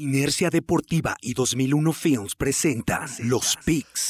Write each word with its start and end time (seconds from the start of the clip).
Inercia 0.00 0.48
Deportiva 0.48 1.14
y 1.20 1.34
2001 1.34 1.92
Films 1.92 2.34
presentan 2.34 3.06
Los 3.18 3.58
Picks. 3.66 4.00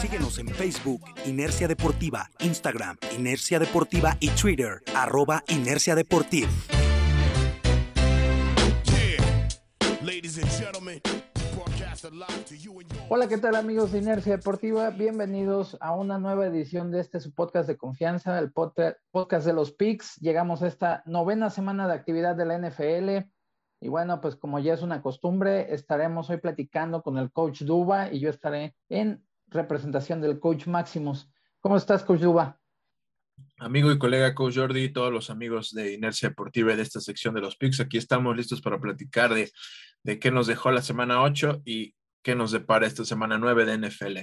Síguenos 0.00 0.38
en 0.38 0.48
Facebook, 0.50 1.02
Inercia 1.26 1.66
Deportiva, 1.66 2.30
Instagram, 2.38 2.96
Inercia 3.16 3.58
Deportiva 3.58 4.16
y 4.20 4.28
Twitter, 4.28 4.84
arroba 4.94 5.42
Inercia 5.48 5.96
Deportiva. 5.96 6.48
Hola, 13.08 13.26
¿qué 13.28 13.38
tal 13.38 13.56
amigos 13.56 13.90
de 13.90 13.98
Inercia 13.98 14.36
Deportiva? 14.36 14.90
Bienvenidos 14.90 15.76
a 15.80 15.96
una 15.96 16.16
nueva 16.18 16.46
edición 16.46 16.92
de 16.92 17.00
este 17.00 17.18
su 17.18 17.34
podcast 17.34 17.66
de 17.66 17.76
confianza, 17.76 18.38
el 18.38 18.52
podcast 18.52 19.46
de 19.46 19.52
los 19.52 19.72
PICS. 19.72 20.16
Llegamos 20.20 20.62
a 20.62 20.68
esta 20.68 21.02
novena 21.06 21.50
semana 21.50 21.88
de 21.88 21.94
actividad 21.94 22.36
de 22.36 22.46
la 22.46 22.56
NFL. 22.56 23.28
Y 23.80 23.88
bueno, 23.88 24.20
pues 24.20 24.36
como 24.36 24.60
ya 24.60 24.74
es 24.74 24.82
una 24.82 25.02
costumbre, 25.02 25.74
estaremos 25.74 26.30
hoy 26.30 26.36
platicando 26.36 27.02
con 27.02 27.18
el 27.18 27.32
coach 27.32 27.62
Duba 27.62 28.12
y 28.12 28.20
yo 28.20 28.30
estaré 28.30 28.76
en 28.88 29.26
representación 29.48 30.20
del 30.20 30.38
coach 30.38 30.68
Maximus. 30.68 31.28
¿Cómo 31.60 31.76
estás, 31.76 32.04
coach 32.04 32.20
Duba? 32.20 32.57
Amigo 33.58 33.90
y 33.90 33.98
colega 33.98 34.34
coach 34.34 34.56
Jordi, 34.56 34.92
todos 34.92 35.12
los 35.12 35.30
amigos 35.30 35.72
de 35.72 35.94
Inercia 35.94 36.28
Deportiva 36.28 36.74
de 36.76 36.82
esta 36.82 37.00
sección 37.00 37.34
de 37.34 37.40
los 37.40 37.56
PICS, 37.56 37.80
aquí 37.80 37.98
estamos 37.98 38.36
listos 38.36 38.60
para 38.60 38.78
platicar 38.78 39.34
de 39.34 39.50
de 40.02 40.18
qué 40.18 40.30
nos 40.30 40.46
dejó 40.46 40.70
la 40.70 40.82
semana 40.82 41.22
8 41.22 41.62
y 41.64 41.94
qué 42.22 42.34
nos 42.34 42.52
depara 42.52 42.86
esta 42.86 43.04
semana 43.04 43.38
9 43.38 43.64
de 43.64 43.78
NFL. 43.78 44.18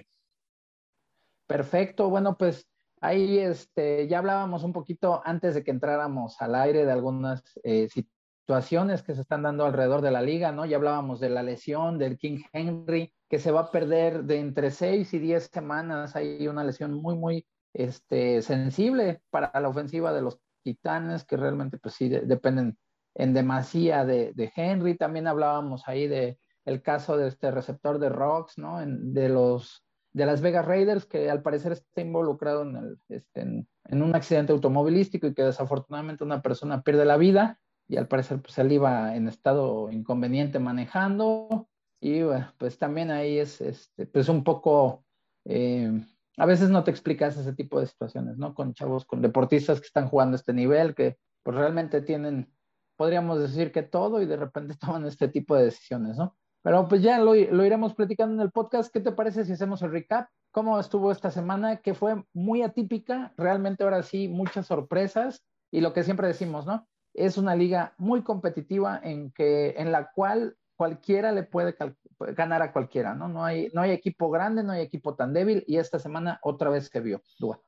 Perfecto, 1.47 2.09
bueno, 2.09 2.37
pues 2.37 2.67
ahí 3.01 3.37
este, 3.37 4.07
ya 4.07 4.19
hablábamos 4.19 4.63
un 4.63 4.73
poquito 4.73 5.21
antes 5.25 5.53
de 5.53 5.63
que 5.63 5.71
entráramos 5.71 6.41
al 6.41 6.55
aire 6.55 6.85
de 6.85 6.91
algunas 6.91 7.43
eh, 7.63 7.87
situaciones 7.89 9.03
que 9.03 9.13
se 9.13 9.21
están 9.21 9.43
dando 9.43 9.65
alrededor 9.65 10.01
de 10.01 10.11
la 10.11 10.21
liga, 10.21 10.51
¿no? 10.51 10.65
Ya 10.65 10.77
hablábamos 10.77 11.19
de 11.19 11.29
la 11.29 11.43
lesión 11.43 11.99
del 11.99 12.17
King 12.17 12.39
Henry, 12.51 13.13
que 13.29 13.39
se 13.39 13.51
va 13.51 13.61
a 13.61 13.71
perder 13.71 14.23
de 14.23 14.39
entre 14.39 14.71
6 14.71 15.13
y 15.13 15.19
10 15.19 15.49
semanas. 15.53 16.15
Hay 16.15 16.47
una 16.47 16.63
lesión 16.63 16.93
muy, 16.93 17.15
muy 17.15 17.45
este, 17.75 18.41
sensible 18.41 19.21
para 19.29 19.51
la 19.59 19.69
ofensiva 19.69 20.13
de 20.13 20.21
los 20.21 20.39
Titanes, 20.63 21.25
que 21.25 21.37
realmente 21.37 21.77
pues 21.77 21.93
sí 21.95 22.09
dependen 22.09 22.77
en 23.13 23.33
demasía 23.33 24.05
de, 24.05 24.33
de, 24.33 24.51
Henry. 24.55 24.97
También 24.97 25.27
hablábamos 25.27 25.87
ahí 25.87 26.07
de 26.07 26.39
el 26.65 26.81
caso 26.81 27.17
de 27.17 27.27
este 27.27 27.51
receptor 27.51 27.99
de 27.99 28.09
Rocks, 28.09 28.57
¿no? 28.57 28.81
En, 28.81 29.13
de 29.13 29.29
los 29.29 29.85
de 30.13 30.25
las 30.25 30.39
Vegas 30.39 30.65
Raiders, 30.65 31.05
que 31.05 31.29
al 31.29 31.41
parecer 31.41 31.73
está 31.73 31.99
involucrado 31.99 32.61
en, 32.61 32.77
el, 32.77 32.97
este, 33.09 33.41
en, 33.41 33.67
un 34.01 34.15
accidente 34.15 34.53
automovilístico 34.53 35.27
y 35.27 35.33
que 35.33 35.43
desafortunadamente 35.43 36.23
una 36.23 36.41
persona 36.41 36.83
pierde 36.83 37.03
la 37.03 37.17
vida 37.17 37.59
y 37.89 37.97
al 37.97 38.07
parecer 38.07 38.41
pues 38.41 38.57
él 38.57 38.71
iba 38.71 39.13
en 39.13 39.27
estado 39.27 39.91
inconveniente 39.91 40.57
manejando 40.57 41.67
y 41.99 42.21
pues 42.57 42.77
también 42.77 43.11
ahí 43.11 43.39
es 43.39 43.59
este, 43.59 44.05
pues 44.05 44.29
un 44.29 44.45
poco, 44.45 45.03
eh, 45.43 45.91
a 46.37 46.45
veces 46.45 46.69
no 46.69 46.83
te 46.83 46.91
explicas 46.91 47.37
ese 47.37 47.53
tipo 47.53 47.79
de 47.79 47.87
situaciones, 47.87 48.37
¿no? 48.37 48.53
Con 48.53 48.73
chavos, 48.73 49.05
con 49.05 49.21
deportistas 49.21 49.79
que 49.79 49.87
están 49.87 50.09
jugando 50.09 50.35
este 50.35 50.53
nivel, 50.53 50.95
que 50.95 51.17
pues 51.43 51.55
realmente 51.55 52.01
tienen 52.01 52.55
podríamos 52.95 53.39
decir 53.39 53.71
que 53.71 53.83
todo 53.83 54.21
y 54.21 54.25
de 54.25 54.37
repente 54.37 54.75
toman 54.79 55.05
este 55.05 55.27
tipo 55.27 55.55
de 55.55 55.65
decisiones, 55.65 56.17
¿no? 56.17 56.35
Pero 56.63 56.87
pues 56.87 57.03
ya 57.03 57.19
lo, 57.19 57.35
iremos 57.35 57.93
platicando 57.93 58.33
en 58.33 58.41
el 58.41 58.51
podcast. 58.51 58.91
¿Qué 58.91 58.99
te 58.99 59.11
parece 59.11 59.45
si 59.45 59.51
hacemos 59.51 59.83
el 59.83 59.91
recap? 59.91 60.29
¿Cómo 60.51 60.79
estuvo 60.79 61.11
esta 61.11 61.29
semana? 61.29 61.77
Que 61.77 61.93
fue 61.93 62.23
muy 62.33 62.63
atípica, 62.63 63.33
realmente 63.37 63.83
ahora 63.83 64.01
sí, 64.01 64.27
muchas 64.27 64.65
sorpresas 64.65 65.43
y 65.71 65.81
lo 65.81 65.93
que 65.93 66.03
siempre 66.03 66.27
decimos, 66.27 66.65
¿no? 66.65 66.87
Es 67.13 67.37
una 67.37 67.55
liga 67.55 67.93
muy 67.99 68.23
competitiva 68.23 68.99
en, 69.03 69.31
que, 69.31 69.75
en 69.77 69.91
la 69.91 70.09
cual 70.11 70.57
cualquiera 70.75 71.31
le 71.31 71.43
puede 71.43 71.75
ganar 72.19 72.61
a 72.61 72.71
cualquiera, 72.71 73.13
¿no? 73.13 73.27
No 73.27 73.43
hay, 73.43 73.69
no 73.73 73.81
hay 73.81 73.91
equipo 73.91 74.29
grande, 74.29 74.63
no 74.63 74.73
hay 74.73 74.81
equipo 74.81 75.15
tan 75.15 75.33
débil 75.33 75.63
y 75.67 75.77
esta 75.77 75.99
semana 75.99 76.39
otra 76.43 76.69
vez 76.69 76.89
se 76.91 76.99
vio. 76.99 77.21
Dúa. 77.39 77.61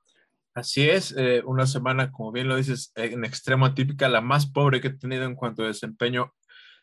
Así 0.53 0.89
es, 0.89 1.13
eh, 1.15 1.43
una 1.45 1.67
semana, 1.67 2.11
como 2.11 2.31
bien 2.31 2.47
lo 2.47 2.55
dices, 2.55 2.91
en 2.95 3.23
extremo 3.23 3.67
atípica, 3.67 4.09
la 4.09 4.21
más 4.21 4.47
pobre 4.47 4.81
que 4.81 4.87
he 4.87 4.93
tenido 4.97 5.25
en 5.25 5.35
cuanto 5.35 5.63
a 5.63 5.67
desempeño 5.67 6.33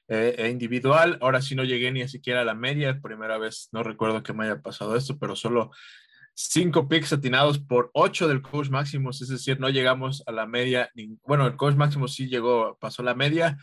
eh, 0.07 0.37
e 0.39 0.49
individual. 0.51 1.19
Ahora 1.21 1.43
sí 1.43 1.57
no 1.57 1.65
llegué 1.65 1.91
ni 1.91 2.07
siquiera 2.07 2.43
a 2.43 2.45
la 2.45 2.55
media, 2.55 3.01
primera 3.03 3.37
vez, 3.37 3.69
no 3.73 3.83
recuerdo 3.83 4.23
que 4.23 4.33
me 4.33 4.45
haya 4.45 4.63
pasado 4.63 4.95
esto, 4.95 5.19
pero 5.19 5.35
solo 5.35 5.73
cinco 6.35 6.89
picks 6.89 7.13
atinados 7.13 7.59
por 7.59 7.91
ocho 7.95 8.27
del 8.27 8.43
coach 8.43 8.69
máximo, 8.69 9.11
es 9.11 9.29
decir, 9.29 9.61
no 9.61 9.69
llegamos 9.69 10.23
a 10.27 10.33
la 10.33 10.47
media. 10.47 10.91
bueno, 11.25 11.47
el 11.47 11.57
coach 11.57 11.77
máximo 11.77 12.09
sí 12.09 12.29
llegó, 12.29 12.77
pasó 12.81 13.03
la 13.03 13.15
media, 13.15 13.57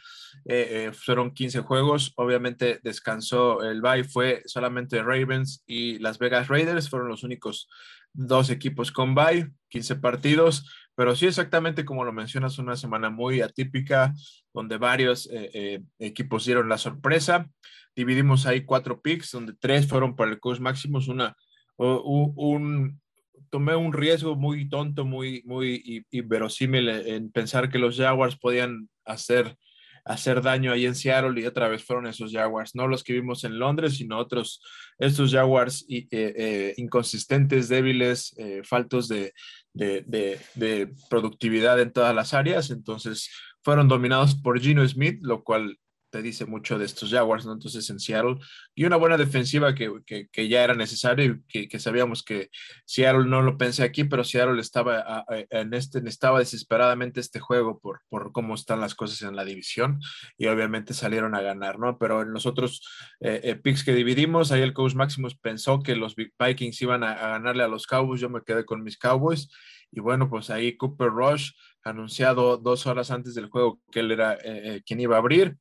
eh, 0.46 0.92
fueron 0.94 1.34
15 1.34 1.62
juegos, 1.62 2.14
obviamente 2.16 2.80
descansó 2.84 3.62
el 3.64 3.82
bye, 3.82 4.04
fue 4.04 4.42
solamente 4.46 5.04
Ravens 5.04 5.64
y 5.66 6.00
Las 6.00 6.18
Vegas 6.18 6.48
Raiders, 6.48 6.90
fueron 6.90 7.10
los 7.10 7.24
únicos 7.24 7.68
dos 8.14 8.50
equipos 8.50 8.92
con 8.92 9.16
bye, 9.16 9.52
15 9.70 9.98
partidos, 9.98 10.70
pero 10.96 11.16
sí 11.16 11.26
exactamente 11.26 11.86
como 11.86 12.06
lo 12.06 12.14
mencionas, 12.14 12.58
una 12.58 12.76
semana 12.76 13.10
muy 13.10 13.42
atípica 13.42 14.14
donde 14.54 14.78
varios 14.78 15.30
eh, 15.32 15.50
eh, 15.54 15.82
equipos 16.00 16.46
dieron 16.46 16.70
la 16.70 16.78
sorpresa. 16.78 17.50
Dividimos 17.96 18.46
ahí 18.46 18.64
cuatro 18.64 19.02
picks, 19.02 19.32
donde 19.32 19.54
tres 19.60 19.88
fueron 19.88 20.16
para 20.16 20.32
el 20.32 20.40
coach 20.40 20.60
máximos, 20.60 21.08
una, 21.08 21.36
un, 21.82 23.02
tomé 23.50 23.76
un 23.76 23.94
riesgo 23.94 24.36
muy 24.36 24.70
tonto, 24.70 25.06
muy, 25.06 25.42
muy 25.46 26.06
inverosímil 26.12 26.90
en 26.90 27.32
pensar 27.32 27.70
que 27.70 27.80
los 27.80 27.98
Jaguars 27.98 28.38
podían 28.38 28.90
hacer 29.06 29.58
hacer 30.06 30.42
daño 30.42 30.72
ahí 30.72 30.86
en 30.86 30.96
Seattle 30.96 31.40
y 31.40 31.46
otra 31.46 31.68
vez 31.68 31.84
fueron 31.84 32.08
esos 32.08 32.32
Jaguars, 32.32 32.76
no 32.76 32.88
los 32.88 33.04
que 33.04 33.14
vimos 33.14 33.44
en 33.44 33.60
Londres, 33.60 33.98
sino 33.98 34.18
otros, 34.18 34.62
estos 34.98 35.32
Jaguars 35.32 35.86
eh, 35.90 36.08
eh, 36.12 36.74
inconsistentes, 36.78 37.70
débiles, 37.70 38.34
eh, 38.38 38.62
faltos 38.64 39.08
de, 39.08 39.34
de, 39.74 40.94
productividad 41.10 41.80
en 41.80 41.92
todas 41.92 42.16
las 42.16 42.34
áreas. 42.34 42.72
Entonces 42.72 43.30
fueron 43.64 43.88
dominados 43.88 44.36
por 44.36 44.60
Gino 44.60 44.88
Smith, 44.88 45.20
lo 45.22 45.44
cual 45.44 45.78
te 46.12 46.22
dice 46.22 46.46
mucho 46.46 46.78
de 46.78 46.86
estos 46.86 47.10
Jaguars, 47.10 47.46
¿no? 47.46 47.54
Entonces 47.54 47.90
en 47.90 48.00
Seattle, 48.00 48.36
y 48.76 48.86
una 48.86 48.98
buena 48.98 49.18
defensiva 49.18 49.74
que, 49.74 49.92
que, 50.06 50.50
ya 50.50 50.64
era 50.64 50.76
necesario 50.76 51.42
y 51.54 51.68
que, 51.68 51.80
sabíamos 51.80 52.24
que 52.24 52.50
Seattle 52.86 53.26
no 53.26 53.42
lo 53.42 53.58
pensé 53.58 53.84
aquí, 53.84 54.04
pero 54.04 54.24
Seattle 54.24 54.60
estaba 54.60 55.26
en 55.50 55.74
este, 55.74 56.02
estaba 56.06 56.40
desesperadamente 56.40 57.20
este 57.20 57.40
juego 57.40 57.80
por, 57.80 58.02
por 58.10 58.32
cómo 58.32 58.56
están 58.56 58.82
las 58.82 58.94
cosas 58.94 59.22
en 59.22 59.36
la 59.36 59.46
división 59.46 60.00
y 60.38 60.48
obviamente 60.48 60.94
salieron 60.94 61.34
a 61.34 61.42
ganar, 61.42 61.80
¿no? 61.80 61.98
Pero 61.98 62.22
en 62.22 62.34
los 62.34 62.46
otros 62.46 62.82
eh, 63.22 63.42
eh, 63.44 63.56
picks 63.56 63.84
que 63.84 63.94
dividimos, 63.94 64.52
ahí 64.52 64.62
el 64.62 64.74
coach 64.74 64.96
Maximus 64.96 65.36
pensó 65.36 65.80
que 65.80 65.96
los 65.96 66.16
Vikings 66.16 66.82
iban 66.82 67.04
a, 67.04 67.16
ganarle 67.16 67.64
a 67.64 67.68
los 67.68 67.88
Cowboys, 67.88 68.22
yo 68.22 68.30
me 68.30 68.44
quedé 68.44 68.66
con 68.66 68.84
mis 68.84 68.98
Cowboys 68.98 69.50
y 69.92 70.00
bueno, 70.00 70.30
pues 70.30 70.50
ahí 70.50 70.76
Cooper 70.78 71.10
Rush 71.10 71.52
anunciado 71.84 72.58
dos 72.58 72.86
horas 72.86 73.12
antes 73.12 73.34
del 73.34 73.50
juego 73.50 73.80
que 73.92 74.02
él 74.02 74.12
era 74.12 74.38
eh, 74.44 74.82
quien 74.86 75.00
iba 75.00 75.16
a 75.16 75.20
abrir 75.20 75.58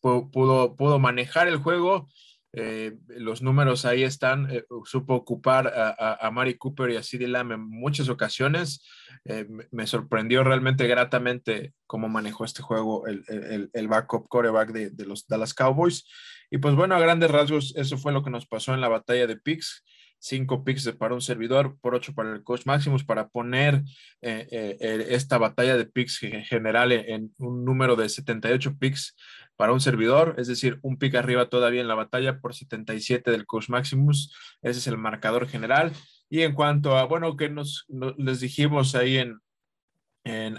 pudo, 0.00 0.76
pudo 0.76 0.98
manejar 0.98 1.48
el 1.48 1.56
juego. 1.56 2.08
Eh, 2.52 2.96
los 3.08 3.42
números 3.42 3.84
ahí 3.84 4.02
están, 4.02 4.50
eh, 4.50 4.64
supo 4.84 5.14
ocupar 5.14 5.66
a, 5.68 6.14
a, 6.26 6.30
Mari 6.30 6.54
Cooper 6.56 6.90
y 6.90 6.96
a 6.96 7.02
CeeDee 7.02 7.28
Lamb 7.28 7.52
en 7.52 7.60
muchas 7.60 8.08
ocasiones. 8.08 8.86
Eh, 9.26 9.46
me 9.70 9.86
sorprendió 9.86 10.42
realmente 10.44 10.86
gratamente 10.86 11.74
cómo 11.86 12.08
manejó 12.08 12.44
este 12.44 12.62
juego 12.62 13.06
el, 13.06 13.22
el, 13.28 13.70
el 13.72 13.88
backup 13.88 14.28
coreback 14.28 14.72
de, 14.72 14.90
de, 14.90 15.06
los 15.06 15.26
Dallas 15.26 15.52
Cowboys. 15.52 16.06
Y 16.50 16.58
pues 16.58 16.74
bueno, 16.74 16.94
a 16.94 17.00
grandes 17.00 17.30
rasgos, 17.30 17.74
eso 17.76 17.98
fue 17.98 18.12
lo 18.12 18.22
que 18.22 18.30
nos 18.30 18.46
pasó 18.46 18.72
en 18.72 18.80
la 18.80 18.88
batalla 18.88 19.26
de 19.26 19.36
picks 19.36 19.84
cinco 20.18 20.64
picks 20.64 20.90
para 20.92 21.14
un 21.14 21.20
servidor, 21.20 21.78
por 21.80 21.94
ocho 21.94 22.14
para 22.14 22.32
el 22.32 22.42
coach 22.42 22.66
Maximus, 22.66 23.04
para 23.04 23.28
poner 23.28 23.82
eh, 24.20 24.46
eh, 24.50 25.06
esta 25.10 25.38
batalla 25.38 25.76
de 25.76 25.86
picks 25.86 26.18
general 26.18 26.92
en 26.92 27.32
un 27.38 27.64
número 27.64 27.96
de 27.96 28.08
78 28.08 28.76
picks 28.78 29.16
para 29.58 29.72
un 29.72 29.80
servidor, 29.80 30.36
es 30.38 30.46
decir, 30.46 30.78
un 30.82 30.98
pick 30.98 31.16
arriba 31.16 31.48
todavía 31.48 31.80
en 31.80 31.88
la 31.88 31.96
batalla 31.96 32.40
por 32.40 32.54
77 32.54 33.28
del 33.32 33.44
coach 33.44 33.68
Maximus, 33.68 34.32
ese 34.62 34.78
es 34.78 34.86
el 34.86 34.98
marcador 34.98 35.48
general. 35.48 35.92
Y 36.30 36.42
en 36.42 36.54
cuanto 36.54 36.96
a, 36.96 37.04
bueno, 37.06 37.36
que 37.36 37.48
nos 37.48 37.84
les 37.88 38.38
dijimos 38.38 38.94
ahí 38.94 39.16
en, 39.16 39.40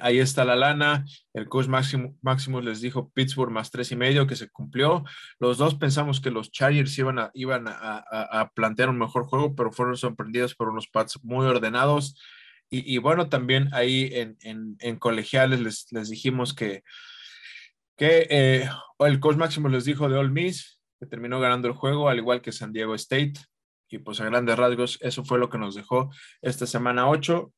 ahí 0.02 0.20
está 0.20 0.44
la 0.44 0.58
lana. 0.58 1.06
El 1.34 1.48
coach 1.48 1.68
Máximo, 1.68 2.62
les 2.62 2.82
dijo 2.82 3.10
Pittsburgh 3.12 3.52
más 3.52 3.72
tres 3.72 3.90
y 3.94 3.96
medio 3.96 4.28
que 4.28 4.36
se 4.36 4.50
cumplió. 4.50 5.06
Los 5.40 5.58
dos 5.58 5.76
pensamos 5.76 6.20
que 6.20 6.32
los 6.32 6.52
Chargers 6.52 6.98
iban 6.98 7.20
a, 7.20 7.32
iban 7.34 7.68
a, 7.70 8.52
plantear 8.54 8.90
un 8.90 8.98
mejor 8.98 9.28
juego, 9.28 9.56
pero 9.56 9.72
fueron 9.72 9.96
sorprendidos 9.96 10.56
por 10.56 10.68
unos 10.68 10.90
pads 10.90 11.20
muy 11.24 11.46
ordenados. 11.46 12.20
Y, 12.70 13.00
bueno, 13.00 13.30
también 13.30 13.70
ahí 13.74 14.12
en, 14.42 14.98
colegiales 14.98 15.88
les, 15.92 16.10
dijimos 16.10 16.54
que, 16.54 16.84
que 18.00 18.28
eh, 18.30 18.70
el 19.00 19.20
coach 19.20 19.36
Máximo 19.36 19.68
les 19.68 19.84
dijo 19.84 20.08
de 20.08 20.18
All 20.18 20.32
Miss, 20.32 20.82
que 21.00 21.06
terminó 21.06 21.40
ganando 21.42 21.68
el 21.68 21.74
juego, 21.74 22.08
al 22.08 22.18
igual 22.18 22.42
que 22.42 22.54
San 22.54 22.72
Diego 22.72 22.96
State. 22.96 23.34
Y 23.90 23.98
pues 23.98 24.22
a 24.22 24.26
grandes 24.26 24.58
rasgos, 24.58 24.98
eso 25.02 25.26
fue 25.26 25.38
lo 25.38 25.50
que 25.50 25.58
nos 25.58 25.76
dejó 25.76 26.10
esta 26.42 26.66
semana 26.66 27.10
8 27.10 27.52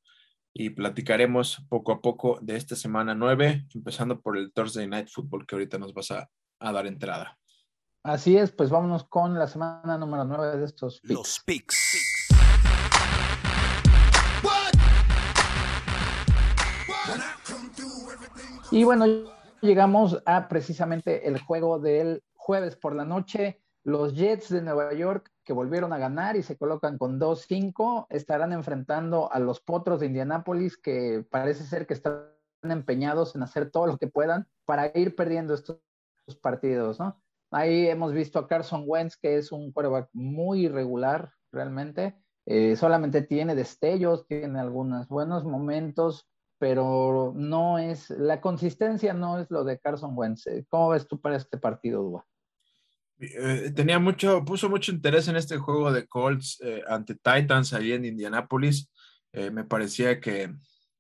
y 0.53 0.71
platicaremos 0.71 1.63
poco 1.69 1.91
a 1.91 2.01
poco 2.01 2.39
de 2.41 2.55
esta 2.55 2.75
semana 2.75 3.13
9, 3.13 3.67
empezando 3.75 4.19
por 4.19 4.35
el 4.35 4.51
Thursday 4.51 4.87
Night 4.87 5.09
Football 5.09 5.45
que 5.45 5.55
ahorita 5.55 5.77
nos 5.77 5.93
vas 5.93 6.09
a, 6.11 6.27
dar 6.59 6.87
entrada. 6.87 7.37
Así 8.03 8.35
es, 8.35 8.51
pues 8.51 8.71
vámonos 8.71 9.03
con 9.03 9.37
la 9.37 9.47
semana 9.47 9.97
número 9.97 10.25
9 10.25 10.57
de 10.57 10.65
estos 10.65 11.01
picks. 11.01 11.13
Los 11.13 11.39
picks. 11.45 11.97
Y 18.71 18.85
bueno, 18.85 19.05
llegamos 19.61 20.21
a 20.25 20.47
precisamente 20.47 21.27
el 21.27 21.39
juego 21.39 21.79
del 21.79 22.23
jueves 22.33 22.75
por 22.75 22.95
la 22.95 23.05
noche. 23.05 23.61
Los 23.83 24.13
Jets 24.13 24.49
de 24.49 24.61
Nueva 24.61 24.93
York, 24.93 25.31
que 25.43 25.53
volvieron 25.53 25.91
a 25.93 25.97
ganar 25.97 26.35
y 26.35 26.43
se 26.43 26.57
colocan 26.57 26.97
con 26.97 27.19
2-5, 27.19 28.07
estarán 28.09 28.53
enfrentando 28.53 29.31
a 29.31 29.39
los 29.39 29.59
Potros 29.59 29.99
de 29.99 30.05
Indianápolis, 30.07 30.77
que 30.77 31.25
parece 31.29 31.63
ser 31.63 31.87
que 31.87 31.95
están 31.95 32.25
empeñados 32.61 33.35
en 33.35 33.43
hacer 33.43 33.71
todo 33.71 33.87
lo 33.87 33.97
que 33.97 34.07
puedan 34.07 34.47
para 34.65 34.91
ir 34.95 35.15
perdiendo 35.15 35.55
estos 35.55 35.79
partidos, 36.41 36.99
¿no? 36.99 37.19
Ahí 37.49 37.87
hemos 37.87 38.13
visto 38.13 38.39
a 38.39 38.47
Carson 38.47 38.83
Wentz, 38.85 39.17
que 39.17 39.37
es 39.37 39.51
un 39.51 39.71
quarterback 39.71 40.09
muy 40.13 40.65
irregular 40.65 41.33
realmente. 41.51 42.15
Eh, 42.45 42.75
solamente 42.75 43.23
tiene 43.23 43.55
destellos, 43.55 44.25
tiene 44.25 44.59
algunos 44.59 45.07
buenos 45.09 45.43
momentos, 45.43 46.30
pero 46.61 47.33
no 47.35 47.79
es, 47.79 48.11
la 48.11 48.39
consistencia 48.39 49.15
no 49.15 49.39
es 49.39 49.49
lo 49.49 49.63
de 49.63 49.79
Carson 49.79 50.11
Wentz. 50.13 50.45
¿Cómo 50.69 50.89
ves 50.89 51.07
tú 51.07 51.19
para 51.19 51.35
este 51.35 51.57
partido, 51.57 52.03
Dua? 52.03 52.23
Eh, 53.17 53.71
tenía 53.75 53.97
mucho, 53.97 54.45
puso 54.45 54.69
mucho 54.69 54.91
interés 54.91 55.27
en 55.27 55.37
este 55.37 55.57
juego 55.57 55.91
de 55.91 56.05
Colts 56.05 56.61
eh, 56.63 56.83
ante 56.87 57.15
Titans 57.15 57.73
ahí 57.73 57.93
en 57.93 58.05
Indianapolis. 58.05 58.91
Eh, 59.33 59.49
me 59.49 59.63
parecía 59.63 60.19
que, 60.19 60.53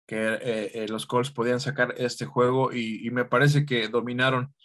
que 0.07 0.87
los 0.89 1.05
Colts 1.05 1.29
podían 1.29 1.59
sacar 1.59 1.93
este 1.95 2.25
juego 2.25 2.73
y, 2.73 3.07
me 3.11 3.25
parece 3.25 3.63
que 3.63 3.87
dominaron, 3.87 4.55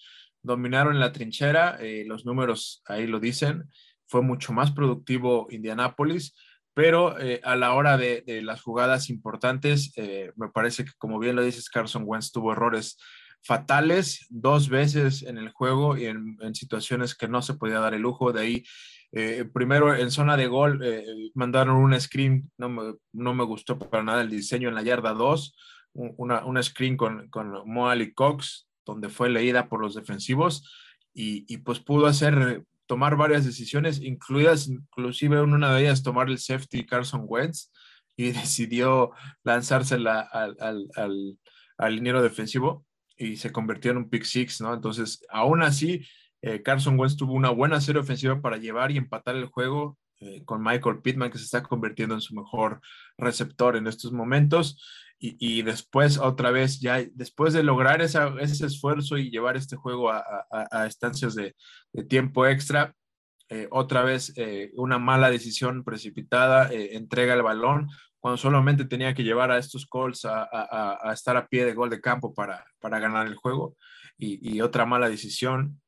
dominaron 0.40 0.98
la 0.98 1.12
trinchera. 1.12 1.78
los 2.06 2.24
números 2.24 2.82
ahí 2.86 3.06
lo 3.06 3.20
dicen. 3.20 3.70
Fue 4.06 4.22
mucho 4.22 4.54
más 4.54 4.70
productivo 4.70 5.46
Indianapolis 5.50 6.34
pero 6.76 7.18
eh, 7.18 7.40
a 7.42 7.56
la 7.56 7.72
hora 7.72 7.96
de, 7.96 8.22
las 8.42 8.60
jugadas 8.60 9.08
importantes, 9.08 9.94
eh, 9.96 10.30
me 10.36 10.50
parece 10.50 10.84
que 10.84 10.90
como 10.98 11.18
bien 11.18 11.34
lo 11.34 11.42
dices, 11.42 11.70
Carson 11.70 12.02
Wentz 12.04 12.32
tuvo 12.32 12.52
errores 12.52 12.98
fatales 13.42 14.26
dos 14.28 14.68
veces 14.68 15.22
en 15.22 15.38
el 15.38 15.48
juego 15.48 15.96
y 15.96 16.04
en, 16.04 16.36
situaciones 16.54 17.14
que 17.14 17.28
no 17.28 17.40
se 17.40 17.54
podía 17.54 17.78
dar 17.80 17.94
el 17.94 18.02
lujo. 18.02 18.30
De 18.30 18.42
ahí, 18.42 18.64
eh, 19.12 19.46
primero 19.54 19.96
en 19.96 20.10
zona 20.10 20.36
de 20.36 20.48
gol, 20.48 20.84
mandaron 21.32 21.76
un 21.76 21.98
screen, 21.98 22.50
no 22.58 22.68
me, 22.68 22.94
no 23.10 23.32
me, 23.32 23.44
gustó 23.44 23.78
para 23.78 24.02
nada 24.02 24.20
el 24.20 24.28
diseño 24.28 24.68
en 24.68 24.74
la 24.74 24.82
yarda 24.82 25.14
2, 25.14 25.56
una, 25.94 26.62
screen 26.62 26.98
con, 26.98 27.30
con 27.30 27.54
Moali 27.64 28.12
Cox, 28.12 28.68
donde 28.84 29.08
fue 29.08 29.30
leída 29.30 29.70
por 29.70 29.80
los 29.80 29.94
defensivos 29.94 30.70
y, 31.14 31.46
y 31.48 31.56
pues 31.56 31.80
pudo 31.80 32.06
hacer 32.06 32.66
tomar 32.86 33.16
varias 33.16 33.44
decisiones, 33.44 34.00
incluidas 34.00 34.68
inclusive 34.68 35.42
una 35.42 35.74
de 35.74 35.82
ellas 35.82 36.02
tomar 36.02 36.28
el 36.28 36.38
safety 36.38 36.86
Carson 36.86 37.24
Wentz 37.26 37.70
y 38.16 38.32
decidió 38.32 39.12
lanzársela 39.44 40.20
al, 40.20 40.56
al, 40.60 40.88
al, 40.96 41.38
al 41.78 41.94
liniero 41.94 42.22
defensivo 42.22 42.84
y 43.16 43.36
se 43.36 43.52
convirtió 43.52 43.90
en 43.90 43.98
un 43.98 44.10
pick 44.10 44.24
six, 44.24 44.60
¿no? 44.60 44.74
Entonces, 44.74 45.24
aún 45.30 45.62
así, 45.62 46.06
eh, 46.42 46.62
Carson 46.62 46.98
Wentz 46.98 47.16
tuvo 47.16 47.32
una 47.32 47.50
buena 47.50 47.80
serie 47.80 48.00
ofensiva 48.00 48.40
para 48.40 48.58
llevar 48.58 48.90
y 48.90 48.98
empatar 48.98 49.36
el 49.36 49.46
juego 49.46 49.98
eh, 50.20 50.44
con 50.44 50.62
Michael 50.62 51.02
Pittman, 51.02 51.30
que 51.30 51.38
se 51.38 51.44
está 51.44 51.62
convirtiendo 51.62 52.14
en 52.14 52.20
su 52.20 52.34
mejor 52.34 52.80
receptor 53.18 53.76
en 53.76 53.86
estos 53.86 54.12
momentos. 54.12 54.82
Y, 55.18 55.62
después, 55.62 56.18
otra 56.18 56.50
vez, 56.50 56.78
ya 56.78 57.02
después 57.14 57.54
de 57.54 57.62
lograr 57.62 58.02
ese 58.02 58.66
esfuerzo 58.66 59.16
y 59.16 59.30
llevar 59.30 59.56
este 59.56 59.74
juego 59.74 60.10
a, 60.10 60.86
estancias 60.86 61.34
de, 61.34 61.56
tiempo 62.08 62.46
extra, 62.46 62.94
eh, 63.48 63.66
otra 63.70 64.02
vez 64.02 64.34
eh, 64.36 64.72
una 64.74 64.98
mala 64.98 65.30
decisión 65.30 65.84
precipitada, 65.84 66.68
entrega 66.70 67.32
el 67.32 67.42
balón, 67.42 67.88
cuando 68.18 68.36
solamente 68.36 68.84
tenía 68.84 69.14
que 69.14 69.24
llevar 69.24 69.50
a 69.50 69.58
estos 69.58 69.86
Colts 69.86 70.26
a, 70.26 71.00
estar 71.12 71.36
a 71.36 71.46
pie 71.46 71.64
de 71.64 71.74
gol 71.74 71.88
de 71.88 72.00
campo 72.00 72.34
para, 72.34 72.66
para 72.78 72.98
ganar 72.98 73.26
el 73.26 73.36
juego. 73.36 73.74
Y, 74.18 74.60
otra 74.60 74.84
mala 74.84 75.08
decisión 75.08 75.80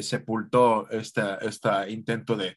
sepultó 0.00 0.88
este 0.90 1.22
intento 1.90 2.34
de, 2.34 2.56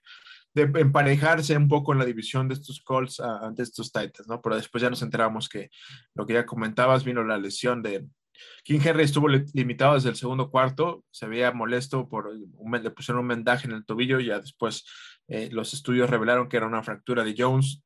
de 0.53 0.63
emparejarse 0.63 1.57
un 1.57 1.67
poco 1.67 1.93
en 1.93 1.99
la 1.99 2.05
división 2.05 2.47
de 2.47 2.53
estos 2.53 2.81
Colts 2.81 3.19
ante 3.19 3.63
estos 3.63 3.91
Titans, 3.91 4.27
¿no? 4.27 4.41
Pero 4.41 4.55
después 4.55 4.81
ya 4.81 4.89
nos 4.89 5.01
enteramos 5.01 5.49
que 5.49 5.69
lo 6.13 6.25
que 6.25 6.33
ya 6.33 6.45
comentabas 6.45 7.03
vino 7.03 7.23
la 7.23 7.37
lesión 7.37 7.81
de 7.81 8.05
King 8.63 8.79
Henry 8.83 9.03
estuvo 9.03 9.27
limitado 9.27 9.95
desde 9.95 10.09
el 10.09 10.15
segundo 10.15 10.49
cuarto, 10.49 11.05
se 11.11 11.27
veía 11.27 11.51
molesto 11.51 12.07
por 12.07 12.31
le 12.33 12.91
pusieron 12.91 13.21
un 13.21 13.27
vendaje 13.27 13.67
en 13.67 13.73
el 13.73 13.85
tobillo 13.85 14.19
ya 14.19 14.39
después 14.39 14.85
eh, 15.27 15.49
los 15.51 15.73
estudios 15.73 16.09
revelaron 16.09 16.49
que 16.49 16.57
era 16.57 16.67
una 16.67 16.83
fractura 16.83 17.23
de 17.23 17.35
Jones. 17.37 17.81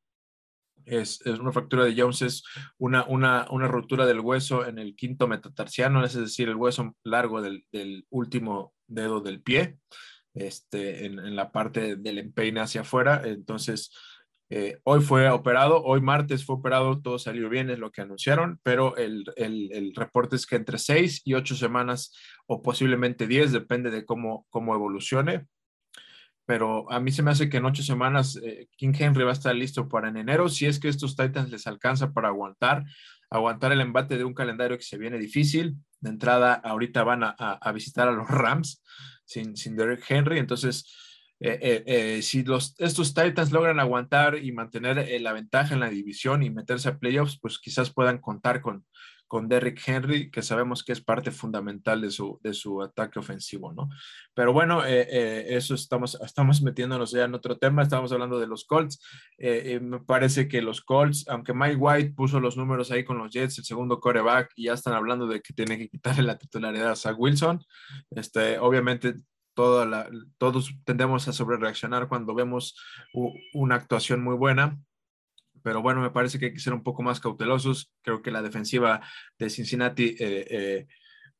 Es, 0.86 1.20
es 1.25 1.40
una 1.40 1.52
fractura 1.52 1.84
de 1.84 2.02
Jones, 2.02 2.22
es 2.22 2.44
una, 2.78 3.04
una, 3.06 3.46
una, 3.50 3.68
ruptura 3.68 4.06
del 4.06 4.22
hueso 4.22 4.66
en 4.66 4.80
el 4.80 4.96
quinto 4.96 5.28
metatarsiano, 5.28 6.06
es 6.06 6.13
decir, 6.13 6.48
el 6.48 6.56
hueso 6.56 6.96
largo 7.04 7.42
del, 7.42 7.66
del 7.74 8.06
último 8.10 8.74
dedo 8.88 9.20
del 9.20 9.42
pie 9.42 9.80
este, 10.39 11.06
en, 11.06 11.36
la 11.36 11.51
parte 11.51 11.95
del 11.95 12.19
empeine 12.19 12.60
hacia 12.60 12.81
afuera. 12.81 13.22
Entonces, 13.25 13.92
eh, 14.50 14.80
hoy 14.84 15.01
fue 15.01 15.30
operado, 15.30 15.84
hoy 15.84 16.00
martes 16.00 16.45
fue 16.45 16.56
operado, 16.56 17.01
todo 17.01 17.19
salió 17.19 17.50
bien, 17.50 17.69
es 17.69 17.80
lo 17.80 17.92
que 17.92 18.01
anunciaron, 18.01 18.60
pero 18.63 18.95
el, 18.95 19.25
el, 19.36 19.94
reporte 19.94 20.38
es 20.38 20.45
que 20.45 20.56
entre 20.56 20.78
seis 20.78 21.22
y 21.25 21.34
ocho 21.34 21.54
semanas 21.56 22.16
o 22.45 22.62
posiblemente 22.62 23.28
diez, 23.28 23.51
depende 23.51 23.92
de 23.92 24.06
cómo, 24.06 24.45
cómo 24.50 24.74
evolucione. 24.74 25.48
Pero 26.45 26.89
a 26.89 27.01
mí 27.01 27.12
se 27.12 27.24
me 27.24 27.31
hace 27.31 27.50
que 27.50 27.57
en 27.57 27.66
ocho 27.66 27.84
semanas 27.84 28.39
eh, 28.42 28.69
King 28.78 28.94
Henry 28.98 29.25
va 29.25 29.31
a 29.31 29.34
estar 29.34 29.54
listo 29.54 29.89
para 29.89 30.07
en 30.07 30.16
enero, 30.16 30.48
si 30.48 30.66
es 30.66 30.80
que 30.80 30.88
estos 30.88 31.18
Titans 31.18 31.51
les 31.51 31.68
alcanza 31.68 32.13
para 32.13 32.30
aguantar, 32.30 32.86
aguantar 33.30 33.74
el 33.74 33.81
embate 33.81 34.18
de 34.18 34.24
un 34.24 34.34
calendario 34.34 34.78
que 34.78 34.84
se 34.84 34.98
viene 34.98 35.18
difícil. 35.18 35.75
De 36.00 36.10
entrada, 36.10 36.54
ahorita 36.54 37.04
van 37.04 37.24
a, 37.24 37.31
a 37.31 37.72
visitar 37.74 38.07
a 38.07 38.12
los 38.12 38.30
Rams 38.30 38.81
sin, 39.27 39.56
sin 39.56 39.75
Derek 39.75 40.03
Henry. 40.09 40.39
Entonces, 40.39 40.91
eh, 41.39 41.59
eh, 41.62 41.83
eh, 41.85 42.21
si 42.24 42.44
los, 42.44 42.74
estos 42.79 43.13
Titans 43.13 43.51
logran 43.51 43.79
aguantar 43.79 44.44
y 44.44 44.51
mantener 44.51 45.21
la 45.21 45.33
ventaja 45.33 45.75
en 45.75 45.81
la 45.81 45.89
división 45.89 46.41
y 46.41 46.50
meterse 46.50 46.89
a 46.89 46.97
playoffs, 46.97 47.38
pues 47.39 47.59
quizás 47.59 47.94
puedan 47.94 48.18
contar 48.18 48.62
con, 48.62 48.85
con 49.27 49.47
Derrick 49.47 49.81
Henry, 49.85 50.31
que 50.31 50.41
sabemos 50.41 50.84
que 50.84 50.93
es 50.93 51.01
parte 51.01 51.31
fundamental 51.31 52.01
de 52.01 52.12
su, 52.12 52.39
de 52.43 52.53
su 52.53 52.81
ataque 52.81 53.19
ofensivo, 53.19 53.74
¿no? 53.74 53.89
Pero 54.34 54.53
bueno, 54.53 54.84
eso 54.86 55.75
estamos, 55.75 56.17
estamos 56.24 56.62
metiéndonos 56.62 57.12
ya 57.12 57.25
en 57.25 57.34
otro 57.34 57.57
tema, 57.57 57.84
estamos 57.84 58.12
hablando 58.12 58.39
de 58.39 58.48
los 58.48 58.65
Colts. 58.65 59.01
me 59.38 60.00
parece 60.00 60.48
que 60.48 60.62
los 60.62 60.81
Colts, 60.81 61.27
aunque 61.27 61.53
Mike 61.53 61.75
White 61.75 62.13
puso 62.15 62.39
los 62.39 62.57
números 62.57 62.91
ahí 62.91 63.03
con 63.03 63.17
los 63.17 63.31
Jets, 63.31 63.57
el 63.57 63.65
segundo 63.65 64.00
coreback, 64.00 64.51
y 64.55 64.65
ya 64.65 64.74
están 64.74 64.93
hablando 64.93 65.27
de 65.27 65.41
que 65.41 65.53
tiene 65.53 65.77
que 65.77 65.89
quitarle 65.89 66.24
la 66.24 66.38
titularidad 66.38 66.91
a 66.91 66.96
Zach 66.96 67.15
Wilson, 67.17 67.63
este, 68.12 68.60
obviamente 68.60 69.15
todos 69.57 70.72
tendemos 70.86 71.27
a 71.27 71.34
sobrereaccionar 71.34 72.07
cuando 72.07 72.36
vemos 72.36 72.75
una 73.53 73.75
actuación 73.75 74.24
muy 74.24 74.36
buena, 74.36 74.77
pero 75.67 75.81
bueno, 75.81 76.00
me 76.00 76.12
parece 76.12 76.39
que 76.39 76.45
hay 76.45 76.53
que 76.53 76.62
ser 76.62 76.71
un 76.71 76.81
poco 76.81 77.03
más 77.03 77.19
cautelosos. 77.19 77.91
Creo 78.01 78.21
que 78.21 78.31
la 78.31 78.41
defensiva 78.41 79.01
de 79.38 79.50
Cincinnati, 79.50 80.15
eh, 80.17 80.47
eh, 80.50 80.88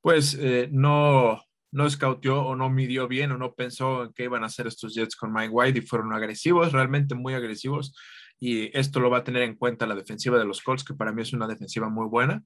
pues 0.02 0.38
eh, 0.38 0.68
no, 0.70 1.42
no 1.72 1.86
escauteó 1.86 2.42
o 2.42 2.54
no 2.54 2.70
midió 2.70 3.08
bien 3.08 3.32
o 3.32 3.38
no 3.38 3.54
pensó 3.54 4.04
en 4.04 4.12
qué 4.12 4.26
iban 4.26 4.44
a 4.44 4.48
hacer 4.48 4.68
estos 4.68 4.94
Jets 4.94 5.16
con 5.16 5.32
Mike 5.32 5.48
White 5.48 5.80
y 5.80 5.82
fueron 5.82 6.12
agresivos, 6.12 6.74
realmente 6.74 7.16
muy 7.16 7.36
agresivos. 7.36 7.96
Y 8.38 8.78
esto 8.78 9.00
lo 9.00 9.10
va 9.10 9.20
a 9.20 9.24
tener 9.24 9.44
en 9.44 9.56
cuenta 9.56 9.88
la 9.88 9.96
defensiva 9.96 10.38
de 10.38 10.44
los 10.44 10.62
Colts, 10.62 10.84
que 10.84 10.94
para 10.94 11.14
mí 11.14 11.22
es 11.22 11.32
una 11.32 11.48
defensiva 11.48 11.88
muy 11.88 12.08
buena. 12.10 12.44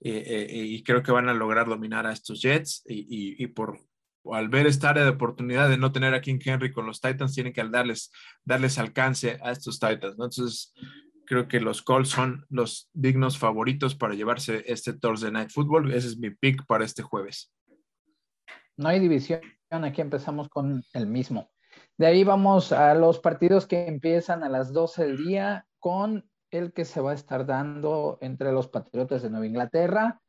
y 0.00 0.84
creo 0.84 1.02
que 1.02 1.10
van 1.10 1.28
a 1.28 1.34
lograr 1.34 1.66
dominar 1.66 2.06
a 2.06 2.12
estos 2.12 2.42
Jets 2.42 2.84
y, 2.86 3.42
y 3.42 3.46
por, 3.48 3.80
al 4.32 4.48
ver 4.48 4.68
esta 4.68 4.90
área 4.90 5.02
de 5.02 5.10
oportunidad 5.10 5.68
de 5.68 5.78
no 5.78 5.92
tener 5.92 6.14
a 6.14 6.20
King 6.20 6.38
Henry 6.44 6.72
con 6.72 6.86
los 6.86 7.00
Titans, 7.00 7.34
tienen 7.34 7.52
que 7.52 7.64
darles, 7.64 8.12
darles 8.44 8.78
alcance 8.78 9.38
a 9.42 9.50
estos 9.50 9.80
Titans, 9.80 10.16
¿no? 10.16 10.26
Entonces, 10.26 10.72
creo 11.24 11.48
que 11.48 11.60
los 11.60 11.82
Colts 11.82 12.10
son 12.10 12.46
los 12.48 12.90
dignos 12.92 13.38
favoritos 13.38 13.94
para 13.94 14.14
llevarse 14.14 14.64
este 14.66 14.92
Thursday 14.92 15.30
Night 15.30 15.50
Football. 15.50 15.92
Ese 15.92 16.08
es 16.08 16.18
mi 16.18 16.30
pick 16.30 16.66
para 16.66 16.84
este 16.84 17.02
jueves. 17.02 17.52
No 18.76 18.88
hay 18.88 18.98
división, 19.00 19.40
aquí 19.70 20.00
empezamos 20.00 20.48
con 20.48 20.82
el 20.92 21.06
mismo. 21.06 21.50
De 21.96 22.06
ahí 22.06 22.24
vamos 22.24 22.72
a 22.72 22.94
los 22.94 23.20
partidos 23.20 23.66
que 23.66 23.86
empiezan 23.86 24.42
a 24.42 24.48
las 24.48 24.72
12 24.72 25.06
del 25.06 25.16
día 25.16 25.66
con 25.78 26.28
el 26.50 26.72
que 26.72 26.84
se 26.84 27.00
va 27.00 27.12
a 27.12 27.14
estar 27.14 27.46
dando 27.46 28.18
entre 28.20 28.52
los 28.52 28.68
Patriotas 28.68 29.22
de 29.22 29.30
Nueva 29.30 29.46
Inglaterra 29.46 30.20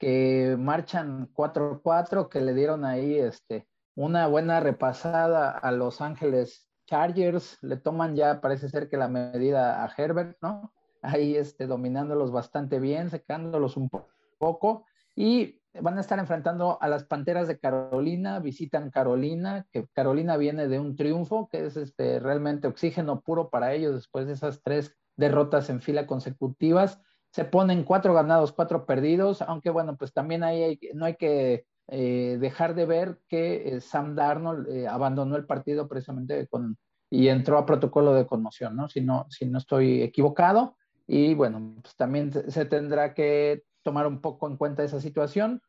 que 0.00 0.56
marchan 0.58 1.28
4-4, 1.34 2.30
que 2.30 2.40
le 2.40 2.54
dieron 2.54 2.86
ahí 2.86 3.16
este, 3.16 3.68
una 3.94 4.26
buena 4.26 4.58
repasada 4.58 5.50
a 5.50 5.70
Los 5.72 6.00
Ángeles 6.00 6.69
Chargers, 6.90 7.56
le 7.62 7.76
toman 7.76 8.16
ya, 8.16 8.40
parece 8.40 8.68
ser 8.68 8.88
que 8.88 8.96
la 8.96 9.06
medida 9.06 9.84
a 9.84 9.94
Herbert, 9.96 10.36
¿no? 10.42 10.72
ahí 11.02 11.36
este, 11.36 11.66
dominándolos 11.66 12.32
bastante 12.32 12.80
bien, 12.80 13.10
secándolos 13.10 13.76
un 13.76 13.90
poco. 14.38 14.84
Y 15.14 15.60
van 15.80 15.98
a 15.98 16.00
estar 16.00 16.18
enfrentando 16.18 16.82
a 16.82 16.88
las 16.88 17.04
Panteras 17.04 17.46
de 17.46 17.60
Carolina, 17.60 18.40
visitan 18.40 18.90
Carolina, 18.90 19.66
que 19.72 19.86
Carolina 19.92 20.36
viene 20.36 20.66
de 20.66 20.80
un 20.80 20.96
triunfo, 20.96 21.48
que 21.48 21.66
es 21.66 21.76
este, 21.76 22.18
realmente 22.18 22.66
oxígeno 22.66 23.20
puro 23.20 23.50
para 23.50 23.72
ellos 23.72 23.94
después 23.94 24.26
de 24.26 24.32
esas 24.32 24.60
tres 24.62 24.96
derrotas 25.16 25.70
en 25.70 25.80
fila 25.80 26.08
consecutivas. 26.08 27.00
Se 27.30 27.44
ponen 27.44 27.84
cuatro 27.84 28.14
ganados, 28.14 28.52
cuatro 28.52 28.84
perdidos, 28.84 29.42
aunque 29.42 29.70
bueno, 29.70 29.96
pues 29.96 30.12
también 30.12 30.42
ahí 30.42 30.80
no 30.94 31.04
hay 31.04 31.14
que 31.14 31.66
eh, 31.92 32.38
dejar 32.38 32.76
de 32.76 32.86
ver 32.86 33.18
que 33.28 33.68
eh, 33.68 33.80
Sam 33.80 34.14
Darnold 34.14 34.68
eh, 34.68 34.86
abandonó 34.86 35.34
el 35.34 35.44
partido 35.44 35.88
precisamente 35.88 36.46
con, 36.46 36.78
y 37.10 37.26
entró 37.26 37.58
a 37.58 37.66
protocolo 37.66 38.14
de 38.14 38.26
conmoción, 38.26 38.76
¿no? 38.76 38.88
Si 38.88 39.00
no, 39.00 39.26
si 39.28 39.46
no 39.46 39.58
estoy 39.58 40.00
equivocado. 40.00 40.76
Y 41.08 41.34
bueno, 41.34 41.74
pues 41.82 41.96
también 41.96 42.32
se 42.32 42.64
tendrá 42.64 43.12
que 43.12 43.64
tomar 43.82 44.06
un 44.06 44.20
poco 44.20 44.46
en 44.46 44.56
cuenta 44.56 44.84
esa 44.84 45.00
situación. 45.00 45.60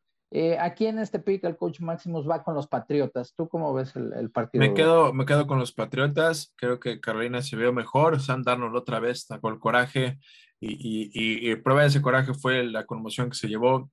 aquí 0.60 0.86
en 0.86 1.00
este 1.00 1.18
pick 1.18 1.42
el 1.42 1.56
coach 1.56 1.80
Maximus 1.80 2.28
va 2.30 2.44
con 2.44 2.54
los 2.54 2.68
Patriotas. 2.68 3.34
¿Tú 3.34 3.48
cómo 3.48 3.74
ves 3.74 3.96
el, 3.96 4.30
partido? 4.30 4.64
Me 4.64 4.74
quedo, 4.74 5.12
me 5.12 5.26
quedo 5.26 5.48
con 5.48 5.58
los 5.58 5.72
Patriotas. 5.72 6.54
Creo 6.56 6.78
que 6.78 7.00
Carolina 7.00 7.42
se 7.42 7.56
vio 7.56 7.72
mejor. 7.72 8.20
Sam 8.20 8.44
Darnold 8.44 8.76
otra 8.76 9.00
vez 9.00 9.24
sacó 9.24 9.48
el 9.48 9.58
coraje. 9.58 10.20
Y, 10.64 11.56
prueba 11.56 11.82
de 11.82 11.88
ese 11.88 12.00
coraje 12.00 12.34
fue 12.34 12.64
la 12.64 12.86
conmoción 12.86 13.28
que 13.28 13.36
se 13.36 13.48
llevó 13.48 13.90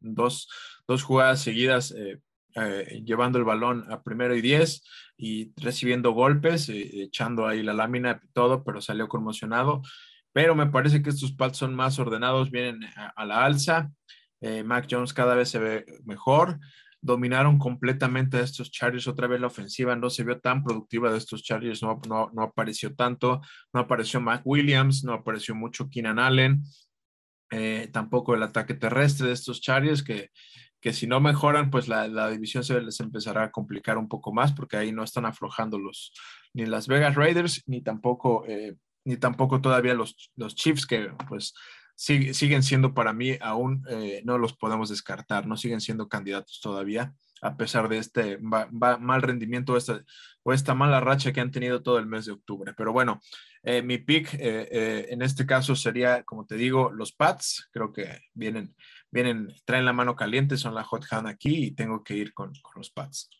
dos, 0.00 0.48
dos, 0.86 1.02
jugadas 1.02 1.40
seguidas, 1.40 1.92
eh, 1.92 2.20
eh, 2.56 3.02
llevando 3.04 3.38
el 3.38 3.44
balón 3.44 3.90
a 3.90 4.02
primero 4.02 4.36
y 4.36 4.42
diez 4.42 4.84
y 5.16 5.52
recibiendo 5.56 6.12
golpes, 6.12 6.68
eh, 6.68 7.02
echando 7.02 7.46
ahí 7.46 7.62
la 7.62 7.72
lámina 7.72 8.20
y 8.22 8.28
todo, 8.32 8.64
pero 8.64 8.82
salió 8.82 9.08
conmocionado. 9.08 9.80
Pero 10.32 10.54
me 10.54 10.66
parece 10.66 11.02
que 11.02 11.10
estos 11.10 11.32
pads 11.32 11.56
son 11.56 11.74
más 11.74 11.98
ordenados, 11.98 12.50
vienen 12.50 12.80
a, 13.16 13.24
la 13.24 13.44
alza. 13.44 13.90
Mac 14.66 14.86
Jones 14.90 15.14
cada 15.14 15.34
vez 15.34 15.48
se 15.48 15.58
ve 15.58 15.86
mejor 16.04 16.58
dominaron 17.04 17.58
completamente 17.58 18.38
a 18.38 18.40
estos 18.40 18.70
Chargers. 18.70 19.06
Otra 19.06 19.26
vez 19.26 19.38
la 19.38 19.48
ofensiva 19.48 19.94
no 19.94 20.08
se 20.08 20.24
vio 20.24 20.40
tan 20.40 20.64
productiva 20.64 21.12
de 21.12 21.18
estos 21.18 21.42
Chargers, 21.42 21.82
no, 21.82 22.00
no, 22.08 22.42
apareció 22.42 22.94
tanto, 22.94 23.42
no 23.74 23.80
apareció 23.80 24.22
Mac 24.22 24.40
Williams, 24.44 25.04
no 25.04 25.12
apareció 25.12 25.54
mucho 25.54 25.90
Keenan 25.90 26.18
Allen, 26.18 26.62
eh, 27.50 27.90
tampoco 27.92 28.34
el 28.34 28.42
ataque 28.42 28.72
terrestre 28.72 29.26
de 29.26 29.34
estos 29.34 29.60
Chargers, 29.60 30.02
que, 30.02 30.30
que 30.80 30.94
si 30.94 31.06
no 31.06 31.20
mejoran, 31.20 31.70
pues 31.70 31.88
la, 31.88 32.30
división 32.30 32.64
se 32.64 32.80
les 32.80 32.98
empezará 33.00 33.44
a 33.44 33.52
complicar 33.52 33.98
un 33.98 34.08
poco 34.08 34.32
más, 34.32 34.54
porque 34.54 34.78
ahí 34.78 34.90
no 34.90 35.04
están 35.04 35.26
aflojando 35.26 35.78
los, 35.78 36.10
ni 36.54 36.64
las 36.64 36.88
Vegas 36.88 37.16
Raiders, 37.16 37.62
ni 37.66 37.82
tampoco, 37.82 38.46
eh, 38.48 38.76
ni 39.04 39.18
tampoco 39.18 39.60
todavía 39.60 39.92
los, 39.92 40.32
los 40.36 40.54
Chiefs, 40.54 40.86
que 40.86 41.10
pues 41.28 41.52
siguen 41.96 42.62
siendo 42.62 42.94
para 42.94 43.12
mí 43.12 43.36
aún, 43.40 43.84
eh, 43.88 44.22
no 44.24 44.38
los 44.38 44.56
podemos 44.56 44.88
descartar, 44.88 45.46
no 45.46 45.56
siguen 45.56 45.80
siendo 45.80 46.08
candidatos 46.08 46.60
todavía, 46.60 47.14
a 47.40 47.56
pesar 47.56 47.88
de 47.88 47.98
este 47.98 48.38
mal 48.40 49.22
rendimiento 49.22 49.76
esta, 49.76 50.02
o 50.42 50.52
esta 50.52 50.74
mala 50.74 51.00
racha 51.00 51.32
que 51.32 51.40
han 51.40 51.50
tenido 51.50 51.82
todo 51.82 51.98
el 51.98 52.06
mes 52.06 52.26
de 52.26 52.32
octubre. 52.32 52.72
Pero 52.76 52.92
bueno, 52.92 53.20
eh, 53.62 53.82
mi 53.82 53.98
pick 53.98 54.34
eh, 54.34 55.06
en 55.10 55.22
este 55.22 55.46
caso 55.46 55.76
sería, 55.76 56.22
como 56.24 56.46
te 56.46 56.56
digo, 56.56 56.90
los 56.90 57.12
Pats, 57.12 57.68
creo 57.70 57.92
que 57.92 58.20
vienen, 58.32 58.74
vienen, 59.10 59.54
traen 59.64 59.84
la 59.84 59.92
mano 59.92 60.16
caliente, 60.16 60.56
son 60.56 60.74
la 60.74 60.84
hot 60.84 61.04
hand 61.10 61.28
aquí 61.28 61.66
y 61.66 61.70
tengo 61.72 62.02
que 62.02 62.14
ir 62.14 62.34
con, 62.34 62.52
los 62.74 62.90
Pats. 62.90 63.30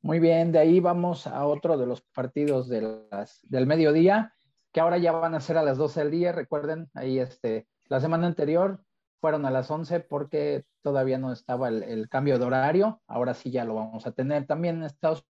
Muy 0.00 0.20
bien, 0.20 0.52
de 0.52 0.60
ahí 0.60 0.78
vamos 0.78 1.26
a 1.26 1.44
otro 1.44 1.76
de 1.76 1.86
los 1.86 2.02
partidos 2.02 2.68
de 2.68 3.00
del 3.42 3.66
mediodía, 3.66 4.34
que 4.72 4.80
ahora 4.80 4.98
ya 4.98 5.10
van 5.10 5.34
a 5.34 5.40
ser 5.40 5.58
a 5.58 5.62
las 5.62 5.76
12 5.76 6.00
del 6.00 6.10
día. 6.12 6.32
Recuerden, 6.32 6.88
ahí 6.94 7.18
este, 7.18 7.66
la 7.88 8.00
semana 8.00 8.26
anterior 8.26 8.80
fueron 9.20 9.46
a 9.46 9.50
las 9.50 9.70
11 9.70 10.00
porque 10.00 10.64
todavía 10.82 11.18
no 11.18 11.32
estaba 11.32 11.68
el, 11.68 12.08
cambio 12.08 12.38
de 12.38 12.44
horario. 12.44 13.00
Ahora 13.06 13.34
sí 13.34 13.50
ya 13.50 13.64
lo 13.64 13.74
vamos 13.74 14.06
a 14.06 14.12
tener 14.12 14.46
también 14.46 14.76
en 14.76 14.84
Estados 14.84 15.24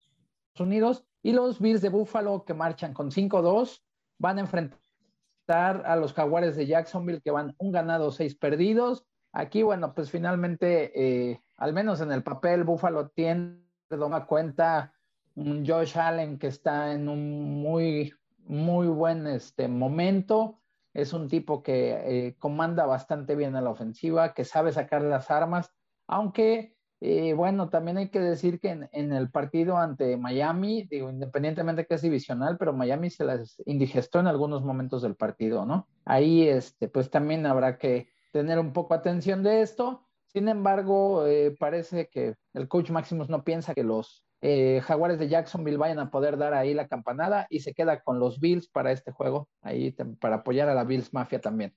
Unidos. 0.58 1.04
Y 1.22 1.32
los 1.32 1.60
Bills 1.60 1.82
de 1.82 1.88
Buffalo 1.88 2.44
que 2.44 2.54
marchan 2.54 2.92
con 2.92 3.10
5-2 3.10 3.82
van 4.18 4.38
a 4.38 4.40
enfrentar 4.42 5.86
a 5.86 5.96
los 5.96 6.12
Jaguares 6.12 6.56
de 6.56 6.66
Jacksonville 6.66 7.22
que 7.22 7.30
van 7.30 7.54
un 7.58 7.72
ganado, 7.72 8.10
seis 8.10 8.34
perdidos. 8.34 9.06
Aquí, 9.32 9.62
bueno, 9.62 9.94
pues 9.94 10.10
finalmente, 10.10 10.92
eh, 11.30 11.42
al 11.56 11.72
menos 11.72 12.00
en 12.00 12.12
el 12.12 12.22
papel, 12.22 12.64
Buffalo 12.64 13.08
tiene, 13.08 13.62
toma 13.88 14.26
cuenta, 14.26 14.92
un 15.34 15.64
Josh 15.66 15.96
Allen 15.96 16.38
que 16.38 16.48
está 16.48 16.92
en 16.92 17.08
un 17.08 17.62
muy, 17.62 18.12
muy 18.38 18.88
buen 18.88 19.26
este, 19.26 19.68
momento 19.68 20.58
es 20.94 21.12
un 21.12 21.28
tipo 21.28 21.62
que 21.62 22.26
eh, 22.28 22.36
comanda 22.38 22.86
bastante 22.86 23.34
bien 23.36 23.56
a 23.56 23.60
la 23.60 23.70
ofensiva, 23.70 24.34
que 24.34 24.44
sabe 24.44 24.72
sacar 24.72 25.02
las 25.02 25.30
armas, 25.30 25.70
aunque, 26.06 26.76
eh, 27.00 27.34
bueno, 27.34 27.68
también 27.68 27.98
hay 27.98 28.08
que 28.10 28.20
decir 28.20 28.60
que 28.60 28.70
en, 28.90 29.12
el 29.12 29.30
partido 29.30 29.76
ante 29.76 30.16
Miami, 30.16 30.84
digo, 30.90 31.10
independientemente 31.10 31.86
que 31.86 31.94
es 31.94 32.02
divisional, 32.02 32.56
pero 32.58 32.72
Miami 32.72 33.10
se 33.10 33.24
las 33.24 33.62
indigestó 33.66 34.20
en 34.20 34.26
algunos 34.26 34.64
momentos 34.64 35.02
del 35.02 35.14
partido, 35.14 35.64
¿no? 35.64 35.86
Ahí, 36.04 36.48
este, 36.48 36.88
pues 36.88 37.10
también 37.10 37.46
habrá 37.46 37.78
que 37.78 38.08
tener 38.32 38.58
un 38.58 38.72
poco 38.72 38.94
atención 38.94 39.42
de 39.42 39.62
esto. 39.62 40.06
Sin 40.26 40.48
embargo, 40.48 41.26
eh, 41.26 41.56
parece 41.58 42.08
que 42.08 42.36
el 42.54 42.68
coach 42.68 42.90
Maximus 42.90 43.28
no 43.28 43.44
piensa 43.44 43.74
que 43.74 43.84
los 43.84 44.24
eh, 44.40 44.80
Jaguares 44.84 45.18
de 45.18 45.28
Jacksonville 45.28 45.78
vayan 45.78 45.98
a 45.98 46.10
poder 46.10 46.36
dar 46.36 46.54
ahí 46.54 46.72
la 46.72 46.86
campanada 46.86 47.46
y 47.50 47.60
se 47.60 47.74
queda 47.74 48.00
con 48.02 48.20
los 48.20 48.38
Bills 48.38 48.68
para 48.68 48.92
este 48.92 49.10
juego, 49.10 49.48
ahí 49.62 49.94
para 50.20 50.36
apoyar 50.36 50.68
a 50.68 50.74
la 50.74 50.84
Bills 50.84 51.12
Mafia 51.12 51.40
también. 51.40 51.74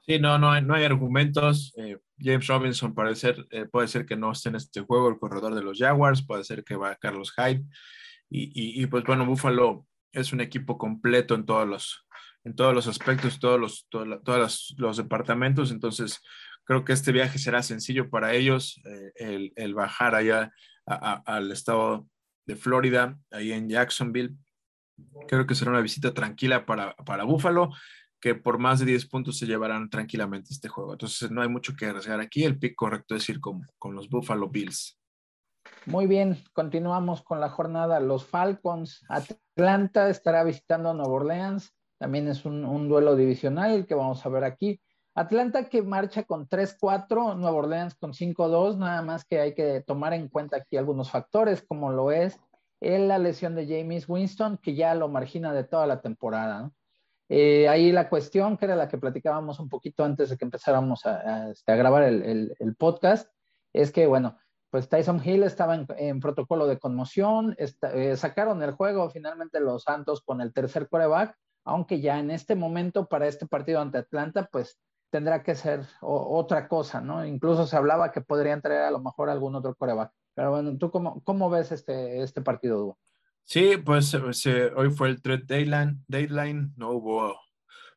Sí, 0.00 0.18
no, 0.18 0.38
no 0.38 0.50
hay, 0.50 0.62
no 0.62 0.74
hay 0.74 0.84
argumentos. 0.84 1.74
Eh, 1.76 1.98
James 2.18 2.46
Robinson 2.46 2.94
puede 2.94 3.14
ser, 3.14 3.46
eh, 3.50 3.66
puede 3.66 3.88
ser 3.88 4.06
que 4.06 4.16
no 4.16 4.32
esté 4.32 4.50
en 4.50 4.56
este 4.56 4.80
juego, 4.80 5.08
el 5.08 5.18
corredor 5.18 5.54
de 5.54 5.62
los 5.62 5.78
Jaguars, 5.78 6.24
puede 6.26 6.44
ser 6.44 6.64
que 6.64 6.76
vaya 6.76 6.96
Carlos 6.96 7.32
Hyde. 7.36 7.64
Y, 8.30 8.82
y, 8.82 8.86
pues 8.86 9.04
bueno, 9.04 9.24
Buffalo 9.24 9.86
es 10.12 10.34
un 10.34 10.42
equipo 10.42 10.76
completo 10.76 11.34
en 11.34 11.46
todos 11.46 11.66
los, 11.66 12.06
en 12.44 12.54
todos 12.54 12.74
los 12.74 12.86
aspectos, 12.86 13.38
todos 13.38 13.58
los, 13.58 13.86
todos 13.88 14.74
los, 14.76 14.96
departamentos. 14.98 15.70
Entonces, 15.70 16.20
creo 16.64 16.84
que 16.84 16.92
este 16.92 17.12
viaje 17.12 17.38
será 17.38 17.62
sencillo 17.62 18.10
para 18.10 18.34
ellos, 18.34 18.82
el, 19.14 19.52
el, 19.56 19.74
bajar 19.74 20.14
allá 20.14 20.52
al 20.88 21.52
estado 21.52 22.06
de 22.46 22.56
Florida, 22.56 23.18
ahí 23.30 23.52
en 23.52 23.68
Jacksonville. 23.68 24.34
Creo 25.28 25.46
que 25.46 25.54
será 25.54 25.70
una 25.70 25.80
visita 25.80 26.12
tranquila 26.12 26.66
para, 26.66 26.96
para 26.96 27.24
Buffalo, 27.24 27.70
que 28.20 28.34
por 28.34 28.58
más 28.58 28.80
de 28.80 28.86
10 28.86 29.06
puntos 29.06 29.38
se 29.38 29.46
llevarán 29.46 29.90
tranquilamente 29.90 30.52
este 30.52 30.68
juego. 30.68 30.92
Entonces 30.92 31.30
no 31.30 31.42
hay 31.42 31.48
mucho 31.48 31.74
que 31.76 31.86
arriesgar 31.86 32.20
aquí. 32.20 32.44
El 32.44 32.58
pick 32.58 32.74
correcto 32.74 33.14
es 33.14 33.28
ir 33.28 33.40
con, 33.40 33.62
con 33.78 33.94
los 33.94 34.08
Buffalo 34.08 34.48
Bills. 34.48 34.98
Muy 35.86 36.06
bien, 36.06 36.42
continuamos 36.52 37.22
con 37.22 37.40
la 37.40 37.50
jornada. 37.50 38.00
Los 38.00 38.24
Falcons, 38.24 39.04
Atlanta 39.08 40.08
estará 40.08 40.42
visitando 40.42 40.90
a 40.90 40.94
Nueva 40.94 41.12
Orleans. 41.12 41.72
También 41.98 42.28
es 42.28 42.44
un, 42.44 42.64
un 42.64 42.88
duelo 42.88 43.14
divisional 43.14 43.86
que 43.86 43.94
vamos 43.94 44.24
a 44.24 44.28
ver 44.28 44.44
aquí. 44.44 44.80
Atlanta 45.18 45.68
que 45.68 45.82
marcha 45.82 46.22
con 46.22 46.48
3-4, 46.48 47.36
Nueva 47.36 47.56
Orleans 47.56 47.96
con 47.96 48.12
5-2, 48.12 48.76
nada 48.76 49.02
más 49.02 49.24
que 49.24 49.40
hay 49.40 49.52
que 49.52 49.80
tomar 49.80 50.12
en 50.12 50.28
cuenta 50.28 50.58
aquí 50.58 50.76
algunos 50.76 51.10
factores, 51.10 51.60
como 51.60 51.90
lo 51.90 52.12
es 52.12 52.38
la 52.80 53.18
lesión 53.18 53.56
de 53.56 53.66
James 53.66 54.08
Winston, 54.08 54.58
que 54.58 54.76
ya 54.76 54.94
lo 54.94 55.08
margina 55.08 55.52
de 55.52 55.64
toda 55.64 55.86
la 55.86 56.00
temporada. 56.00 56.70
Eh, 57.28 57.68
ahí 57.68 57.90
la 57.90 58.08
cuestión, 58.08 58.56
que 58.56 58.66
era 58.66 58.76
la 58.76 58.88
que 58.88 58.96
platicábamos 58.96 59.58
un 59.58 59.68
poquito 59.68 60.04
antes 60.04 60.30
de 60.30 60.36
que 60.38 60.44
empezáramos 60.44 61.04
a, 61.04 61.50
este, 61.50 61.74
grabar 61.74 62.04
el, 62.04 62.76
podcast, 62.78 63.28
es 63.72 63.90
que, 63.90 64.06
bueno, 64.06 64.38
pues 64.70 64.88
Tyson 64.88 65.20
Hill 65.24 65.42
estaba 65.42 65.74
en, 65.74 66.20
protocolo 66.20 66.68
de 66.68 66.78
conmoción, 66.78 67.56
eh, 67.58 68.16
sacaron 68.16 68.62
el 68.62 68.70
juego 68.70 69.10
finalmente 69.10 69.58
los 69.58 69.82
Santos 69.82 70.22
con 70.22 70.40
el 70.40 70.52
tercer 70.52 70.88
coreback, 70.88 71.36
aunque 71.64 72.00
ya 72.00 72.20
en 72.20 72.30
este 72.30 72.54
momento 72.54 73.08
para 73.08 73.26
este 73.26 73.46
partido 73.46 73.80
ante 73.80 73.98
Atlanta, 73.98 74.48
pues 74.52 74.78
tendrá 75.10 75.42
que 75.42 75.54
ser 75.54 75.86
otra 76.00 76.68
cosa, 76.68 77.00
¿no? 77.00 77.24
Incluso 77.24 77.66
se 77.66 77.76
hablaba 77.76 78.12
que 78.12 78.20
podrían 78.20 78.62
traer 78.62 78.82
a 78.82 78.90
lo 78.90 79.00
mejor 79.00 79.30
algún 79.30 79.54
otro 79.54 79.74
coreback. 79.74 80.12
Pero 80.34 80.50
bueno, 80.50 80.76
¿tú 80.78 80.90
cómo, 80.90 81.22
cómo 81.24 81.50
ves 81.50 81.72
este, 81.72 82.22
este 82.22 82.42
partido, 82.42 82.82
Hugo? 82.82 82.98
Sí, 83.44 83.78
pues, 83.78 84.14
hoy 84.14 84.90
fue 84.90 85.08
el 85.08 85.22
trade 85.22 85.44
deadline, 85.46 86.04
deadline, 86.06 86.72
no 86.76 86.90
hubo, 86.90 87.34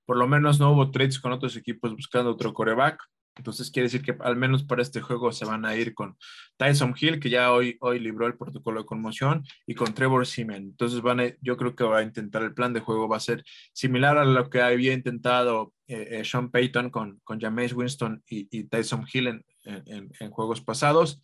por 0.05 0.17
lo 0.17 0.25
menos 0.25 0.59
no 0.59 0.71
hubo 0.71 0.91
trades 0.91 1.19
con 1.19 1.33
otros 1.33 1.57
equipos 1.57 1.93
buscando 1.93 2.31
otro 2.31 2.53
coreback. 2.53 2.99
Entonces 3.35 3.71
quiere 3.71 3.87
decir 3.87 4.01
que 4.01 4.15
al 4.21 4.35
menos 4.35 4.63
para 4.63 4.81
este 4.81 5.01
juego 5.01 5.31
se 5.31 5.45
van 5.45 5.65
a 5.65 5.75
ir 5.75 5.93
con 5.93 6.17
Tyson 6.57 6.93
Hill, 6.99 7.19
que 7.19 7.29
ya 7.29 7.51
hoy, 7.51 7.77
hoy 7.79 7.99
libró 7.99 8.27
el 8.27 8.37
protocolo 8.37 8.81
de 8.81 8.85
conmoción, 8.85 9.43
y 9.65 9.75
con 9.75 9.93
Trevor 9.93 10.25
Seaman. 10.25 10.63
Entonces 10.63 11.01
van 11.01 11.35
yo 11.41 11.57
creo 11.57 11.75
que 11.75 11.83
va 11.83 11.99
a 11.99 12.03
intentar 12.03 12.43
el 12.43 12.53
plan 12.53 12.73
de 12.73 12.81
juego, 12.81 13.07
va 13.07 13.17
a 13.17 13.21
ser 13.21 13.43
similar 13.73 14.17
a 14.17 14.25
lo 14.25 14.49
que 14.49 14.61
había 14.61 14.93
intentado 14.93 15.73
eh, 15.91 16.19
eh, 16.19 16.23
Sean 16.23 16.49
Payton 16.49 16.89
con, 16.89 17.19
con 17.25 17.37
Jameis 17.37 17.73
Winston 17.73 18.23
y, 18.25 18.63
Tyson 18.63 19.05
Hill 19.11 19.27
en, 19.27 20.09
en, 20.19 20.31
juegos 20.31 20.61
pasados, 20.61 21.21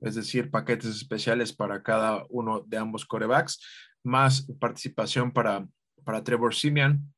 es 0.00 0.14
decir, 0.14 0.50
paquetes 0.50 0.96
especiales 0.96 1.52
para 1.52 1.82
cada 1.82 2.24
uno 2.30 2.64
de 2.66 2.78
ambos 2.78 3.04
corebacks, 3.04 3.60
más 4.02 4.46
participación 4.58 5.32
para, 5.32 5.68
para 6.02 6.24
Trevor 6.24 6.54
Simeon 6.54 7.12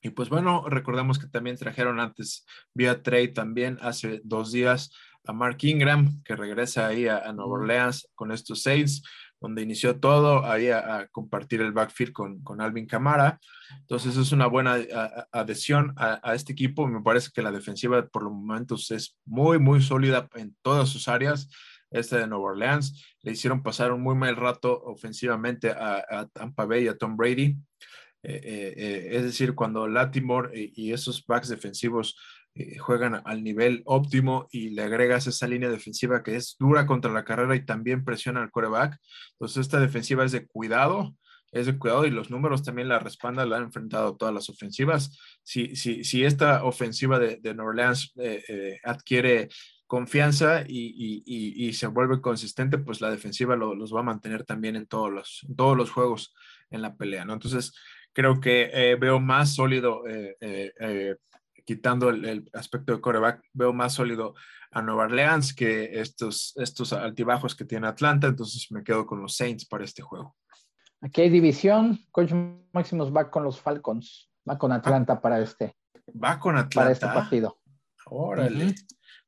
Y 0.00 0.10
pues 0.10 0.28
bueno, 0.28 0.68
recordemos 0.68 1.18
que 1.18 1.26
también 1.26 1.56
trajeron 1.56 1.98
antes 1.98 2.46
vía 2.72 3.02
trade 3.02 3.28
también 3.28 3.78
hace 3.80 4.20
dos 4.22 4.52
días 4.52 4.92
a 5.24 5.32
Mark 5.32 5.58
Ingram, 5.62 6.22
que 6.22 6.36
regresa 6.36 6.86
ahí 6.86 7.08
a, 7.08 7.32
Nueva 7.32 7.54
Orleans 7.54 8.08
con 8.14 8.30
estos 8.30 8.62
Saints, 8.62 9.02
donde 9.40 9.62
inició 9.62 10.00
todo, 10.00 10.44
ahí 10.44 10.68
a, 10.70 11.08
compartir 11.12 11.60
el 11.60 11.72
backfield 11.72 12.12
con, 12.12 12.42
con, 12.42 12.60
Alvin 12.60 12.86
Camara. 12.86 13.38
Entonces 13.80 14.16
es 14.16 14.32
una 14.32 14.46
buena 14.46 14.78
adhesión 15.32 15.92
a, 15.96 16.34
este 16.34 16.52
equipo. 16.52 16.86
Me 16.86 17.02
parece 17.02 17.30
que 17.34 17.42
la 17.42 17.52
defensiva 17.52 18.06
por 18.06 18.22
los 18.22 18.32
momentos 18.32 18.90
es 18.90 19.16
muy, 19.24 19.58
muy 19.58 19.82
sólida 19.82 20.28
en 20.34 20.56
todas 20.62 20.88
sus 20.88 21.08
áreas. 21.08 21.48
Este 21.90 22.18
de 22.18 22.26
Nueva 22.26 22.46
Orleans 22.46 23.04
le 23.22 23.32
hicieron 23.32 23.62
pasar 23.62 23.92
un 23.92 24.02
muy 24.02 24.16
mal 24.16 24.36
rato 24.36 24.82
ofensivamente 24.84 25.70
a, 25.70 26.26
Tampa 26.32 26.66
Bay 26.66 26.84
y 26.84 26.88
a 26.88 26.96
Tom 26.96 27.16
Brady. 27.16 27.56
Eh, 28.22 28.40
eh, 28.42 28.74
eh, 28.76 29.08
es 29.12 29.22
decir, 29.22 29.54
cuando 29.54 29.86
Latimore 29.86 30.72
y 30.74 30.92
esos 30.92 31.24
backs 31.24 31.48
defensivos 31.48 32.16
eh, 32.58 32.78
juegan 32.78 33.20
al 33.26 33.44
nivel 33.44 33.82
óptimo 33.84 34.48
y 34.50 34.70
le 34.70 34.84
agregas 34.84 35.26
esa 35.26 35.46
línea 35.46 35.68
defensiva 35.68 36.22
que 36.22 36.36
es 36.36 36.56
dura 36.58 36.86
contra 36.86 37.12
la 37.12 37.22
carrera 37.22 37.54
y 37.54 37.66
también 37.66 38.02
presiona 38.02 38.40
al 38.42 38.50
coreback. 38.50 38.98
Entonces 39.32 39.58
esta 39.58 39.78
defensiva 39.78 40.24
es 40.24 40.32
de 40.32 40.46
cuidado, 40.46 41.14
es 41.52 41.66
de 41.66 41.76
cuidado 41.76 42.06
y 42.06 42.10
los 42.10 42.30
números 42.30 42.62
también 42.62 42.88
la 42.88 42.98
respaldan, 42.98 43.50
la 43.50 43.58
han 43.58 43.64
enfrentado 43.64 44.16
todas 44.16 44.32
las 44.32 44.48
ofensivas. 44.48 45.18
Si, 45.42 45.76
si, 45.76 46.02
si 46.02 46.24
esta 46.24 46.64
ofensiva 46.64 47.18
de, 47.18 47.36
de 47.42 47.54
New 47.54 47.66
Orleans 47.66 48.14
eh, 48.16 48.42
eh, 48.48 48.80
adquiere 48.84 49.50
confianza 49.86 50.62
y, 50.66 51.22
y, 51.26 51.66
y, 51.66 51.72
se 51.74 51.88
vuelve 51.88 52.22
consistente, 52.22 52.78
pues 52.78 53.02
la 53.02 53.10
defensiva 53.10 53.54
los 53.54 53.94
va 53.94 54.00
a 54.00 54.04
mantener 54.04 54.44
también 54.44 54.76
en 54.76 54.86
todos 54.86 55.12
los, 55.12 55.46
todos 55.54 55.76
los 55.76 55.90
juegos 55.90 56.34
en 56.70 56.80
la 56.80 56.96
pelea, 56.96 57.26
¿no? 57.26 57.34
Entonces, 57.34 57.72
creo 58.12 58.40
que 58.40 58.96
veo 58.98 59.20
más 59.20 59.54
sólido 59.54 60.02
quitando 61.66 62.08
el, 62.08 62.48
aspecto 62.54 62.94
de 62.94 63.00
coreback, 63.00 63.42
veo 63.52 63.72
más 63.72 63.92
sólido 63.94 64.34
a 64.70 64.80
Nueva 64.80 65.04
Orleans 65.04 65.52
que 65.52 66.00
estos, 66.00 66.54
estos 66.56 66.92
altibajos 66.92 67.54
que 67.54 67.64
tiene 67.64 67.88
Atlanta, 67.88 68.28
entonces 68.28 68.70
me 68.70 68.84
quedo 68.84 69.04
con 69.04 69.20
los 69.20 69.36
Saints 69.36 69.66
para 69.66 69.84
este 69.84 70.00
juego. 70.00 70.36
Aquí 71.00 71.20
hay 71.20 71.28
división, 71.28 71.98
Coach 72.12 72.32
Máximos 72.72 73.14
va 73.14 73.30
con 73.30 73.44
los 73.44 73.60
Falcons, 73.60 74.30
va 74.48 74.56
con 74.56 74.72
Atlanta 74.72 75.20
para 75.20 75.40
este. 75.40 75.76
Va 76.08 76.38
con 76.38 76.56
Atlanta. 76.56 76.80
Para 76.80 76.92
este 76.92 77.06
partido. 77.06 77.58
Órale, 78.06 78.74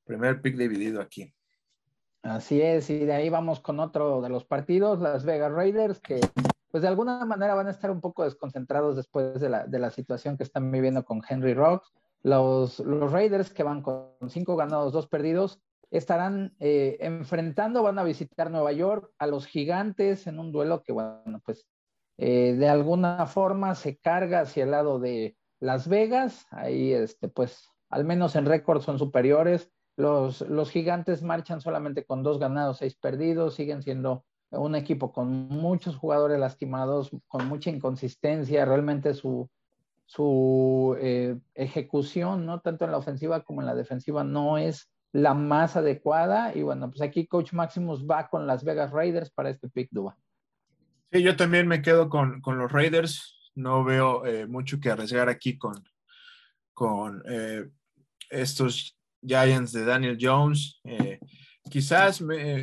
primer 0.05 0.41
pick 0.41 0.57
dividido 0.57 1.01
aquí. 1.01 1.35
Así 2.23 2.61
es, 2.61 2.89
y 2.91 2.99
de 3.05 3.13
ahí 3.13 3.29
vamos 3.29 3.61
con 3.61 3.81
otro 3.81 4.21
de 4.23 4.29
los 4.29 4.45
partidos, 4.45 5.01
Las 5.01 5.25
Vegas 5.25 5.53
Raiders, 5.53 6.01
que 6.01 6.21
pues 6.71 6.83
de 6.83 6.89
alguna 6.89 7.25
manera 7.25 7.55
van 7.55 7.67
a 7.67 7.71
estar 7.71 7.91
un 7.91 8.01
poco 8.01 8.25
desconcentrados 8.25 8.97
después 8.97 9.41
de 9.41 9.49
la, 9.49 9.67
de 9.67 9.79
la 9.79 9.91
situación 9.91 10.37
que 10.37 10.45
están 10.45 10.71
viviendo 10.71 11.05
con 11.05 11.23
Henry 11.27 11.55
Rocks. 11.55 11.93
Los, 12.23 12.81
los 12.81 13.13
Raiders, 13.13 13.53
que 13.53 13.63
van 13.63 13.83
con 13.83 14.13
cinco 14.29 14.57
ganados, 14.57 14.93
dos 14.93 15.07
perdidos, 15.07 15.61
estarán 15.91 16.55
eh, 16.59 16.99
enfrentando, 17.01 17.83
van 17.83 17.99
a 17.99 18.05
visitar 18.05 18.51
Nueva 18.51 18.73
York 18.73 19.13
a 19.19 19.27
los 19.27 19.47
gigantes 19.47 20.27
en 20.27 20.39
un 20.39 20.53
duelo 20.53 20.83
que, 20.83 20.93
bueno, 20.93 21.41
pues 21.45 21.67
eh, 22.19 22.55
de 22.59 22.69
alguna 22.69 23.27
forma 23.27 23.75
se 23.75 23.97
carga 23.97 24.41
hacia 24.41 24.65
el 24.65 24.73
lado 24.73 24.99
de 24.99 25.37
Las 25.61 25.89
Vegas. 25.89 26.47
Ahí, 26.51 26.93
este, 26.93 27.29
pues, 27.29 27.69
al 27.89 28.05
menos 28.05 28.37
en 28.37 28.47
récord 28.47 28.83
son 28.83 28.99
superiores. 28.99 29.71
Los, 29.97 30.43
los 30.43 30.71
gigantes 30.71 31.23
marchan 31.23 31.61
solamente 31.61 32.05
con 32.05 32.23
dos 32.23 32.39
ganados, 32.39 32.79
seis 32.79 32.97
perdidos, 32.97 33.55
siguen 33.55 33.83
siendo 33.83 34.25
un 34.51 34.75
equipo 34.75 35.13
con 35.13 35.49
muchos 35.49 35.97
jugadores 35.97 36.39
lastimados, 36.39 37.11
con 37.29 37.49
mucha 37.49 37.71
inconsistencia. 37.71 38.65
Realmente 38.65 39.15
su, 39.15 39.49
su 40.09 40.97
eh, 41.03 41.37
ejecución, 41.55 42.47
¿no? 42.47 42.61
Tanto 42.61 42.87
en 42.87 42.93
la 42.93 42.97
ofensiva 42.97 43.45
como 43.45 43.61
en 43.61 43.67
la 43.67 43.75
defensiva 43.75 44.25
no 44.25 44.57
es 44.57 44.91
la 45.13 45.35
más 45.35 45.77
adecuada. 45.77 46.57
Y 46.57 46.63
bueno, 46.63 46.89
pues 46.89 47.03
aquí 47.03 47.27
Coach 47.27 47.53
Maximus 47.53 48.07
va 48.07 48.29
con 48.29 48.47
Las 48.47 48.65
Vegas 48.65 48.91
Raiders 48.91 49.31
para 49.31 49.51
este 49.51 49.69
pick 49.69 49.91
Duba. 49.91 50.17
Sí, 51.13 51.23
yo 51.23 51.37
también 51.37 51.69
me 51.69 51.83
quedo 51.83 52.09
con, 52.09 52.41
los 52.43 52.73
Raiders. 52.73 53.53
No 53.55 53.85
veo 53.85 54.25
eh, 54.25 54.47
mucho 54.47 54.81
que 54.81 54.91
arriesgar 54.91 55.29
aquí 55.29 55.59
con, 55.59 55.75
con 56.73 57.23
eh, 57.29 57.69
estos 58.31 58.97
Giants 59.21 59.73
de 59.73 59.85
Daniel 59.85 60.17
Jones. 60.19 60.81
quizás 61.71 62.17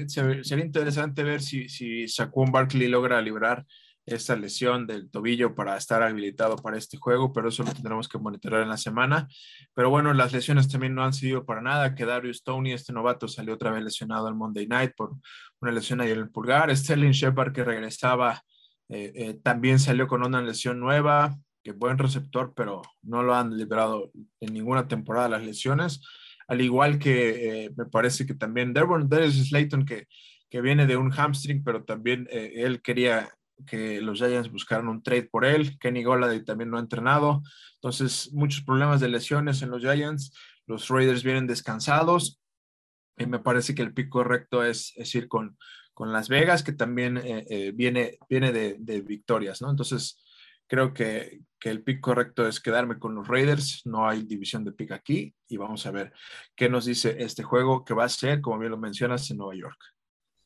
sería 0.07 0.65
interesante 0.65 1.21
ver 1.21 1.43
si, 1.43 1.69
si 1.69 2.07
Saquon 2.07 2.51
Barkley 2.51 2.87
logra 2.87 3.21
librar 3.21 3.67
esta 4.05 4.35
lesión 4.35 4.85
del 4.85 5.09
tobillo 5.09 5.55
para 5.55 5.75
estar 5.77 6.03
habilitado 6.03 6.57
para 6.57 6.77
este 6.77 6.97
juego, 6.97 7.33
pero 7.33 7.49
eso 7.49 7.63
lo 7.63 7.73
tendremos 7.73 8.07
que 8.07 8.19
monitorear 8.19 8.61
en 8.61 8.69
la 8.69 8.77
semana. 8.77 9.27
Pero 9.73 9.89
bueno, 9.89 10.13
las 10.13 10.31
lesiones 10.31 10.67
también 10.67 10.93
no 10.93 11.03
han 11.03 11.13
sido 11.13 11.45
para 11.45 11.61
nada, 11.61 11.95
que 11.95 12.05
Darius 12.05 12.43
Tony, 12.43 12.73
este 12.73 12.93
novato, 12.93 13.27
salió 13.27 13.55
otra 13.55 13.71
vez 13.71 13.83
lesionado 13.83 14.27
el 14.27 14.35
Monday 14.35 14.67
Night 14.67 14.91
por 14.95 15.15
una 15.59 15.71
lesión 15.71 16.01
ahí 16.01 16.11
en 16.11 16.19
el 16.19 16.29
pulgar. 16.29 16.75
Sterling 16.75 17.11
Shepard, 17.11 17.51
que 17.51 17.63
regresaba, 17.63 18.41
eh, 18.89 19.11
eh, 19.15 19.39
también 19.41 19.79
salió 19.79 20.07
con 20.07 20.23
una 20.23 20.41
lesión 20.41 20.79
nueva, 20.79 21.35
que 21.63 21.71
buen 21.71 21.97
receptor, 21.97 22.53
pero 22.55 22.83
no 23.01 23.23
lo 23.23 23.33
han 23.33 23.57
liberado 23.57 24.11
en 24.39 24.53
ninguna 24.53 24.87
temporada 24.87 25.29
las 25.29 25.43
lesiones. 25.43 26.01
Al 26.47 26.61
igual 26.61 26.99
que 26.99 27.65
eh, 27.65 27.71
me 27.75 27.85
parece 27.85 28.27
que 28.27 28.35
también 28.35 28.71
Devon 28.71 29.09
Darius 29.09 29.47
Slayton, 29.47 29.83
que, 29.83 30.05
que 30.47 30.61
viene 30.61 30.85
de 30.85 30.95
un 30.95 31.09
hamstring, 31.09 31.63
pero 31.63 31.83
también 31.83 32.27
él 32.29 32.83
quería 32.83 33.31
que 33.65 34.01
los 34.01 34.19
Giants 34.19 34.51
buscaron 34.51 34.87
un 34.87 35.03
trade 35.03 35.23
por 35.23 35.45
él. 35.45 35.77
Kenny 35.79 36.03
Golladay 36.03 36.43
también 36.43 36.69
no 36.69 36.77
ha 36.77 36.81
entrenado. 36.81 37.41
Entonces, 37.75 38.31
muchos 38.33 38.63
problemas 38.63 38.99
de 38.99 39.09
lesiones 39.09 39.61
en 39.61 39.69
los 39.69 39.81
Giants. 39.81 40.33
Los 40.67 40.89
Raiders 40.89 41.23
vienen 41.23 41.47
descansados. 41.47 42.41
Y 43.17 43.25
me 43.27 43.39
parece 43.39 43.73
que 43.73 43.81
el 43.81 43.93
pick 43.93 44.09
correcto 44.09 44.63
es, 44.63 44.93
ir 45.15 45.27
con, 45.27 45.57
con, 45.93 46.11
Las 46.11 46.27
Vegas, 46.27 46.63
que 46.63 46.73
también 46.73 47.17
eh, 47.17 47.45
eh, 47.49 47.71
viene, 47.73 48.17
viene 48.29 48.51
de, 48.51 49.01
victorias, 49.01 49.61
¿no? 49.61 49.69
Entonces, 49.69 50.21
creo 50.67 50.93
que, 50.93 51.39
que, 51.59 51.69
el 51.69 51.81
pick 51.81 52.01
correcto 52.01 52.45
es 52.45 52.59
quedarme 52.59 52.99
con 52.99 53.15
los 53.15 53.27
Raiders. 53.27 53.83
No 53.85 54.07
hay 54.07 54.23
división 54.23 54.65
de 54.65 54.73
pick 54.73 54.91
aquí. 54.91 55.33
Y 55.47 55.57
vamos 55.57 55.85
a 55.85 55.91
ver 55.91 56.11
qué 56.55 56.67
nos 56.67 56.85
dice 56.85 57.15
este 57.19 57.43
juego 57.43 57.85
que 57.85 57.93
va 57.93 58.03
a 58.03 58.09
ser, 58.09 58.41
como 58.41 58.59
bien 58.59 58.71
lo 58.71 58.77
mencionas, 58.77 59.31
en 59.31 59.37
Nueva 59.37 59.55
York. 59.55 59.94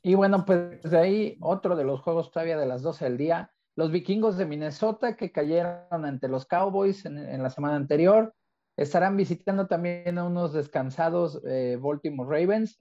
Y 0.02 0.16
bueno, 0.16 0.46
pues 0.46 0.82
de 0.84 0.98
ahí 0.98 1.38
otro 1.42 1.76
de 1.76 1.84
los 1.84 2.02
juegos 2.02 2.32
todavía 2.32 2.58
de 2.58 2.66
las 2.66 2.82
12 2.82 3.06
del 3.06 3.18
día. 3.18 3.52
Los 3.76 3.92
vikingos 3.92 4.38
de 4.38 4.46
Minnesota 4.46 5.16
que 5.16 5.32
cayeron 5.32 6.06
ante 6.06 6.28
los 6.28 6.46
Cowboys 6.46 7.06
en, 7.06 7.42
la 7.42 7.50
semana 7.50 7.76
anterior. 7.76 8.34
Estarán 8.78 9.18
visitando 9.18 9.68
también 9.68 10.18
a 10.18 10.24
unos 10.26 10.54
descansados 10.54 11.42
eh, 11.46 11.78
Baltimore 11.80 12.30
Ravens. 12.30 12.80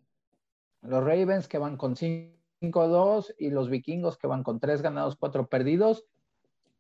Los 0.83 1.03
Ravens 1.03 1.49
que 1.49 1.59
van 1.59 1.77
con 1.77 1.97
5-2 1.97 3.35
y 3.39 3.51
los 3.51 3.69
vikingos 3.69 4.17
que 4.17 4.29
van 4.29 4.45
con 4.45 4.61
3 4.61 4.81
ganados, 4.83 5.17
4 5.17 5.49
perdidos. 5.49 6.05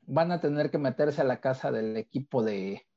Van 0.02 0.30
a 0.30 0.40
tener 0.40 0.70
que 0.70 0.78
meterse 0.78 1.20
a 1.20 1.24
la 1.24 1.40
casa 1.40 1.72
del 1.72 1.96
equipo 1.96 2.44
de, 2.44 2.87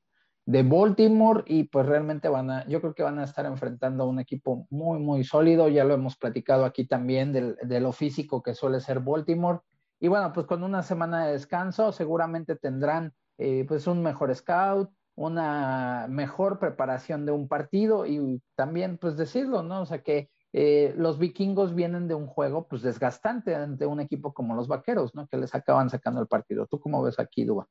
de 0.44 0.62
Baltimore 0.62 1.44
y 1.46 1.64
pues 1.64 1.86
realmente 1.86 2.28
van 2.28 2.50
a, 2.50 2.66
yo 2.66 2.80
creo 2.80 2.94
que 2.94 3.02
van 3.02 3.18
a 3.18 3.24
estar 3.24 3.46
enfrentando 3.46 4.04
a 4.04 4.08
un 4.08 4.18
equipo 4.18 4.66
muy, 4.70 4.98
muy 4.98 5.24
sólido, 5.24 5.68
ya 5.68 5.84
lo 5.84 5.94
hemos 5.94 6.16
platicado 6.16 6.64
aquí 6.64 6.84
también 6.84 7.32
del, 7.32 7.56
de 7.62 7.80
lo 7.80 7.92
físico 7.92 8.42
que 8.42 8.54
suele 8.54 8.80
ser 8.80 9.00
Baltimore. 9.00 9.60
Y 10.00 10.08
bueno, 10.08 10.32
pues 10.32 10.46
con 10.46 10.64
una 10.64 10.82
semana 10.82 11.26
de 11.26 11.32
descanso 11.32 11.92
seguramente 11.92 12.56
tendrán 12.56 13.12
eh, 13.38 13.64
pues 13.68 13.86
un 13.86 14.02
mejor 14.02 14.34
scout, 14.34 14.90
una 15.14 16.06
mejor 16.08 16.58
preparación 16.58 17.24
de 17.24 17.32
un 17.32 17.46
partido 17.46 18.06
y 18.06 18.42
también 18.56 18.98
pues 18.98 19.16
decirlo, 19.16 19.62
¿no? 19.62 19.82
O 19.82 19.86
sea 19.86 20.02
que 20.02 20.30
eh, 20.52 20.92
los 20.96 21.18
vikingos 21.18 21.74
vienen 21.74 22.08
de 22.08 22.14
un 22.14 22.26
juego 22.26 22.66
pues 22.66 22.82
desgastante 22.82 23.54
ante 23.54 23.86
un 23.86 24.00
equipo 24.00 24.34
como 24.34 24.54
los 24.54 24.68
vaqueros, 24.68 25.14
¿no? 25.14 25.26
Que 25.28 25.36
les 25.36 25.54
acaban 25.54 25.88
sacando 25.88 26.20
el 26.20 26.26
partido. 26.26 26.66
¿Tú 26.66 26.80
cómo 26.80 27.02
ves 27.02 27.18
aquí, 27.18 27.44
Duba? 27.44 27.68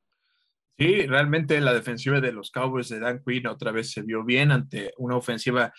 Sí, 0.78 1.06
realmente 1.06 1.60
la 1.62 1.74
defensiva 1.74 2.20
de 2.20 2.32
los 2.32 2.50
Cowboys 2.50 2.90
de 2.90 3.00
Dan 3.00 3.22
Quinn 3.26 3.48
otra 3.48 3.72
vez 3.72 3.92
se 3.92 4.02
vio 4.02 4.24
bien 4.24 4.52
ante 4.52 4.94
una 4.98 5.16
ofensiva 5.16 5.72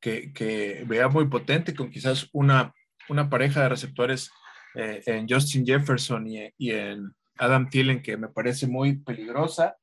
que, 0.00 0.32
que 0.32 0.84
vea 0.86 1.08
muy 1.08 1.28
potente, 1.28 1.74
con 1.74 1.90
quizás 1.90 2.28
una, 2.32 2.72
una 3.08 3.28
pareja 3.28 3.62
de 3.62 3.68
receptores 3.68 4.30
eh, 4.74 5.02
en 5.06 5.28
Justin 5.28 5.66
Jefferson 5.66 6.26
y, 6.26 6.70
en 6.70 7.12
Adam 7.38 7.68
Thielen 7.68 8.02
que 8.02 8.16
me 8.16 8.28
parece 8.28 8.66
muy 8.66 8.98
peligrosa. 8.98 9.76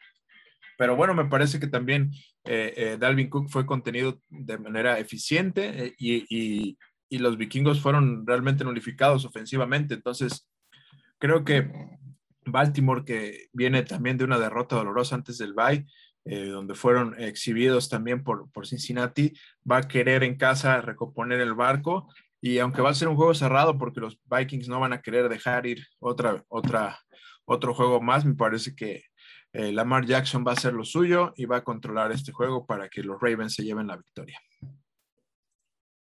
Pero 0.77 0.95
bueno, 0.95 1.13
me 1.13 1.25
parece 1.25 1.59
que 1.59 1.67
también 1.67 2.11
eh, 2.45 2.73
eh, 2.77 2.97
Dalvin 2.99 3.29
Cook 3.29 3.49
fue 3.49 3.65
contenido 3.65 4.21
de 4.29 4.57
manera 4.59 4.99
eficiente 4.99 5.95
y, 5.97 6.23
y, 6.29 6.77
y 7.09 7.17
los 7.17 7.37
vikingos 7.37 7.81
fueron 7.81 8.25
realmente 8.27 8.63
nulificados 8.63 9.25
ofensivamente. 9.25 9.95
Entonces, 9.95 10.47
creo 11.17 11.43
que 11.43 11.67
Baltimore, 12.47 13.05
que 13.05 13.47
viene 13.53 13.83
también 13.83 14.17
de 14.17 14.23
una 14.25 14.39
derrota 14.39 14.75
dolorosa 14.75 15.15
antes 15.15 15.37
del 15.37 15.53
bye, 15.53 15.85
eh, 16.25 16.47
donde 16.47 16.75
fueron 16.75 17.15
exhibidos 17.19 17.87
también 17.89 18.23
por, 18.23 18.51
por 18.51 18.67
Cincinnati, 18.67 19.33
va 19.69 19.77
a 19.77 19.87
querer 19.87 20.23
en 20.23 20.35
casa 20.35 20.81
recomponer 20.81 21.39
el 21.39 21.53
barco 21.53 22.09
y 22.41 22.59
aunque 22.59 22.81
va 22.81 22.89
a 22.89 22.93
ser 22.93 23.07
un 23.07 23.15
juego 23.15 23.33
cerrado 23.33 23.77
porque 23.77 24.01
los 24.01 24.19
Vikings 24.25 24.67
no 24.67 24.79
van 24.79 24.93
a 24.93 25.01
querer 25.01 25.29
dejar 25.29 25.65
ir 25.65 25.85
otro 25.99 27.73
juego 27.73 28.01
más, 28.01 28.25
me 28.25 28.35
parece 28.35 28.75
que 28.75 29.03
eh, 29.53 29.71
Lamar 29.71 30.05
Jackson 30.05 30.43
va 30.45 30.51
a 30.51 30.55
hacer 30.55 30.73
lo 30.73 30.85
suyo 30.85 31.33
y 31.35 31.45
va 31.45 31.57
a 31.57 31.63
controlar 31.63 32.11
este 32.11 32.31
juego 32.31 32.65
para 32.65 32.89
que 32.89 33.01
los 33.03 33.19
Ravens 33.19 33.55
se 33.55 33.63
lleven 33.63 33.87
la 33.87 33.97
victoria. 33.97 34.39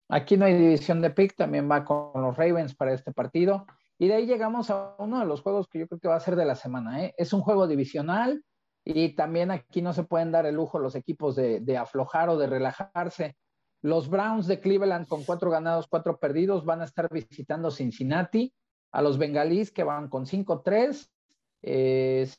Aquí 0.09 0.37
no 0.37 0.45
hay 0.45 0.53
división 0.53 1.01
de 1.01 1.09
pick, 1.09 1.35
también 1.35 1.69
va 1.69 1.83
con 1.83 2.21
los 2.21 2.35
Ravens 2.37 2.75
para 2.75 2.93
este 2.93 3.11
partido. 3.11 3.65
Y 3.99 4.07
de 4.07 4.15
ahí 4.15 4.25
llegamos 4.25 4.69
a 4.69 4.95
uno 4.99 5.19
de 5.19 5.25
los 5.25 5.41
juegos 5.41 5.67
que 5.67 5.79
yo 5.79 5.87
creo 5.87 5.99
que 5.99 6.07
va 6.07 6.15
a 6.15 6.19
ser 6.19 6.35
de 6.35 6.45
la 6.45 6.55
semana. 6.55 7.03
¿eh? 7.03 7.15
Es 7.17 7.33
un 7.33 7.41
juego 7.41 7.67
divisional 7.67 8.43
y 8.85 9.15
también 9.15 9.51
aquí 9.51 9.81
no 9.81 9.93
se 9.93 10.03
pueden 10.03 10.31
dar 10.31 10.45
el 10.45 10.55
lujo 10.55 10.79
los 10.79 10.95
equipos 10.95 11.35
de, 11.35 11.77
aflojar 11.77 12.29
o 12.29 12.37
de 12.37 12.47
relajarse. 12.47 13.35
Los 13.81 14.09
Browns 14.09 14.47
de 14.47 14.59
Cleveland 14.59 15.07
con 15.07 15.23
cuatro 15.23 15.49
ganados, 15.49 15.87
cuatro 15.89 16.19
perdidos 16.19 16.63
van 16.63 16.81
a 16.81 16.85
estar 16.85 17.09
visitando 17.11 17.71
Cincinnati, 17.71 18.53
a 18.91 19.01
los 19.01 19.17
Bengalís 19.17 19.71
que 19.71 19.83
van 19.83 20.09
con 20.09 20.25
5-3. 20.25 21.07
Eh, 21.63 22.29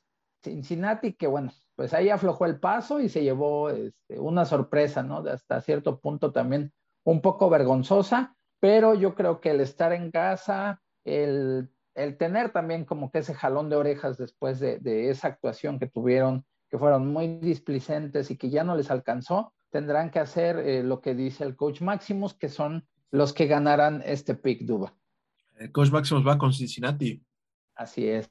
Cincinnati 0.43 1.15
que 1.15 1.27
bueno, 1.27 1.51
pues 1.75 1.93
ahí 1.93 2.09
aflojó 2.09 2.47
el 2.47 2.61
paso 2.61 3.01
y 3.01 3.09
se 3.09 3.23
llevó 3.23 3.71
este, 3.71 4.19
una 4.19 4.45
sorpresa, 4.45 5.03
¿no? 5.03 5.23
De 5.23 5.33
hasta 5.33 5.61
cierto 5.61 5.99
punto 5.99 6.33
también 6.33 6.73
un 7.05 7.21
poco 7.21 7.51
vergonzosa, 7.51 8.37
pero 8.61 8.95
yo 8.95 9.15
creo 9.15 9.41
que 9.41 9.51
el 9.51 9.61
estar 9.61 9.93
en 9.93 10.11
casa, 10.11 10.81
el, 11.09 11.71
tener 12.19 12.51
también 12.53 12.85
como 12.85 13.11
que 13.11 13.19
ese 13.19 13.35
jalón 13.35 13.69
de 13.69 13.77
orejas 13.77 14.19
después 14.19 14.61
de, 14.61 15.11
esa 15.11 15.29
actuación 15.29 15.79
que 15.79 15.87
tuvieron, 15.87 16.45
que 16.71 16.79
fueron 16.79 17.13
muy 17.13 17.39
displicentes 17.39 18.31
y 18.31 18.37
que 18.37 18.51
ya 18.51 18.65
no 18.65 18.77
les 18.77 18.91
alcanzó, 18.91 19.53
tendrán 19.71 20.11
que 20.11 20.21
hacer 20.21 20.59
eh, 20.59 20.83
lo 20.83 21.01
que 21.01 21.15
dice 21.15 21.45
el 21.45 21.57
coach 21.57 21.81
Maximus, 21.81 22.35
que 22.35 22.49
son 22.49 22.87
los 23.11 23.33
que 23.33 23.47
ganarán 23.47 24.03
este 24.05 24.35
pick 24.35 24.63
Duba. 24.63 24.95
El 25.57 25.73
coach 25.73 25.91
Maximus 25.91 26.27
va 26.27 26.39
con 26.39 26.53
Cincinnati. 26.53 27.23
Así 27.75 28.09
es. 28.09 28.31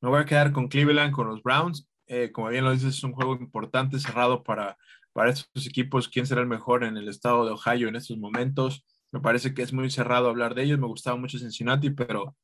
Me 0.00 0.08
voy 0.08 0.20
a 0.20 0.24
quedar 0.24 0.52
con 0.52 0.68
Cleveland, 0.68 1.12
con 1.12 1.28
los 1.28 1.42
Browns. 1.42 1.88
Eh, 2.06 2.30
como 2.32 2.48
bien 2.48 2.64
lo 2.64 2.72
dices, 2.72 2.96
es 2.96 3.04
un 3.04 3.12
juego 3.12 3.34
importante, 3.34 3.98
cerrado 3.98 4.42
para, 4.42 4.76
para 5.12 5.30
estos 5.30 5.66
equipos. 5.66 6.08
¿Quién 6.08 6.26
será 6.26 6.40
el 6.40 6.46
mejor 6.46 6.84
en 6.84 6.96
el 6.96 7.08
estado 7.08 7.44
de 7.44 7.52
Ohio 7.52 7.88
en 7.88 7.96
estos 7.96 8.18
momentos? 8.18 8.84
Me 9.12 9.20
parece 9.20 9.54
que 9.54 9.62
es 9.62 9.72
muy 9.72 9.90
cerrado 9.90 10.28
hablar 10.28 10.54
de 10.54 10.64
ellos. 10.64 10.78
Me 10.78 10.86
gustaba 10.86 11.16
mucho 11.16 11.38
Cincinnati, 11.38 11.90
pero 11.90 12.36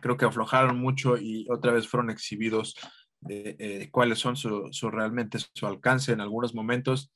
creo 0.00 0.16
que 0.16 0.24
aflojaron 0.24 0.78
mucho 0.78 1.16
y 1.16 1.46
otra 1.50 1.72
vez 1.72 1.88
fueron 1.88 2.10
exhibidos 2.10 2.74
de, 3.20 3.56
eh, 3.58 3.88
cuáles 3.90 4.18
son 4.18 4.36
su, 4.36 4.70
realmente 4.90 5.38
su 5.54 5.66
alcance 5.66 6.12
en 6.12 6.20
algunos 6.20 6.54
momentos 6.54 7.12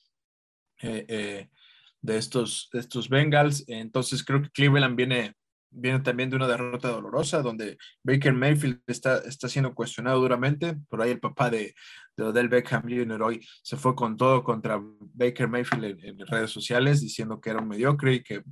eh, 0.83 1.49
de, 2.01 2.17
estos, 2.17 2.69
de 2.73 2.81
estos 2.81 3.09
Bengals. 3.09 3.65
Entonces 3.69 4.25
creo 4.25 4.43
que 4.43 4.51
Cleveland 4.51 4.97
viene 4.97 5.35
viene 5.71 6.01
también 6.01 6.31
de 6.31 6.37
una 6.37 6.49
derrota 6.49 6.89
dolorosa 6.89 7.43
donde 7.43 7.77
Baker 8.03 8.33
Mayfield 8.33 8.81
está, 8.87 9.19
está 9.19 9.49
siendo 9.49 9.75
cuestionado 9.75 10.21
duramente. 10.21 10.77
Por 10.89 11.03
ahí 11.03 11.11
el 11.11 11.21
papá 11.21 11.51
de, 11.51 11.75
de 12.17 12.25
Odell 12.25 12.49
Beckham 12.49 12.83
Jr. 12.83 13.23
hoy 13.23 13.47
se 13.63 13.77
fue 13.77 13.95
con 13.95 14.17
todo 14.17 14.43
contra 14.43 14.81
Baker 14.83 15.49
Mayfield 15.49 16.05
en, 16.05 16.19
redes 16.27 16.51
sociales 16.51 17.01
diciendo 17.01 17.41
que 17.41 17.51
era 17.51 17.61
un 17.61 17.69
mediocre 17.69 18.15
y 18.15 18.23
que, 18.23 18.43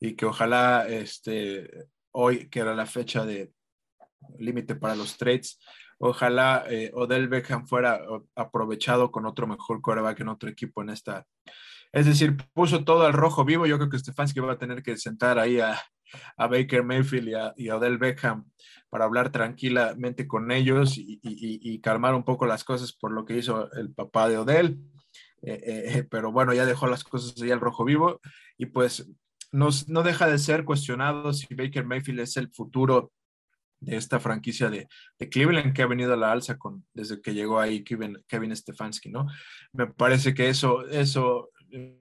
y 0.00 0.14
que 0.14 0.26
ojalá 0.26 0.88
este, 0.88 1.88
hoy, 2.12 2.48
que 2.48 2.60
era 2.60 2.74
la 2.74 2.86
fecha 2.86 3.24
de 3.24 3.52
límite 4.38 4.74
para 4.74 4.96
los 4.96 5.16
trades, 5.18 5.60
ojalá 5.98 6.64
eh, 6.68 6.90
Odell 6.94 7.28
Beckham 7.28 7.66
fuera 7.66 8.00
aprovechado 8.34 9.10
con 9.10 9.26
otro 9.26 9.46
mejor 9.46 9.82
quarterback 9.82 10.20
en 10.20 10.28
otro 10.28 10.48
equipo 10.48 10.82
en 10.82 10.90
esta. 10.90 11.26
Es 11.92 12.06
decir, 12.06 12.36
puso 12.54 12.84
todo 12.84 13.04
al 13.04 13.12
rojo 13.12 13.44
vivo. 13.44 13.66
Yo 13.66 13.76
creo 13.76 13.90
que 13.90 13.98
Stefanski 13.98 14.40
va 14.40 14.52
a 14.52 14.58
tener 14.58 14.82
que 14.82 14.96
sentar 14.96 15.38
ahí 15.38 15.60
a, 15.60 15.78
a 16.36 16.46
Baker 16.46 16.82
Mayfield 16.82 17.54
y 17.56 17.68
a, 17.68 17.76
Odell 17.76 17.98
Beckham 17.98 18.50
para 18.88 19.04
hablar 19.04 19.30
tranquilamente 19.30 20.26
con 20.26 20.50
ellos 20.50 20.94
y, 20.96 21.80
calmar 21.80 22.14
un 22.14 22.24
poco 22.24 22.46
las 22.46 22.64
cosas 22.64 22.92
por 22.92 23.12
lo 23.12 23.24
que 23.24 23.36
hizo 23.36 23.70
el 23.72 23.92
papá 23.92 24.28
de 24.28 24.38
Odell. 24.38 24.78
Eh, 25.42 25.60
eh, 25.64 26.06
pero 26.10 26.32
bueno, 26.32 26.52
ya 26.52 26.66
dejó 26.66 26.86
las 26.86 27.02
cosas 27.02 27.40
ahí 27.40 27.50
al 27.50 27.60
rojo 27.60 27.84
vivo 27.84 28.20
y 28.58 28.66
pues 28.66 29.08
no, 29.52 29.68
no 29.88 30.02
deja 30.02 30.28
de 30.28 30.38
ser 30.38 30.64
cuestionado 30.64 31.32
si 31.32 31.54
Baker 31.54 31.84
Mayfield 31.84 32.20
es 32.20 32.36
el 32.36 32.50
futuro 32.50 33.12
de 33.80 33.96
esta 33.96 34.20
franquicia 34.20 34.68
de, 34.68 34.88
de, 35.18 35.28
Cleveland 35.28 35.72
que 35.72 35.82
ha 35.82 35.86
venido 35.86 36.12
a 36.12 36.16
la 36.16 36.30
alza 36.30 36.58
desde 36.92 37.20
que 37.22 37.32
llegó 37.32 37.58
ahí 37.58 37.82
Kevin, 37.82 38.22
Kevin 38.28 38.54
Stefanski, 38.54 39.08
¿no? 39.08 39.26
Me 39.72 39.86
parece 39.86 40.34
que 40.34 40.50
eso, 40.50 40.86
eso 40.86 41.50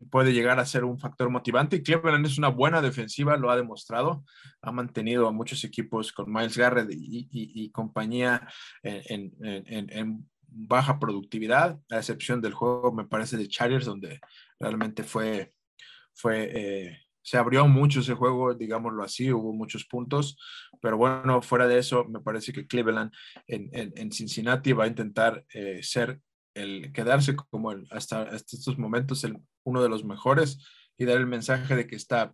puede 0.09 0.33
llegar 0.33 0.59
a 0.59 0.65
ser 0.65 0.83
un 0.83 0.99
factor 0.99 1.29
motivante. 1.29 1.77
Y 1.77 1.83
Cleveland 1.83 2.25
es 2.25 2.37
una 2.37 2.49
buena 2.49 2.81
defensiva, 2.81 3.37
lo 3.37 3.49
ha 3.49 3.55
demostrado. 3.55 4.23
Ha 4.61 4.71
mantenido 4.71 5.27
a 5.27 5.31
muchos 5.31 5.63
equipos 5.63 6.11
con 6.11 6.31
Miles 6.31 6.57
Garrett 6.57 6.89
y, 6.91 7.69
compañía 7.71 8.47
en, 8.83 10.27
baja 10.51 10.97
productividad, 10.99 11.79
a 11.91 11.97
excepción 11.97 12.41
del 12.41 12.53
juego, 12.53 12.91
me 12.91 13.05
parece, 13.05 13.37
de 13.37 13.47
Chargers, 13.47 13.85
donde 13.85 14.19
realmente 14.59 15.03
fue, 15.03 15.53
fue 16.13 16.49
eh, 16.51 16.99
se 17.29 17.37
abrió 17.37 17.67
mucho 17.67 17.99
ese 17.99 18.15
juego, 18.15 18.55
digámoslo 18.55 19.03
así, 19.03 19.31
hubo 19.31 19.53
muchos 19.53 19.85
puntos, 19.85 20.35
pero 20.81 20.97
bueno, 20.97 21.43
fuera 21.43 21.67
de 21.67 21.77
eso, 21.77 22.05
me 22.05 22.21
parece 22.21 22.51
que 22.51 22.65
Cleveland 22.65 23.11
en, 23.45 24.11
Cincinnati 24.11 24.73
va 24.73 24.85
a 24.85 24.87
intentar 24.87 25.45
eh, 25.53 25.83
ser 25.83 26.19
el 26.55 26.91
quedarse 26.91 27.35
como 27.35 27.71
el, 27.71 27.87
hasta, 27.91 28.23
estos 28.29 28.79
momentos 28.79 29.23
el, 29.25 29.37
uno 29.63 29.83
de 29.83 29.89
los 29.89 30.03
mejores 30.03 30.57
y 30.97 31.05
dar 31.05 31.17
el 31.17 31.27
mensaje 31.27 31.75
de 31.75 31.85
que 31.85 31.95
está 31.95 32.33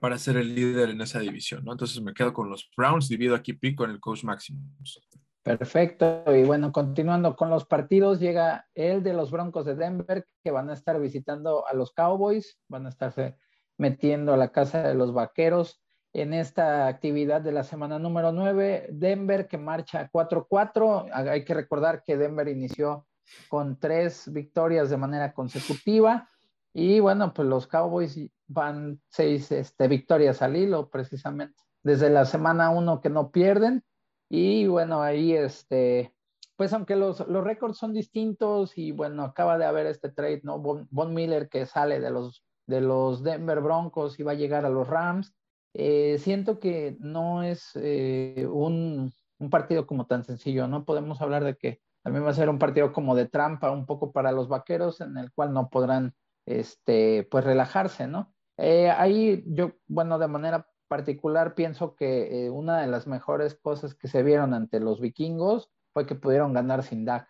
para 0.00 0.18
ser 0.18 0.36
el 0.36 0.52
líder 0.52 0.90
en 0.90 1.00
esa 1.00 1.20
división, 1.20 1.64
¿no? 1.64 1.70
Entonces 1.70 2.02
me 2.02 2.12
quedo 2.12 2.32
con 2.32 2.50
los 2.50 2.68
Browns, 2.76 3.08
divido 3.08 3.36
aquí 3.36 3.52
pico 3.52 3.84
con 3.84 3.92
el 3.92 4.00
coach 4.00 4.24
Maximus. 4.24 5.00
Perfecto, 5.44 6.24
y 6.34 6.42
bueno, 6.42 6.72
continuando 6.72 7.36
con 7.36 7.50
los 7.50 7.66
partidos, 7.66 8.18
llega 8.18 8.66
el 8.74 9.04
de 9.04 9.12
los 9.12 9.30
Broncos 9.30 9.64
de 9.64 9.76
Denver, 9.76 10.26
que 10.42 10.50
van 10.50 10.70
a 10.70 10.74
estar 10.74 11.00
visitando 11.00 11.64
a 11.68 11.72
los 11.72 11.92
Cowboys, 11.92 12.58
van 12.66 12.86
a 12.86 12.88
estarse 12.88 13.36
metiendo 13.78 14.34
a 14.34 14.36
la 14.36 14.52
casa 14.52 14.82
de 14.82 14.94
los 14.94 15.14
Vaqueros 15.14 15.80
en 16.12 16.34
esta 16.34 16.86
actividad 16.86 17.40
de 17.40 17.52
la 17.52 17.64
semana 17.64 17.98
número 17.98 18.32
9. 18.32 18.88
Denver 18.92 19.48
que 19.48 19.56
marcha 19.56 20.10
4-4, 20.10 21.08
hay 21.12 21.44
que 21.44 21.54
recordar 21.54 22.02
que 22.02 22.16
Denver 22.16 22.48
inició 22.48 23.06
con 23.48 23.78
tres 23.78 24.30
victorias 24.32 24.90
de 24.90 24.96
manera 24.96 25.32
consecutiva. 25.32 26.28
Y 26.74 27.00
bueno, 27.00 27.32
pues 27.32 27.48
los 27.48 27.66
Cowboys 27.66 28.18
van 28.46 29.00
seis 29.08 29.50
este, 29.52 29.88
victorias 29.88 30.42
al 30.42 30.56
hilo, 30.56 30.90
precisamente. 30.90 31.62
Desde 31.82 32.10
la 32.10 32.24
semana 32.24 32.70
uno 32.70 33.00
que 33.00 33.10
no 33.10 33.30
pierden. 33.30 33.84
Y 34.28 34.66
bueno, 34.66 35.02
ahí 35.02 35.32
este, 35.32 36.14
pues 36.58 36.72
aunque 36.72 36.96
los, 36.96 37.26
los 37.28 37.44
récords 37.44 37.78
son 37.78 37.94
distintos 37.94 38.76
y 38.76 38.90
bueno, 38.90 39.22
acaba 39.22 39.56
de 39.58 39.64
haber 39.64 39.86
este 39.86 40.10
trade, 40.10 40.40
¿no? 40.42 40.58
Von, 40.58 41.14
Miller 41.14 41.48
que 41.48 41.66
sale 41.66 42.00
de 42.00 42.10
los, 42.10 42.44
de 42.68 42.80
los 42.82 43.24
Denver 43.24 43.60
Broncos 43.60 44.16
va 44.18 44.32
a 44.32 44.36
llegar 44.36 44.64
a 44.64 44.68
los 44.68 44.86
Rams. 44.86 45.34
Eh, 45.74 46.18
siento 46.18 46.60
que 46.60 46.96
no 47.00 47.42
es 47.42 47.72
eh, 47.74 48.46
un, 48.50 49.12
un 49.38 49.50
partido 49.50 49.86
como 49.86 50.06
tan 50.06 50.24
sencillo, 50.24 50.68
¿no? 50.68 50.84
Podemos 50.84 51.20
hablar 51.20 51.44
de 51.44 51.56
que 51.56 51.80
también 52.02 52.24
va 52.24 52.30
a 52.30 52.34
ser 52.34 52.48
un 52.48 52.58
partido 52.58 52.92
como 52.92 53.16
de 53.16 53.26
trampa 53.26 53.70
un 53.70 53.86
poco 53.86 54.12
para 54.12 54.32
los 54.32 54.48
vaqueros, 54.48 55.00
en 55.00 55.16
el 55.16 55.32
cual 55.32 55.52
no 55.52 55.70
podrán, 55.70 56.14
este, 56.46 57.26
pues 57.30 57.44
relajarse, 57.44 58.06
¿no? 58.06 58.34
Eh, 58.58 58.90
ahí 58.90 59.42
yo, 59.46 59.72
bueno, 59.86 60.18
de 60.18 60.28
manera 60.28 60.68
particular 60.88 61.54
pienso 61.54 61.94
que 61.94 62.48
una 62.52 62.80
de 62.80 62.86
las 62.86 63.06
mejores 63.06 63.54
cosas 63.54 63.94
que 63.94 64.08
se 64.08 64.22
vieron 64.22 64.54
ante 64.54 64.80
los 64.80 65.00
vikingos 65.00 65.70
fue 65.92 66.06
que 66.06 66.14
pudieron 66.14 66.54
ganar 66.54 66.82
sin 66.82 67.04
¿no? 67.04 67.26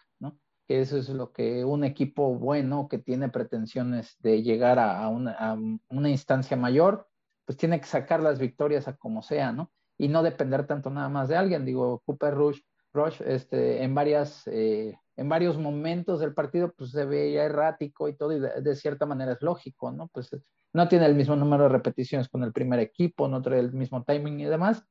Que 0.68 0.80
eso 0.80 0.98
es 0.98 1.08
lo 1.08 1.32
que 1.32 1.64
un 1.64 1.82
equipo 1.82 2.34
bueno 2.34 2.88
que 2.88 2.98
tiene 2.98 3.30
pretensiones 3.30 4.16
de 4.20 4.42
llegar 4.42 4.78
a, 4.78 5.08
una, 5.08 5.32
a 5.32 5.56
una 5.88 6.10
instancia 6.10 6.56
mayor, 6.56 7.08
pues 7.44 7.56
tiene 7.56 7.80
que 7.80 7.86
sacar 7.86 8.20
las 8.20 8.38
victorias 8.38 8.86
a 8.86 8.96
como 8.96 9.22
sea, 9.22 9.50
¿no? 9.50 9.72
Y 9.96 10.08
no 10.08 10.22
depender 10.22 10.66
tanto 10.66 10.90
nada 10.90 11.08
más 11.08 11.28
de 11.28 11.36
alguien. 11.36 11.64
Digo, 11.64 12.02
Cooper 12.04 12.34
Rush 12.34 12.60
Rush 12.92 13.20
este, 13.24 13.82
en, 13.82 13.94
varias, 13.94 14.46
eh, 14.46 14.98
en 15.16 15.28
varios 15.28 15.58
momentos 15.58 16.20
del 16.20 16.34
partido 16.34 16.72
pues 16.76 16.90
se 16.90 17.04
veía 17.04 17.44
errático 17.44 18.08
y 18.08 18.16
todo, 18.16 18.32
y 18.32 18.40
de, 18.40 18.76
cierta 18.76 19.06
manera 19.06 19.32
es 19.32 19.42
lógico, 19.42 19.90
¿no? 19.92 20.08
Pues 20.08 20.30
no 20.72 20.88
tiene 20.88 21.06
el 21.06 21.14
mismo 21.14 21.36
número 21.36 21.64
de 21.64 21.70
repeticiones 21.70 22.28
con 22.28 22.42
el 22.42 22.52
primer 22.52 22.80
equipo, 22.80 23.28
no 23.28 23.42
trae 23.42 23.60
el 23.60 23.72
mismo 23.72 24.04
timing 24.04 24.40
y 24.40 24.44
demás, 24.44 24.84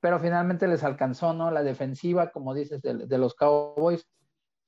pero 0.00 0.18
finalmente 0.18 0.68
les 0.68 0.84
alcanzó, 0.84 1.32
¿no? 1.32 1.50
La 1.50 1.62
defensiva, 1.62 2.30
como 2.30 2.54
dices, 2.54 2.82
de, 2.82 3.06
de 3.06 3.18
los 3.18 3.34
Cowboys 3.34 4.06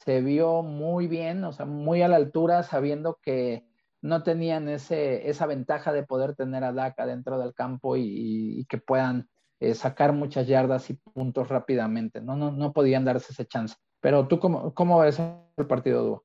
se 0.04 0.20
vio 0.20 0.62
muy 0.62 1.06
bien, 1.06 1.44
o 1.44 1.52
sea, 1.52 1.66
muy 1.66 2.02
a 2.02 2.08
la 2.08 2.16
altura, 2.16 2.62
sabiendo 2.62 3.18
que 3.22 3.64
no 4.00 4.22
tenían 4.22 4.68
ese, 4.68 5.28
esa 5.28 5.46
ventaja 5.46 5.92
de 5.92 6.04
poder 6.04 6.34
tener 6.34 6.64
a 6.64 6.72
DACA 6.72 7.06
dentro 7.06 7.38
del 7.38 7.54
campo 7.54 7.96
y, 7.96 8.64
que 8.68 8.78
puedan 8.78 9.28
eh, 9.60 9.74
sacar 9.74 10.12
muchas 10.12 10.46
yardas 10.46 10.88
y 10.90 10.94
puntos 10.94 11.48
rápidamente, 11.48 12.20
¿no? 12.20 12.36
No, 12.36 12.52
no 12.52 12.72
podían 12.72 13.04
darse 13.04 13.32
esa 13.32 13.44
chance. 13.44 13.74
Pero 14.00 14.28
tú, 14.28 14.38
¿cómo, 14.38 14.72
cómo 14.74 15.00
ves 15.00 15.18
el 15.18 15.66
partido, 15.66 16.04
Duo? 16.04 16.24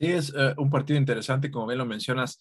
Sí, 0.00 0.10
es 0.10 0.34
eh, 0.36 0.54
un 0.58 0.68
partido 0.68 0.98
interesante, 0.98 1.50
como 1.50 1.66
bien 1.66 1.78
lo 1.78 1.86
mencionas. 1.86 2.40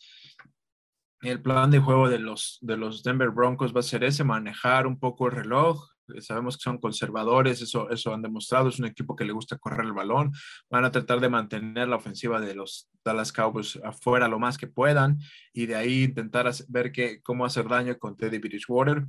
El 1.22 1.44
plan 1.44 1.70
de 1.70 1.80
juego 1.80 2.10
de 2.10 2.18
los, 2.18 2.58
de 2.62 2.78
los 2.78 3.04
Denver 3.04 3.30
Broncos 3.30 3.76
va 3.76 3.82
a 3.82 3.84
ser 3.84 4.04
ese, 4.04 4.24
manejar 4.24 4.88
un 4.88 4.98
poco 4.98 5.28
el 5.28 5.34
reloj, 5.34 5.92
sabemos 6.20 6.58
que 6.58 6.64
son 6.64 6.78
conservadores, 6.78 7.62
eso, 7.62 7.90
eso 7.90 8.14
han 8.14 8.22
demostrado, 8.22 8.70
es 8.70 8.80
un 8.80 8.86
equipo 8.86 9.16
que 9.16 9.26
le 9.26 9.34
gusta 9.34 9.58
correr 9.58 9.86
el 9.86 9.94
balón, 9.94 10.32
van 10.70 10.86
a 10.86 10.92
tratar 10.92 11.20
de 11.20 11.30
mantener 11.30 11.88
la 11.88 11.96
ofensiva 11.96 12.40
de 12.40 12.56
los 12.56 12.90
Dallas 13.04 13.32
Cowboys 13.32 13.80
afuera 13.84 14.28
lo 14.28 14.40
más 14.40 14.58
que 14.58 14.68
puedan 14.68 15.20
y 15.54 15.66
de 15.66 15.76
ahí 15.76 16.04
intentar 16.04 16.52
ver 16.68 16.92
qué, 16.92 17.22
cómo 17.22 17.46
hacer 17.46 17.68
daño 17.68 17.98
con 17.98 18.16
Teddy 18.16 18.38
Bridgewater. 18.38 19.06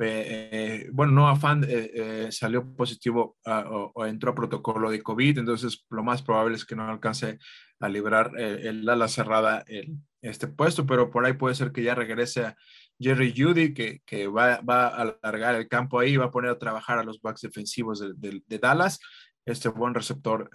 Eh, 0.00 0.88
bueno, 0.92 1.12
no 1.12 1.28
afán 1.28 1.62
eh, 1.64 1.90
eh, 1.94 2.28
salió 2.32 2.74
positivo 2.74 3.36
ah, 3.46 3.64
o, 3.68 4.04
entró 4.06 4.32
a 4.32 4.34
protocolo 4.34 4.90
de 4.90 5.00
COVID, 5.00 5.38
entonces 5.38 5.84
lo 5.88 6.02
más 6.02 6.20
probable 6.20 6.56
es 6.56 6.64
que 6.64 6.74
no 6.74 6.88
alcance 6.88 7.38
a 7.78 7.88
librar 7.88 8.32
el 8.36 8.88
ala 8.88 9.06
cerrada 9.06 9.64
el, 9.68 9.98
este 10.24 10.48
puesto, 10.48 10.86
pero 10.86 11.10
por 11.10 11.24
ahí 11.24 11.34
puede 11.34 11.54
ser 11.54 11.72
que 11.72 11.82
ya 11.82 11.94
regrese 11.94 12.54
Jerry 12.98 13.34
Judy, 13.36 13.74
que, 13.74 14.00
que 14.06 14.26
va, 14.26 14.60
va, 14.60 14.88
a 14.88 15.14
alargar 15.22 15.54
el 15.54 15.68
campo 15.68 15.98
ahí, 15.98 16.16
va 16.16 16.26
a 16.26 16.30
poner 16.30 16.50
a 16.50 16.58
trabajar 16.58 16.98
a 16.98 17.04
los 17.04 17.20
backs 17.20 17.42
defensivos 17.42 18.00
de, 18.00 18.42
de, 18.46 18.58
Dallas, 18.58 19.00
este 19.44 19.68
buen 19.68 19.94
receptor, 19.94 20.50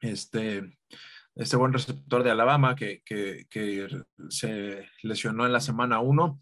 este, 0.00 0.78
este 1.34 1.56
buen 1.56 1.72
receptor 1.72 2.22
de 2.22 2.30
Alabama 2.30 2.76
que, 2.76 3.02
que, 3.04 3.46
que 3.50 3.88
se 4.28 4.88
lesionó 5.02 5.46
en 5.46 5.52
la 5.52 5.60
semana 5.60 6.00
1 6.00 6.40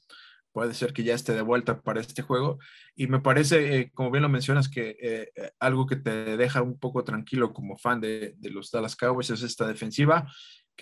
puede 0.52 0.74
ser 0.74 0.92
que 0.92 1.02
ya 1.02 1.14
esté 1.14 1.32
de 1.32 1.42
vuelta 1.42 1.80
para 1.80 2.00
este 2.00 2.22
juego. 2.22 2.58
Y 2.94 3.06
me 3.06 3.20
parece, 3.20 3.78
eh, 3.78 3.90
como 3.94 4.10
bien 4.10 4.22
lo 4.22 4.28
mencionas, 4.28 4.68
que 4.68 4.96
eh, 5.00 5.32
eh, 5.34 5.50
algo 5.58 5.86
que 5.86 5.96
te 5.96 6.36
deja 6.36 6.62
un 6.62 6.78
poco 6.78 7.02
tranquilo 7.04 7.52
como 7.52 7.78
fan 7.78 8.00
de, 8.00 8.34
de, 8.36 8.50
los 8.50 8.70
Dallas 8.70 8.94
Cowboys 8.94 9.30
es 9.30 9.42
esta 9.42 9.66
defensiva, 9.66 10.30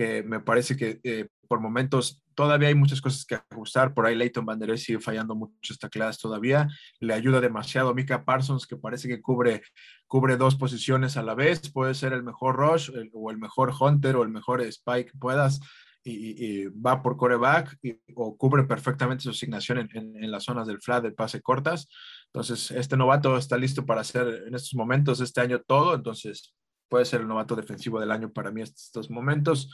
que 0.00 0.22
me 0.22 0.40
parece 0.40 0.78
que 0.78 1.28
por 1.46 1.60
momentos 1.60 2.22
todavía 2.34 2.68
hay 2.68 2.74
muchas 2.74 3.02
cosas 3.02 3.26
que 3.26 3.34
ajustar. 3.34 3.92
Por 3.92 4.06
ahí 4.06 4.16
Leighton 4.16 4.46
Van 4.46 4.58
sigue 4.78 4.98
fallando 4.98 5.34
mucho 5.34 5.74
esta 5.74 5.90
clase 5.90 6.18
todavía. 6.22 6.68
Le 7.00 7.12
ayuda 7.12 7.38
demasiado 7.38 7.92
Mika 7.92 8.24
Parsons, 8.24 8.66
que 8.66 8.78
parece 8.78 9.08
que 9.08 9.20
cubre, 9.20 9.60
cubre 10.06 10.38
dos 10.38 10.56
posiciones 10.56 11.18
a 11.18 11.22
la 11.22 11.34
vez. 11.34 11.70
Puede 11.70 11.92
ser 11.92 12.14
el 12.14 12.22
mejor 12.22 12.56
rush 12.56 12.90
o 13.12 13.30
el 13.30 13.36
mejor 13.36 13.74
hunter 13.78 14.16
o 14.16 14.22
el 14.22 14.30
mejor 14.30 14.62
spike 14.62 15.12
puedas 15.18 15.60
y, 16.02 16.64
va 16.68 17.02
por 17.02 17.18
coreback 17.18 17.76
o 18.14 18.38
cubre 18.38 18.64
perfectamente 18.64 19.24
su 19.24 19.30
asignación 19.30 19.86
en, 19.92 20.30
las 20.30 20.44
zonas 20.44 20.66
del 20.66 20.80
flat, 20.80 21.02
del 21.02 21.12
pase 21.12 21.42
cortas. 21.42 21.88
Entonces, 22.32 22.70
este 22.70 22.96
novato 22.96 23.36
está 23.36 23.58
listo 23.58 23.84
para 23.84 24.00
hacer 24.00 24.44
en 24.46 24.54
estos 24.54 24.72
momentos, 24.72 25.20
este 25.20 25.42
año 25.42 25.60
todo. 25.60 25.94
Entonces, 25.94 26.54
puede 26.90 27.06
ser 27.06 27.22
el 27.22 27.28
novato 27.28 27.56
defensivo 27.56 28.00
del 28.00 28.10
año 28.10 28.30
para 28.30 28.50
mí 28.50 28.60
estos 28.60 29.08
momentos. 29.10 29.70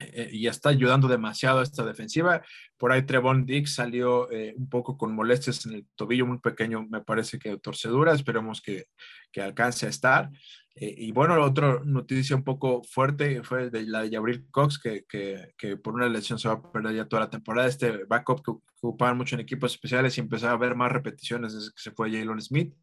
Eh, 0.00 0.30
y 0.32 0.46
está 0.48 0.70
ayudando 0.70 1.08
demasiado 1.08 1.60
a 1.60 1.62
esta 1.62 1.84
defensiva. 1.84 2.42
Por 2.76 2.92
ahí 2.92 3.02
Trevon 3.02 3.46
Dix 3.46 3.74
salió 3.74 4.30
eh, 4.30 4.54
un 4.56 4.68
poco 4.68 4.98
con 4.98 5.14
molestias 5.14 5.66
en 5.66 5.74
el 5.74 5.86
tobillo, 5.94 6.26
muy 6.26 6.38
pequeño, 6.38 6.86
me 6.90 7.00
parece 7.00 7.38
que 7.38 7.56
torcedura, 7.58 8.12
esperemos 8.12 8.60
que, 8.60 8.86
que 9.30 9.40
alcance 9.40 9.86
a 9.86 9.90
estar. 9.90 10.30
Eh, 10.74 10.94
y 10.98 11.12
bueno, 11.12 11.40
otra 11.40 11.80
noticia 11.84 12.34
un 12.34 12.42
poco 12.42 12.82
fuerte 12.82 13.44
fue 13.44 13.70
de 13.70 13.84
la 13.84 14.02
de 14.02 14.10
Jabril 14.10 14.46
Cox, 14.50 14.78
que, 14.80 15.04
que, 15.08 15.54
que, 15.56 15.76
por 15.76 15.94
una 15.94 16.08
lesión 16.08 16.38
se 16.38 16.48
va 16.48 16.54
a 16.54 16.72
perder 16.72 16.96
ya 16.96 17.08
toda 17.08 17.22
la 17.22 17.30
temporada. 17.30 17.68
Este 17.68 18.04
backup 18.04 18.42
que, 18.44 18.50
ocupaban 18.50 19.16
mucho 19.16 19.36
en 19.36 19.40
equipos 19.40 19.72
especiales 19.72 20.18
y 20.18 20.20
empezaba 20.20 20.52
a 20.52 20.58
ver 20.58 20.74
más 20.74 20.92
repeticiones 20.92 21.54
desde 21.54 21.70
que 21.70 21.80
se 21.80 21.90
fue 21.92 22.10
Jalen 22.10 22.40
Smith. 22.40 22.74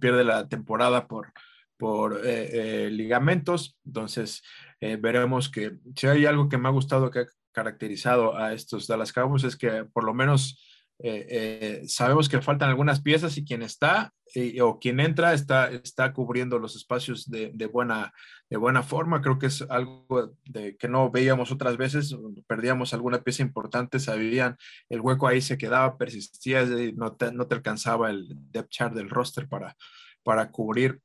pierde 0.00 0.24
la 0.24 0.48
temporada 0.48 1.06
por, 1.06 1.32
por 1.78 2.20
ligamentos. 2.24 3.78
Entonces, 3.86 4.42
eh, 4.80 4.96
veremos 4.96 5.48
que 5.48 5.76
si 5.96 6.06
hay 6.06 6.26
algo 6.26 6.48
que 6.48 6.58
me 6.58 6.68
ha 6.68 6.72
gustado 6.72 7.10
que 7.10 7.20
ha 7.20 7.26
caracterizado 7.52 8.36
a 8.36 8.52
estos 8.52 8.86
Dallas 8.86 9.12
Cowboys 9.12 9.42
es 9.42 9.56
que 9.56 9.84
por 9.84 10.04
lo 10.04 10.14
menos 10.14 10.64
eh, 11.00 11.26
eh, 11.28 11.82
sabemos 11.88 12.28
que 12.28 12.40
faltan 12.40 12.68
algunas 12.68 13.00
piezas 13.00 13.36
y 13.36 13.44
quien 13.44 13.62
está 13.62 14.12
o 14.60 14.78
quien 14.78 15.00
entra 15.00 15.32
está, 15.32 15.70
está 15.70 16.12
cubriendo 16.12 16.58
los 16.58 16.76
espacios 16.76 17.30
de, 17.30 17.50
de, 17.54 17.66
buena, 17.66 18.12
de 18.50 18.58
buena 18.58 18.82
forma. 18.82 19.22
Creo 19.22 19.38
que 19.38 19.46
es 19.46 19.62
algo 19.70 20.36
de, 20.44 20.76
que 20.76 20.86
no 20.86 21.10
veíamos 21.10 21.50
otras 21.50 21.76
veces, 21.76 22.14
perdíamos 22.46 22.92
alguna 22.92 23.22
pieza 23.22 23.42
importante, 23.42 23.98
sabían, 23.98 24.56
el 24.90 25.00
hueco 25.00 25.26
ahí 25.26 25.40
se 25.40 25.56
quedaba, 25.56 25.96
persistía, 25.96 26.64
no 26.94 27.16
te, 27.16 27.32
no 27.32 27.46
te 27.46 27.54
alcanzaba 27.54 28.10
el 28.10 28.28
depth 28.52 28.70
chart 28.70 28.94
del 28.94 29.08
roster 29.08 29.48
para, 29.48 29.76
para 30.22 30.50
cubrir 30.50 31.00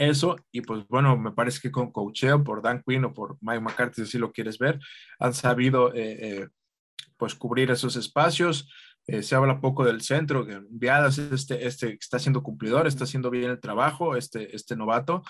eso, 0.00 0.36
y 0.50 0.62
pues 0.62 0.86
bueno, 0.88 1.16
me 1.18 1.32
parece 1.32 1.60
que 1.60 1.70
con 1.70 1.92
coacheo 1.92 2.42
por 2.42 2.62
Dan 2.62 2.82
Quinn 2.86 3.04
o 3.04 3.12
por 3.12 3.36
Mike 3.42 3.60
McCarthy, 3.60 4.06
si 4.06 4.18
lo 4.18 4.32
quieres 4.32 4.58
ver, 4.58 4.80
han 5.18 5.34
sabido 5.34 5.92
eh, 5.94 6.16
eh, 6.20 6.48
pues 7.18 7.34
cubrir 7.34 7.70
esos 7.70 7.96
espacios. 7.96 8.70
Eh, 9.06 9.22
se 9.22 9.34
habla 9.34 9.60
poco 9.60 9.84
del 9.84 10.00
centro, 10.00 10.46
que 10.46 10.60
Viadas 10.70 11.18
este, 11.18 11.66
este 11.66 11.98
está 12.00 12.18
siendo 12.18 12.42
cumplidor, 12.42 12.86
está 12.86 13.04
haciendo 13.04 13.28
bien 13.28 13.50
el 13.50 13.60
trabajo, 13.60 14.16
este, 14.16 14.54
este 14.56 14.74
novato, 14.74 15.22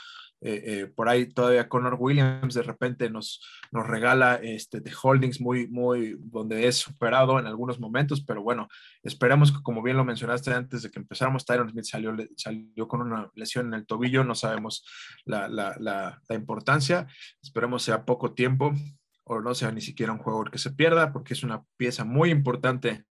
eh, 0.42 0.62
eh, 0.64 0.86
por 0.86 1.08
ahí 1.08 1.26
todavía 1.26 1.68
Connor 1.68 1.96
Williams 1.98 2.54
de 2.54 2.62
repente 2.62 3.10
nos, 3.10 3.42
nos 3.70 3.86
regala 3.86 4.36
este, 4.36 4.80
de 4.80 4.90
holdings 5.02 5.40
muy, 5.40 5.68
muy, 5.68 6.16
donde 6.18 6.66
es 6.66 6.76
superado 6.76 7.38
en 7.38 7.46
algunos 7.46 7.78
momentos, 7.78 8.24
pero 8.24 8.42
bueno, 8.42 8.68
esperamos 9.02 9.52
que 9.52 9.62
como 9.62 9.82
bien 9.82 9.96
lo 9.98 10.04
mencionaste 10.04 10.52
antes 10.52 10.82
de 10.82 10.90
que 10.90 10.98
empezáramos, 10.98 11.44
Tyron 11.44 11.68
Smith 11.70 11.84
salió, 11.84 12.16
salió 12.36 12.88
con 12.88 13.02
una 13.02 13.30
lesión 13.34 13.66
en 13.66 13.74
el 13.74 13.86
tobillo, 13.86 14.24
no 14.24 14.34
sabemos 14.34 14.84
la, 15.24 15.48
la, 15.48 15.76
la, 15.78 16.22
la 16.26 16.34
importancia, 16.34 17.06
esperemos 17.42 17.82
sea 17.82 18.04
poco 18.04 18.32
tiempo 18.32 18.72
o 19.24 19.40
no 19.40 19.54
sea 19.54 19.70
ni 19.70 19.80
siquiera 19.80 20.12
un 20.12 20.18
juego 20.18 20.44
que 20.44 20.58
se 20.58 20.72
pierda, 20.72 21.12
porque 21.12 21.34
es 21.34 21.44
una 21.44 21.64
pieza 21.76 22.04
muy 22.04 22.30
importante 22.30 23.04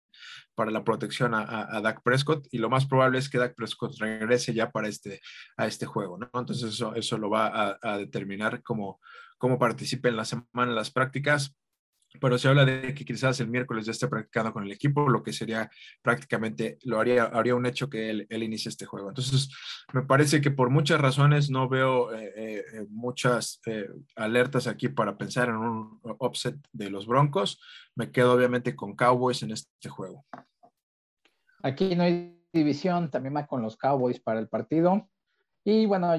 para 0.58 0.72
la 0.72 0.84
protección 0.84 1.36
a, 1.36 1.68
a, 1.70 1.82
Dak 1.82 2.02
Prescott 2.02 2.48
y 2.50 2.58
lo 2.58 2.68
más 2.68 2.88
probable 2.88 3.20
es 3.20 3.30
que 3.30 3.38
Dak 3.38 3.54
Prescott 3.54 3.96
regrese 4.00 4.56
ya 4.56 4.72
para 4.72 4.88
este, 4.88 5.22
a 5.56 5.68
este 5.68 5.86
juego. 5.86 6.18
Entonces 6.34 6.74
eso, 6.74 6.96
eso 6.96 7.20
lo 7.20 7.30
va 7.30 7.78
a, 7.80 7.98
determinar 8.00 8.64
cómo, 8.64 9.00
cómo 9.38 9.60
participe 9.60 10.10
en 10.10 10.18
la 10.18 10.26
semana 10.26 10.72
en 10.72 10.74
las 10.76 10.90
prácticas 10.90 11.56
pero 12.20 12.38
se 12.38 12.48
habla 12.48 12.66
de 12.66 12.94
que 12.94 13.06
quizás 13.06 13.40
el 13.40 13.50
miércoles 13.50 13.86
ya 13.86 13.92
esté 13.92 14.08
practicando 14.08 14.54
con 14.54 14.64
el 14.64 14.72
equipo, 14.72 15.10
lo 15.10 15.24
que 15.24 15.34
sería 15.34 15.70
prácticamente, 16.02 16.78
lo 16.84 17.00
haría, 17.00 17.26
haría 17.26 17.56
un 17.56 17.66
hecho 17.66 17.90
que 17.90 18.10
él, 18.10 18.28
inicie 18.30 18.70
este 18.70 18.86
juego. 18.86 19.10
Entonces, 19.10 19.50
me 19.94 20.04
parece 20.04 20.42
que 20.42 20.52
por 20.52 20.70
muchas 20.70 21.00
razones 21.00 21.50
no 21.50 21.68
veo 21.70 22.14
eh, 22.14 22.34
eh, 22.36 22.86
muchas 22.90 23.62
eh, 23.66 23.88
alertas 24.16 24.68
aquí 24.68 24.90
para 24.90 25.18
pensar 25.18 25.50
en 25.50 25.56
un 25.56 26.00
offset 26.20 26.56
de 26.72 26.90
los 26.90 27.08
Broncos. 27.08 27.62
Me 27.96 28.12
quedo 28.12 28.34
obviamente 28.34 28.76
con 28.76 28.96
Cowboys 28.96 29.44
en 29.44 29.52
este 29.52 29.90
juego. 29.90 30.26
Aquí 31.64 31.96
no 31.96 32.04
hay 32.04 32.38
división, 32.54 33.10
también 33.10 33.36
va 33.36 33.48
con 33.48 33.62
los 33.62 33.78
Cowboys 33.78 34.20
para 34.20 34.40
el 34.40 34.48
partido. 34.48 35.10
Y 35.64 35.86
bueno, 35.86 36.14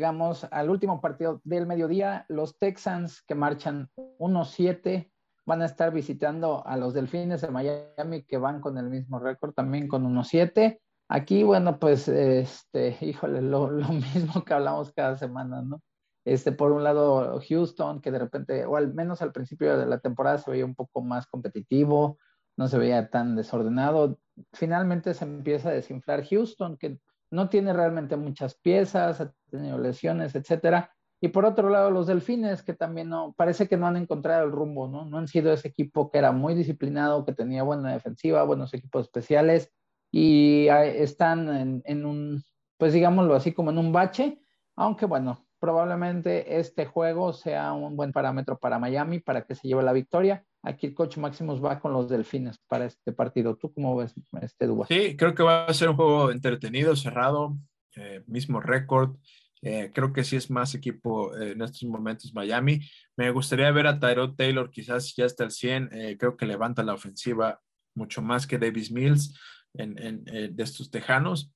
llegamos 0.00 0.46
al 0.50 0.70
último 0.70 0.98
partido 1.02 1.42
del 1.44 1.66
mediodía. 1.66 2.24
Los 2.28 2.58
Texans 2.58 3.20
que 3.20 3.34
marchan 3.34 3.90
1-7 4.18 5.10
van 5.44 5.60
a 5.60 5.66
estar 5.66 5.92
visitando 5.92 6.66
a 6.66 6.78
los 6.78 6.94
Delfines 6.94 7.42
de 7.42 7.50
Miami 7.50 8.22
que 8.26 8.38
van 8.38 8.62
con 8.62 8.78
el 8.78 8.88
mismo 8.88 9.18
récord 9.18 9.52
también 9.52 9.88
con 9.88 10.06
1-7. 10.06 10.80
Aquí, 11.10 11.42
bueno, 11.42 11.78
pues, 11.78 12.08
este, 12.08 12.96
híjole, 13.02 13.42
lo, 13.42 13.68
mismo 14.14 14.42
que 14.42 14.54
hablamos 14.54 14.90
cada 14.94 15.18
semana, 15.18 15.60
¿no? 15.60 15.82
Este, 16.24 16.50
por 16.50 16.72
un 16.72 16.82
lado, 16.82 17.38
Houston, 17.46 18.00
que 18.00 18.10
de 18.10 18.20
repente, 18.20 18.64
o 18.64 18.76
al 18.76 18.94
menos 18.94 19.20
al 19.20 19.32
principio 19.32 19.76
de 19.76 19.84
la 19.84 19.98
temporada 19.98 20.38
se 20.38 20.50
veía 20.50 20.64
un 20.64 20.74
poco 20.74 21.02
más 21.02 21.26
competitivo, 21.26 22.16
no 22.56 22.68
se 22.68 22.78
veía 22.78 23.10
tan 23.10 23.36
desordenado. 23.36 24.18
Finalmente 24.54 25.12
se 25.12 25.26
empieza 25.26 25.68
a 25.68 25.72
desinflar 25.72 26.24
Houston, 26.26 26.78
que 26.78 26.98
no 27.30 27.48
tiene 27.48 27.72
realmente 27.72 28.16
muchas 28.16 28.54
piezas, 28.54 29.20
ha 29.20 29.32
tenido 29.50 29.78
lesiones, 29.78 30.34
etcétera. 30.34 30.92
Y 31.22 31.28
por 31.28 31.44
otro 31.44 31.68
lado, 31.68 31.90
los 31.90 32.06
delfines, 32.06 32.62
que 32.62 32.72
también 32.72 33.10
no, 33.10 33.34
parece 33.36 33.68
que 33.68 33.76
no 33.76 33.86
han 33.86 33.96
encontrado 33.96 34.44
el 34.44 34.52
rumbo, 34.52 34.88
¿no? 34.88 35.04
No 35.04 35.18
han 35.18 35.28
sido 35.28 35.52
ese 35.52 35.68
equipo 35.68 36.10
que 36.10 36.18
era 36.18 36.32
muy 36.32 36.54
disciplinado, 36.54 37.26
que 37.26 37.34
tenía 37.34 37.62
buena 37.62 37.92
defensiva, 37.92 38.42
buenos 38.44 38.72
equipos 38.72 39.02
especiales, 39.02 39.70
y 40.10 40.68
están 40.68 41.82
en, 41.84 42.04
un, 42.06 42.42
pues 42.78 42.92
digámoslo 42.92 43.34
así, 43.34 43.52
como 43.52 43.70
en 43.70 43.78
un 43.78 43.92
bache, 43.92 44.40
aunque 44.76 45.06
bueno, 45.06 45.46
probablemente 45.58 46.58
este 46.58 46.86
juego 46.86 47.32
sea 47.32 47.72
un 47.74 47.96
buen 47.96 48.12
parámetro 48.12 48.58
para 48.58 48.78
Miami 48.78 49.20
para 49.20 49.42
que 49.42 49.54
se 49.54 49.68
lleve 49.68 49.82
la 49.82 49.92
victoria. 49.92 50.44
Aquí 50.62 50.86
el 50.86 50.94
coach 50.94 51.16
Máximos 51.16 51.64
va 51.64 51.80
con 51.80 51.92
los 51.92 52.08
delfines 52.08 52.58
para 52.68 52.84
este 52.84 53.12
partido. 53.12 53.56
¿Tú 53.56 53.72
cómo 53.72 53.96
ves 53.96 54.14
este 54.42 54.66
Dubas? 54.66 54.88
Sí, 54.88 55.16
creo 55.16 55.34
que 55.34 55.42
va 55.42 55.64
a 55.64 55.74
ser 55.74 55.88
un 55.88 55.96
juego 55.96 56.30
entretenido, 56.30 56.94
cerrado, 56.96 57.56
eh, 57.96 58.22
mismo 58.26 58.60
récord. 58.60 59.16
Eh, 59.62 59.90
creo 59.94 60.12
que 60.12 60.24
sí 60.24 60.36
es 60.36 60.50
más 60.50 60.74
equipo 60.74 61.36
eh, 61.36 61.52
en 61.52 61.62
estos 61.62 61.84
momentos 61.84 62.34
Miami. 62.34 62.80
Me 63.16 63.30
gustaría 63.30 63.70
ver 63.70 63.86
a 63.86 63.98
Tyrod 63.98 64.34
Taylor 64.36 64.70
quizás 64.70 65.14
ya 65.16 65.24
hasta 65.24 65.44
el 65.44 65.50
100. 65.50 66.16
creo 66.18 66.36
que 66.36 66.46
levanta 66.46 66.82
la 66.82 66.94
ofensiva 66.94 67.60
mucho 67.94 68.22
más 68.22 68.46
que 68.46 68.58
Davis 68.58 68.90
Mills 68.90 69.38
en, 69.74 69.98
en, 69.98 70.24
de 70.24 70.62
estos 70.62 70.90
tejanos 70.90 71.52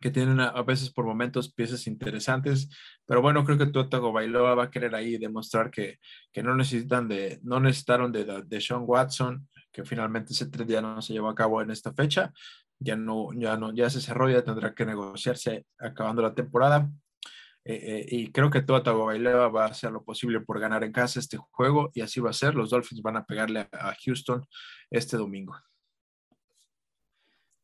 que 0.00 0.10
tienen 0.10 0.40
a, 0.40 0.62
veces 0.62 0.90
por 0.90 1.04
momentos 1.04 1.52
piezas 1.52 1.86
interesantes, 1.86 2.68
pero 3.06 3.20
bueno, 3.20 3.44
creo 3.44 3.58
que 3.58 3.66
Tuatago 3.66 4.12
Bailoa 4.12 4.54
va 4.54 4.64
a 4.64 4.70
querer 4.70 4.94
ahí 4.94 5.18
demostrar 5.18 5.70
que, 5.70 5.98
que 6.32 6.42
no 6.42 6.54
necesitan 6.54 7.08
de, 7.08 7.40
no 7.42 7.58
necesitaron 7.60 8.12
de, 8.12 8.42
de 8.46 8.60
Sean 8.60 8.82
Watson, 8.86 9.48
que 9.72 9.84
finalmente 9.84 10.32
ese 10.32 10.46
tren 10.46 10.68
ya 10.68 10.80
no 10.80 11.02
se 11.02 11.12
llevó 11.12 11.28
a 11.28 11.34
cabo 11.34 11.60
en 11.62 11.70
esta 11.70 11.92
fecha, 11.92 12.32
ya 12.78 12.96
no, 12.96 13.32
ya 13.34 13.56
no, 13.56 13.74
ya 13.74 13.90
se 13.90 14.00
cerró, 14.00 14.30
ya 14.30 14.42
tendrá 14.42 14.74
que 14.74 14.86
negociarse 14.86 15.66
acabando 15.78 16.22
la 16.22 16.34
temporada. 16.34 16.88
Eh, 17.64 18.06
y 18.08 18.32
creo 18.32 18.50
que 18.50 18.62
Tua 18.62 18.82
Tagovailoa 18.82 19.48
va 19.48 19.64
a 19.64 19.68
hacer 19.68 19.90
lo 19.92 20.02
posible 20.02 20.40
por 20.40 20.58
ganar 20.58 20.84
en 20.84 20.92
casa 20.92 21.20
este 21.20 21.36
juego 21.50 21.90
y 21.92 22.00
así 22.00 22.20
va 22.20 22.30
a 22.30 22.32
ser. 22.32 22.54
Los 22.54 22.70
Dolphins 22.70 23.02
van 23.02 23.16
a 23.16 23.26
pegarle 23.26 23.68
a 23.72 23.94
Houston 24.04 24.46
este 24.90 25.16
domingo. 25.16 25.54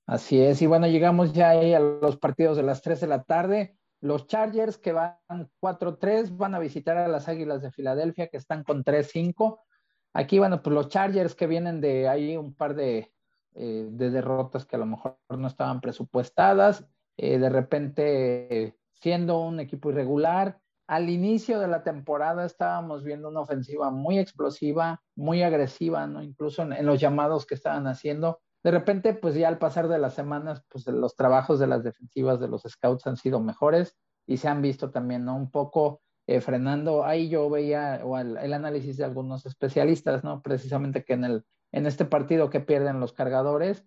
Así 0.06 0.38
es, 0.40 0.60
y 0.60 0.66
bueno, 0.66 0.86
llegamos 0.86 1.32
ya 1.32 1.50
ahí 1.50 1.72
a 1.72 1.80
los 1.80 2.18
partidos 2.18 2.58
de 2.58 2.62
las 2.62 2.82
3 2.82 3.00
de 3.00 3.06
la 3.06 3.22
tarde. 3.22 3.78
Los 4.02 4.26
Chargers 4.26 4.76
que 4.76 4.92
van 4.92 5.16
4-3 5.60 6.36
van 6.36 6.54
a 6.54 6.58
visitar 6.58 6.98
a 6.98 7.08
las 7.08 7.26
Águilas 7.26 7.62
de 7.62 7.70
Filadelfia 7.70 8.28
que 8.28 8.36
están 8.36 8.64
con 8.64 8.84
3-5. 8.84 9.60
Aquí, 10.12 10.38
bueno, 10.38 10.62
pues 10.62 10.74
los 10.74 10.88
Chargers 10.88 11.34
que 11.34 11.46
vienen 11.46 11.80
de 11.80 12.06
ahí 12.06 12.36
un 12.36 12.54
par 12.54 12.74
de, 12.74 13.14
eh, 13.54 13.88
de 13.90 14.10
derrotas 14.10 14.66
que 14.66 14.76
a 14.76 14.78
lo 14.78 14.86
mejor 14.86 15.16
no 15.30 15.46
estaban 15.46 15.80
presupuestadas, 15.80 16.84
eh, 17.16 17.38
de 17.38 17.48
repente 17.48 18.76
siendo 18.92 19.40
un 19.40 19.58
equipo 19.58 19.88
irregular. 19.88 20.60
Al 20.86 21.08
inicio 21.08 21.60
de 21.60 21.68
la 21.68 21.82
temporada 21.82 22.44
estábamos 22.44 23.04
viendo 23.04 23.30
una 23.30 23.40
ofensiva 23.40 23.90
muy 23.90 24.18
explosiva, 24.18 25.02
muy 25.16 25.42
agresiva, 25.42 26.06
¿no? 26.06 26.22
Incluso 26.22 26.62
en 26.62 26.84
los 26.84 27.00
llamados 27.00 27.46
que 27.46 27.54
estaban 27.54 27.86
haciendo 27.86 28.40
de 28.64 28.70
repente, 28.70 29.12
pues 29.12 29.34
ya 29.34 29.48
al 29.48 29.58
pasar 29.58 29.88
de 29.88 29.98
las 29.98 30.14
semanas, 30.14 30.64
pues 30.70 30.86
los 30.86 31.14
trabajos 31.16 31.58
de 31.58 31.66
las 31.66 31.84
defensivas 31.84 32.40
de 32.40 32.48
los 32.48 32.62
scouts 32.62 33.06
han 33.06 33.18
sido 33.18 33.38
mejores 33.38 33.94
y 34.26 34.38
se 34.38 34.48
han 34.48 34.62
visto 34.62 34.90
también. 34.90 35.28
Un 35.28 35.50
poco 35.50 36.00
eh, 36.26 36.40
frenando. 36.40 37.04
Ahí 37.04 37.28
yo 37.28 37.50
veía 37.50 38.00
o 38.02 38.18
el, 38.18 38.52
análisis 38.54 38.96
de 38.96 39.04
algunos 39.04 39.44
especialistas, 39.44 40.24
¿no? 40.24 40.40
Precisamente 40.40 41.04
que 41.04 41.12
en, 41.12 41.24
el, 41.24 41.44
en 41.72 41.86
este 41.86 42.06
partido 42.06 42.48
que 42.48 42.60
pierden 42.60 43.00
los 43.00 43.12
cargadores, 43.12 43.84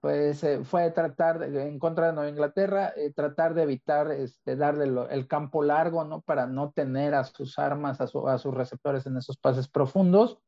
pues 0.00 0.42
eh, 0.42 0.64
fue 0.64 0.90
tratar, 0.90 1.42
en 1.42 1.78
contra 1.78 2.06
de 2.06 2.12
Nueva 2.14 2.30
Inglaterra, 2.30 2.94
eh, 2.96 3.12
tratar 3.12 3.52
de 3.52 3.64
evitar 3.64 4.10
este, 4.10 4.56
darle 4.56 4.86
el 5.10 5.28
campo 5.28 5.62
largo, 5.62 6.02
¿no? 6.04 6.22
Para 6.22 6.46
no 6.46 6.72
tener 6.72 7.14
a 7.14 7.24
sus 7.24 7.58
armas, 7.58 8.00
a 8.00 8.06
sus 8.06 8.54
receptores 8.54 9.04
en 9.04 9.18
esos 9.18 9.36
pases 9.36 9.68
profundos 9.68 10.38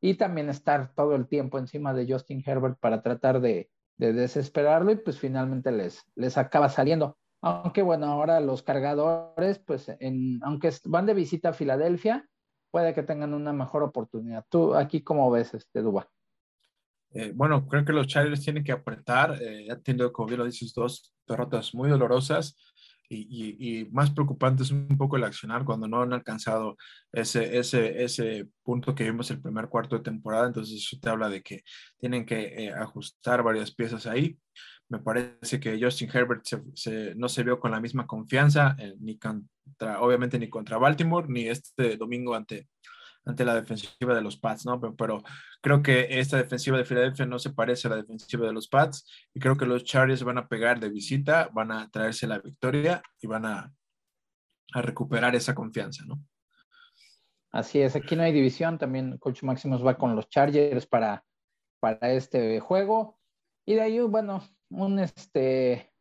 y 0.00 0.14
también 0.14 0.48
estar 0.48 0.92
todo 0.94 1.14
el 1.14 1.26
tiempo 1.26 1.58
encima 1.58 1.94
de 1.94 2.10
Justin 2.10 2.42
Herbert 2.44 2.78
para 2.78 3.02
tratar 3.02 3.40
de, 3.40 3.70
desesperarlo 3.96 4.90
y 4.90 4.96
pues 4.96 5.18
finalmente 5.18 5.70
les, 5.70 6.04
les 6.16 6.36
acaba 6.36 6.68
saliendo. 6.68 7.16
Aunque 7.40 7.82
bueno, 7.82 8.06
ahora 8.06 8.40
los 8.40 8.62
cargadores, 8.62 9.58
pues 9.58 9.88
aunque 10.42 10.72
van 10.84 11.06
de 11.06 11.14
visita 11.14 11.50
a 11.50 11.52
Filadelfia, 11.52 12.28
puede 12.70 12.92
que 12.92 13.02
tengan 13.02 13.34
una 13.34 13.52
mejor 13.52 13.82
oportunidad. 13.82 14.44
¿Tú 14.48 14.74
aquí 14.74 15.02
cómo 15.02 15.30
ves 15.30 15.54
este 15.54 15.80
Duba? 15.80 16.08
Eh, 17.10 17.32
bueno, 17.32 17.68
creo 17.68 17.84
que 17.84 17.92
los 17.92 18.08
Chargers 18.08 18.42
tienen 18.42 18.64
que 18.64 18.72
apretar. 18.72 19.40
Eh, 19.40 19.66
ya 19.68 20.10
como 20.10 20.26
bien 20.26 20.40
lo 20.40 20.46
dices, 20.46 20.74
dos 20.74 21.14
derrotas 21.26 21.72
muy 21.74 21.88
dolorosas 21.88 22.56
y, 23.08 23.86
más 23.92 24.10
preocupante 24.10 24.62
es 24.62 24.70
un 24.70 24.96
poco 24.96 25.16
el 25.16 25.24
accionar 25.24 25.64
cuando 25.64 25.86
no 25.88 26.02
han 26.02 26.12
alcanzado 26.12 26.76
ese, 27.12 27.58
ese, 27.58 28.02
ese 28.02 28.48
punto 28.62 28.94
que 28.94 29.04
vimos 29.04 29.30
el 29.30 29.40
primer 29.40 29.68
cuarto 29.68 29.96
de 29.96 30.02
temporada. 30.02 30.46
Entonces 30.46 30.76
eso 30.76 30.96
te 31.00 31.08
habla 31.10 31.28
de 31.28 31.42
que 31.42 31.62
tienen 31.98 32.24
que 32.24 32.66
eh, 32.66 32.72
ajustar 32.72 33.42
varias 33.42 33.74
piezas 33.74 34.06
ahí. 34.06 34.38
Me 34.88 34.98
parece 34.98 35.58
que 35.60 35.78
Justin 35.80 36.10
Herbert 36.12 36.44
no 37.16 37.28
se 37.28 37.42
vio 37.42 37.58
con 37.58 37.70
la 37.70 37.80
misma 37.80 38.06
confianza, 38.06 38.76
eh, 38.78 38.94
ni 39.00 39.18
contra, 39.18 40.00
obviamente 40.00 40.38
ni 40.38 40.48
contra 40.48 40.78
Baltimore, 40.78 41.26
ni 41.28 41.48
este 41.48 41.96
domingo 41.96 42.34
ante, 42.34 42.68
ante 43.26 43.44
la 43.44 43.54
defensiva 43.54 44.14
de 44.14 44.22
los 44.22 44.36
Pats, 44.36 44.66
¿no? 44.66 44.80
Pero, 44.96 45.22
creo 45.60 45.82
que 45.82 46.20
esta 46.20 46.36
defensiva 46.36 46.76
de 46.76 46.84
Filadelfia 46.84 47.26
no 47.26 47.38
se 47.38 47.50
parece 47.50 47.88
a 47.88 47.92
la 47.92 47.96
defensiva 47.96 48.46
de 48.46 48.52
los 48.52 48.68
Pats 48.68 49.06
y 49.32 49.40
creo 49.40 49.56
que 49.56 49.66
los 49.66 49.84
Chargers 49.84 50.22
van 50.22 50.38
a 50.38 50.46
pegar 50.46 50.78
de 50.78 50.90
visita, 50.90 51.48
van 51.52 51.72
a 51.72 51.90
traerse 51.90 52.26
la 52.26 52.38
victoria 52.38 53.02
y 53.20 53.26
van 53.26 53.46
a, 53.46 53.72
a 54.74 54.82
recuperar 54.82 55.34
esa 55.34 55.54
confianza, 55.54 56.04
¿no? 56.06 56.20
Así 57.50 57.80
es, 57.80 57.94
aquí 57.94 58.16
no 58.16 58.24
hay 58.24 58.32
división, 58.32 58.78
también 58.78 59.16
Coach 59.18 59.44
Máximos 59.44 59.86
va 59.86 59.96
con 59.96 60.16
los 60.16 60.28
Chargers 60.28 60.86
para, 60.86 61.24
para 61.78 62.10
este 62.10 62.58
juego. 62.58 63.16
Y 63.64 63.74
de 63.74 63.80
ahí, 63.80 64.00
bueno, 64.00 64.42
un, 64.70 64.98
este, 64.98 65.92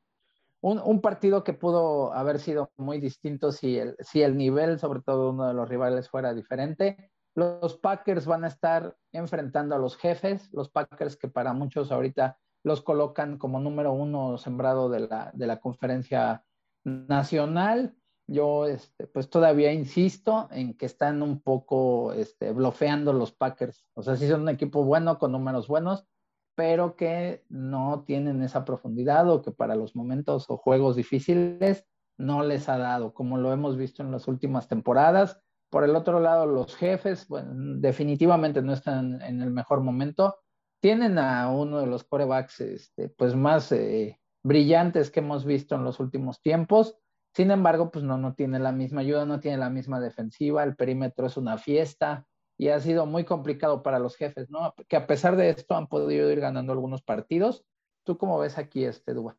un, 0.62 0.80
un, 0.84 1.00
partido 1.00 1.44
que 1.44 1.54
pudo 1.54 2.12
haber 2.12 2.40
sido 2.40 2.72
muy 2.76 3.00
distinto 3.00 3.52
si 3.52 3.78
el, 3.78 3.96
si 4.00 4.24
el 4.24 4.36
nivel, 4.36 4.80
sobre 4.80 5.02
todo 5.02 5.30
uno 5.30 5.48
de 5.48 5.54
los 5.54 5.70
rivales, 5.70 6.10
fuera 6.10 6.34
diferente. 6.34 7.12
Los 7.36 7.78
Packers 7.78 8.26
van 8.26 8.44
a 8.44 8.48
estar 8.48 8.96
enfrentando 9.12 9.76
a 9.76 9.80
los 9.80 9.98
jefes, 9.98 10.52
los 10.54 10.70
Packers 10.70 11.18
que 11.18 11.28
para 11.28 11.54
muchos 11.54 11.92
ahorita 11.92 12.38
los 12.64 12.82
colocan 12.82 13.38
como 13.38 13.60
número 13.60 13.92
uno 13.92 14.38
sembrado 14.38 14.90
de 14.90 15.02
la, 15.02 15.32
de 15.34 15.48
la 15.48 15.60
conferencia 15.60 16.46
nacional. 16.84 17.96
Yo, 18.26 18.68
este, 18.68 19.08
pues 19.08 19.30
todavía 19.30 19.74
insisto 19.74 20.48
en 20.52 20.78
que 20.78 20.86
están 20.86 21.22
un 21.22 21.42
poco 21.42 22.14
este, 22.14 22.54
los 22.54 23.32
Packers. 23.34 23.86
O 23.96 24.02
sea, 24.02 24.16
sí 24.16 24.28
son 24.28 24.44
un 24.44 24.50
equipo 24.50 24.84
bueno, 24.84 25.18
con 25.20 25.34
números 25.34 25.68
buenos, 25.68 26.08
pero 26.56 26.96
que 26.96 27.44
no 27.50 28.04
tienen 28.06 28.42
esa 28.44 28.64
profundidad 28.64 29.30
o 29.30 29.42
que 29.42 29.52
para 29.52 29.76
los 29.76 29.96
momentos 29.96 30.50
o 30.50 30.58
juegos 30.58 30.96
difíciles 30.96 31.86
no 32.18 32.44
les 32.44 32.70
ha 32.70 32.78
dado, 32.78 33.14
como 33.14 33.38
lo 33.38 33.52
hemos 33.52 33.76
visto 33.76 34.04
en 34.04 34.12
las 34.12 34.28
últimas 34.28 34.68
temporadas. 34.68 35.42
Por 35.74 35.84
el 35.86 35.96
otro 35.96 36.20
lado, 36.20 36.46
los 36.46 36.76
jefes, 36.76 37.28
bueno, 37.28 37.50
definitivamente 37.80 38.62
no 38.62 38.74
están 38.74 39.20
en 39.24 39.42
el 39.42 39.50
mejor 39.50 39.82
momento. 39.82 40.38
Tienen 40.80 41.18
a 41.18 41.50
uno 41.50 41.80
de 41.80 41.88
los 41.88 42.04
corebacks 42.04 42.62
este, 42.62 43.10
pues 43.10 43.36
más 43.36 43.72
eh, 43.72 44.20
brillantes 44.44 45.10
que 45.10 45.22
hemos 45.22 45.46
visto 45.46 45.74
en 45.74 45.84
los 45.84 46.00
últimos 46.00 46.44
tiempos. 46.44 46.96
Sin 47.34 47.50
embargo, 47.50 47.90
pues 47.90 48.06
no, 48.06 48.20
no 48.20 48.36
tiene 48.36 48.60
la 48.60 48.72
misma 48.72 49.02
ayuda, 49.02 49.26
no 49.26 49.40
tiene 49.40 49.58
la 49.58 49.72
misma 49.72 50.00
defensiva, 50.00 50.64
el 50.64 50.76
perímetro 50.76 51.26
es 51.26 51.38
una 51.38 51.58
fiesta 51.58 52.28
y 52.56 52.68
ha 52.68 52.80
sido 52.80 53.08
muy 53.08 53.24
complicado 53.24 53.82
para 53.82 53.98
los 53.98 54.16
jefes, 54.16 54.52
¿no? 54.52 54.76
Que 54.88 54.96
a 54.96 55.08
pesar 55.08 55.38
de 55.38 55.50
esto 55.50 55.76
han 55.76 55.88
podido 55.88 56.32
ir 56.32 56.40
ganando 56.40 56.72
algunos 56.72 57.02
partidos. 57.02 57.66
¿Tú 58.04 58.20
cómo 58.20 58.38
ves 58.38 58.60
aquí 58.60 58.86
este 58.86 59.16
Duba? 59.16 59.38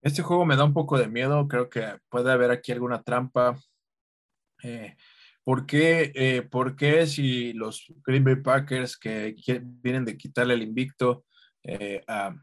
Este 0.00 0.22
juego 0.22 0.46
me 0.46 0.56
da 0.56 0.64
un 0.64 0.72
poco 0.72 0.96
de 0.96 1.06
miedo, 1.06 1.46
creo 1.48 1.68
que 1.68 1.98
puede 2.08 2.32
haber 2.32 2.50
aquí 2.50 2.72
alguna 2.72 3.02
trampa. 3.02 3.58
Eh, 4.62 4.96
¿por, 5.44 5.66
qué, 5.66 6.12
eh, 6.14 6.42
¿por, 6.42 6.76
qué, 6.76 7.06
si 7.06 7.52
los 7.52 7.86
Green 8.04 8.24
Bay 8.24 8.36
Packers 8.36 8.96
que, 8.96 9.34
vienen 9.62 10.04
de 10.04 10.16
quitarle 10.16 10.54
el 10.54 10.62
invicto 10.62 11.24
eh, 11.62 12.02
a, 12.06 12.34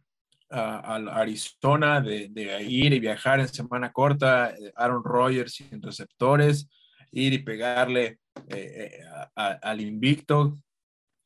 Arizona, 0.50 2.00
de, 2.00 2.30
ir 2.70 2.94
y 2.94 3.00
viajar 3.00 3.40
en 3.40 3.48
semana 3.48 3.92
corta, 3.92 4.54
Aaron 4.76 5.04
Rodgers 5.04 5.54
sin 5.54 5.82
receptores, 5.82 6.70
ir 7.12 7.34
y 7.34 7.40
pegarle 7.40 8.20
al 9.36 9.82
invicto, 9.82 10.56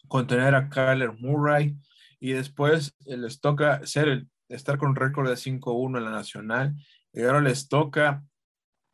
contener 0.08 0.56
a 0.56 0.70
Kyler 0.70 1.12
Murray 1.20 1.76
y 2.22 2.32
después 2.32 2.96
les 3.06 3.42
toca 3.42 3.86
ser 3.86 4.28
estar 4.48 4.78
con 4.78 4.92
un 4.92 4.96
récord 4.96 5.28
de 5.28 5.36
5-1 5.36 5.98
en 5.98 6.06
la 6.06 6.12
nacional 6.12 6.76
y 7.14 7.24
ahora 7.24 7.42
les 7.42 7.68
toca 7.68 8.24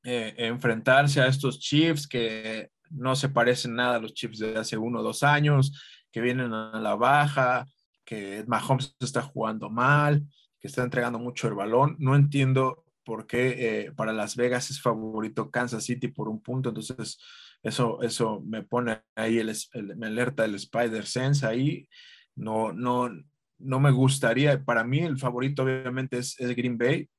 eh, 0.03 0.33
enfrentarse 0.37 1.21
a 1.21 1.27
estos 1.27 1.59
Chiefs 1.59 2.07
que 2.07 2.69
no 2.89 3.15
se 3.15 3.29
parecen 3.29 3.75
nada 3.75 3.95
a 3.95 3.99
los 3.99 4.13
Chiefs 4.13 4.39
de 4.39 4.57
hace 4.57 4.77
uno 4.77 4.99
o 4.99 5.03
dos 5.03 5.23
años, 5.23 5.81
que 6.11 6.21
vienen 6.21 6.53
a 6.53 6.79
la 6.79 6.95
baja, 6.95 7.65
que 8.05 8.43
Mahomes 8.47 8.95
está 8.99 9.21
jugando 9.21 9.69
mal, 9.69 10.23
que 10.59 10.67
está 10.67 10.83
entregando 10.83 11.19
mucho 11.19 11.47
el 11.47 11.55
balón. 11.55 11.95
No 11.99 12.15
entiendo 12.15 12.85
por 13.03 13.27
qué 13.27 13.85
eh, 13.85 13.91
para 13.91 14.13
Las 14.13 14.35
Vegas 14.35 14.69
es 14.69 14.81
favorito 14.81 15.51
Kansas 15.51 15.83
City 15.83 16.07
por 16.07 16.29
un 16.29 16.41
punto. 16.41 16.69
Entonces, 16.69 17.19
eso, 17.63 18.01
eso 18.01 18.41
me 18.45 18.61
pone 18.63 19.01
ahí, 19.15 19.39
el, 19.39 19.55
me 19.97 20.07
alerta 20.07 20.45
el 20.45 20.55
Spider 20.55 21.05
Sense 21.05 21.45
ahí. 21.45 21.87
No, 22.35 22.73
no, 22.73 23.09
no 23.57 23.79
me 23.79 23.91
gustaría, 23.91 24.63
para 24.63 24.83
mí 24.83 24.99
el 24.99 25.17
favorito 25.17 25.63
obviamente 25.63 26.17
es, 26.17 26.39
es 26.39 26.55
Green 26.55 26.77
Bay, 26.77 27.09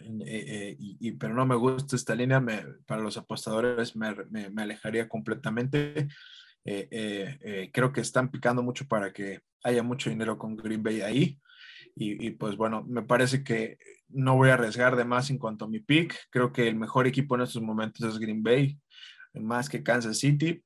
eh, 0.00 0.16
eh, 0.26 0.76
y, 0.78 1.12
pero 1.12 1.34
no 1.34 1.46
me 1.46 1.56
gusta 1.56 1.96
esta 1.96 2.14
línea, 2.14 2.42
para 2.86 3.02
los 3.02 3.16
apostadores 3.16 3.96
me, 3.96 4.14
me, 4.30 4.62
alejaría 4.62 5.08
completamente. 5.08 6.08
Eh, 6.64 7.70
creo 7.72 7.92
que 7.92 8.00
están 8.00 8.30
picando 8.30 8.62
mucho 8.62 8.86
para 8.86 9.12
que 9.12 9.40
haya 9.64 9.82
mucho 9.82 10.10
dinero 10.10 10.38
con 10.38 10.56
Green 10.56 10.82
Bay 10.82 11.00
ahí. 11.00 11.38
Y, 11.94 12.26
y, 12.26 12.30
pues 12.30 12.56
bueno, 12.56 12.84
me 12.84 13.02
parece 13.02 13.42
que 13.42 13.78
no 14.08 14.36
voy 14.36 14.50
a 14.50 14.54
arriesgar 14.54 14.94
de 14.94 15.04
más 15.04 15.30
en 15.30 15.38
cuanto 15.38 15.64
a 15.64 15.68
mi 15.68 15.80
pick. 15.80 16.14
Creo 16.30 16.52
que 16.52 16.68
el 16.68 16.76
mejor 16.76 17.06
equipo 17.06 17.34
en 17.34 17.42
estos 17.42 17.62
momentos 17.62 18.06
es 18.06 18.18
Green 18.18 18.42
Bay, 18.42 18.78
más 19.34 19.68
que 19.68 19.82
Kansas 19.82 20.18
City. 20.18 20.62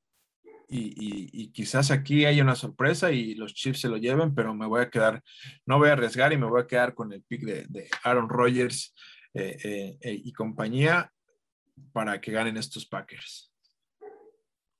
Y, 0.75 1.29
y, 1.31 1.51
quizás 1.51 1.91
aquí 1.91 2.25
haya 2.25 2.41
una 2.41 2.55
sorpresa 2.55 3.11
y 3.11 3.35
los 3.35 3.53
Chiefs 3.53 3.81
se 3.81 3.89
lo 3.89 3.97
lleven, 3.97 4.33
pero 4.33 4.55
me 4.55 4.65
voy 4.65 4.81
a 4.81 4.89
quedar, 4.89 5.21
no 5.67 5.77
voy 5.77 5.89
a 5.89 5.93
arriesgar 5.93 6.33
y 6.33 6.37
me 6.37 6.47
voy 6.47 6.61
a 6.61 6.67
quedar 6.67 6.95
con 6.95 7.13
el 7.13 7.21
pick 7.21 7.41
de, 7.41 7.65
de 7.69 7.89
Aaron 8.03 8.27
Rodgers 8.27 8.95
eh, 9.33 9.57
eh, 9.63 9.97
eh, 10.01 10.21
y 10.23 10.31
compañía 10.31 11.11
para 11.91 12.21
que 12.21 12.31
ganen 12.31 12.57
estos 12.57 12.85
Packers. 12.85 13.51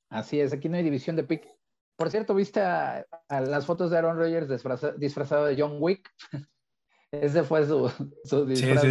Así 0.09 0.39
es, 0.39 0.53
aquí 0.53 0.69
no 0.69 0.77
hay 0.77 0.83
división 0.83 1.15
de 1.15 1.23
pick. 1.23 1.47
Por 1.95 2.11
cierto, 2.11 2.35
¿viste 2.35 2.61
a, 2.61 3.05
las 3.29 3.65
fotos 3.65 3.89
de 3.89 3.97
Aaron 3.97 4.17
Rodgers 4.17 4.47
disfrazado 4.97 5.45
de 5.45 5.55
John 5.59 5.77
Wick? 5.79 6.09
ese 7.11 7.43
fue 7.43 7.65
su, 7.65 7.91
su 8.25 8.45
disfraz 8.45 8.83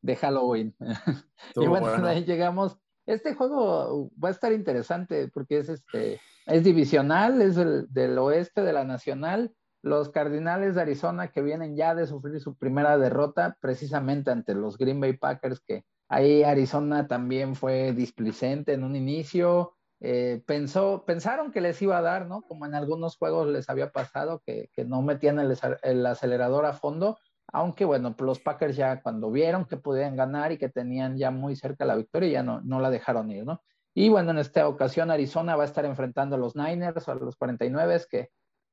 de, 0.00 0.16
Halloween. 0.16 0.74
y 1.56 1.66
bueno, 1.66 2.06
ahí 2.06 2.24
llegamos. 2.24 2.78
Este 3.06 3.34
juego 3.34 4.10
va 4.22 4.28
a 4.28 4.32
estar 4.32 4.52
interesante 4.52 5.28
porque 5.28 5.58
es 5.58 5.70
este 5.70 6.20
es 6.48 6.64
divisional, 6.64 7.40
es 7.40 7.56
el, 7.56 7.86
del 7.90 8.18
oeste 8.18 8.62
de 8.62 8.72
la 8.72 8.84
nacional. 8.84 9.54
Los 9.82 10.10
Cardinales 10.10 10.74
de 10.74 10.82
Arizona 10.82 11.28
que 11.28 11.42
vienen 11.42 11.76
ya 11.76 11.94
de 11.94 12.06
sufrir 12.06 12.40
su 12.40 12.56
primera 12.56 12.98
derrota 12.98 13.56
precisamente 13.60 14.30
ante 14.30 14.54
los 14.54 14.76
Green 14.76 15.00
Bay 15.00 15.16
Packers 15.16 15.60
que 15.60 15.84
ahí 16.08 16.42
Arizona 16.42 17.06
también 17.06 17.54
fue 17.54 17.92
displicente 17.92 18.72
en 18.72 18.84
un 18.84 18.96
inicio, 18.96 19.74
eh, 20.00 20.42
pensó, 20.46 21.04
pensaron 21.06 21.50
que 21.52 21.60
les 21.60 21.80
iba 21.82 21.98
a 21.98 22.02
dar, 22.02 22.26
¿no? 22.26 22.42
Como 22.42 22.66
en 22.66 22.74
algunos 22.74 23.16
juegos 23.16 23.48
les 23.48 23.68
había 23.68 23.90
pasado, 23.90 24.42
que, 24.46 24.70
no 24.86 25.02
metían 25.02 25.38
el, 25.40 26.06
acelerador 26.06 26.66
a 26.66 26.72
fondo, 26.72 27.18
aunque 27.52 27.84
bueno, 27.84 28.14
los 28.18 28.40
Packers 28.40 28.76
ya 28.76 29.02
cuando 29.02 29.30
vieron 29.30 29.64
que 29.64 29.76
podían 29.76 30.16
ganar 30.16 30.52
y 30.52 30.58
que 30.58 30.68
tenían 30.68 31.16
ya 31.16 31.30
muy 31.30 31.56
cerca 31.56 31.84
la 31.84 31.96
victoria, 31.96 32.30
ya 32.30 32.42
no, 32.42 32.60
no 32.62 32.80
la 32.80 32.90
dejaron 32.90 33.30
ir, 33.30 33.44
¿no? 33.44 33.62
Y 33.94 34.10
bueno, 34.10 34.30
en 34.30 34.38
esta 34.38 34.68
ocasión 34.68 35.10
Arizona 35.10 35.56
va 35.56 35.64
a 35.64 35.66
estar 35.66 35.84
enfrentando 35.84 36.36
a 36.36 36.38
los 36.38 36.54
Niners 36.54 37.08
o 37.08 37.12
a 37.12 37.14
los 37.16 37.36
49, 37.36 38.02
que 38.08 38.30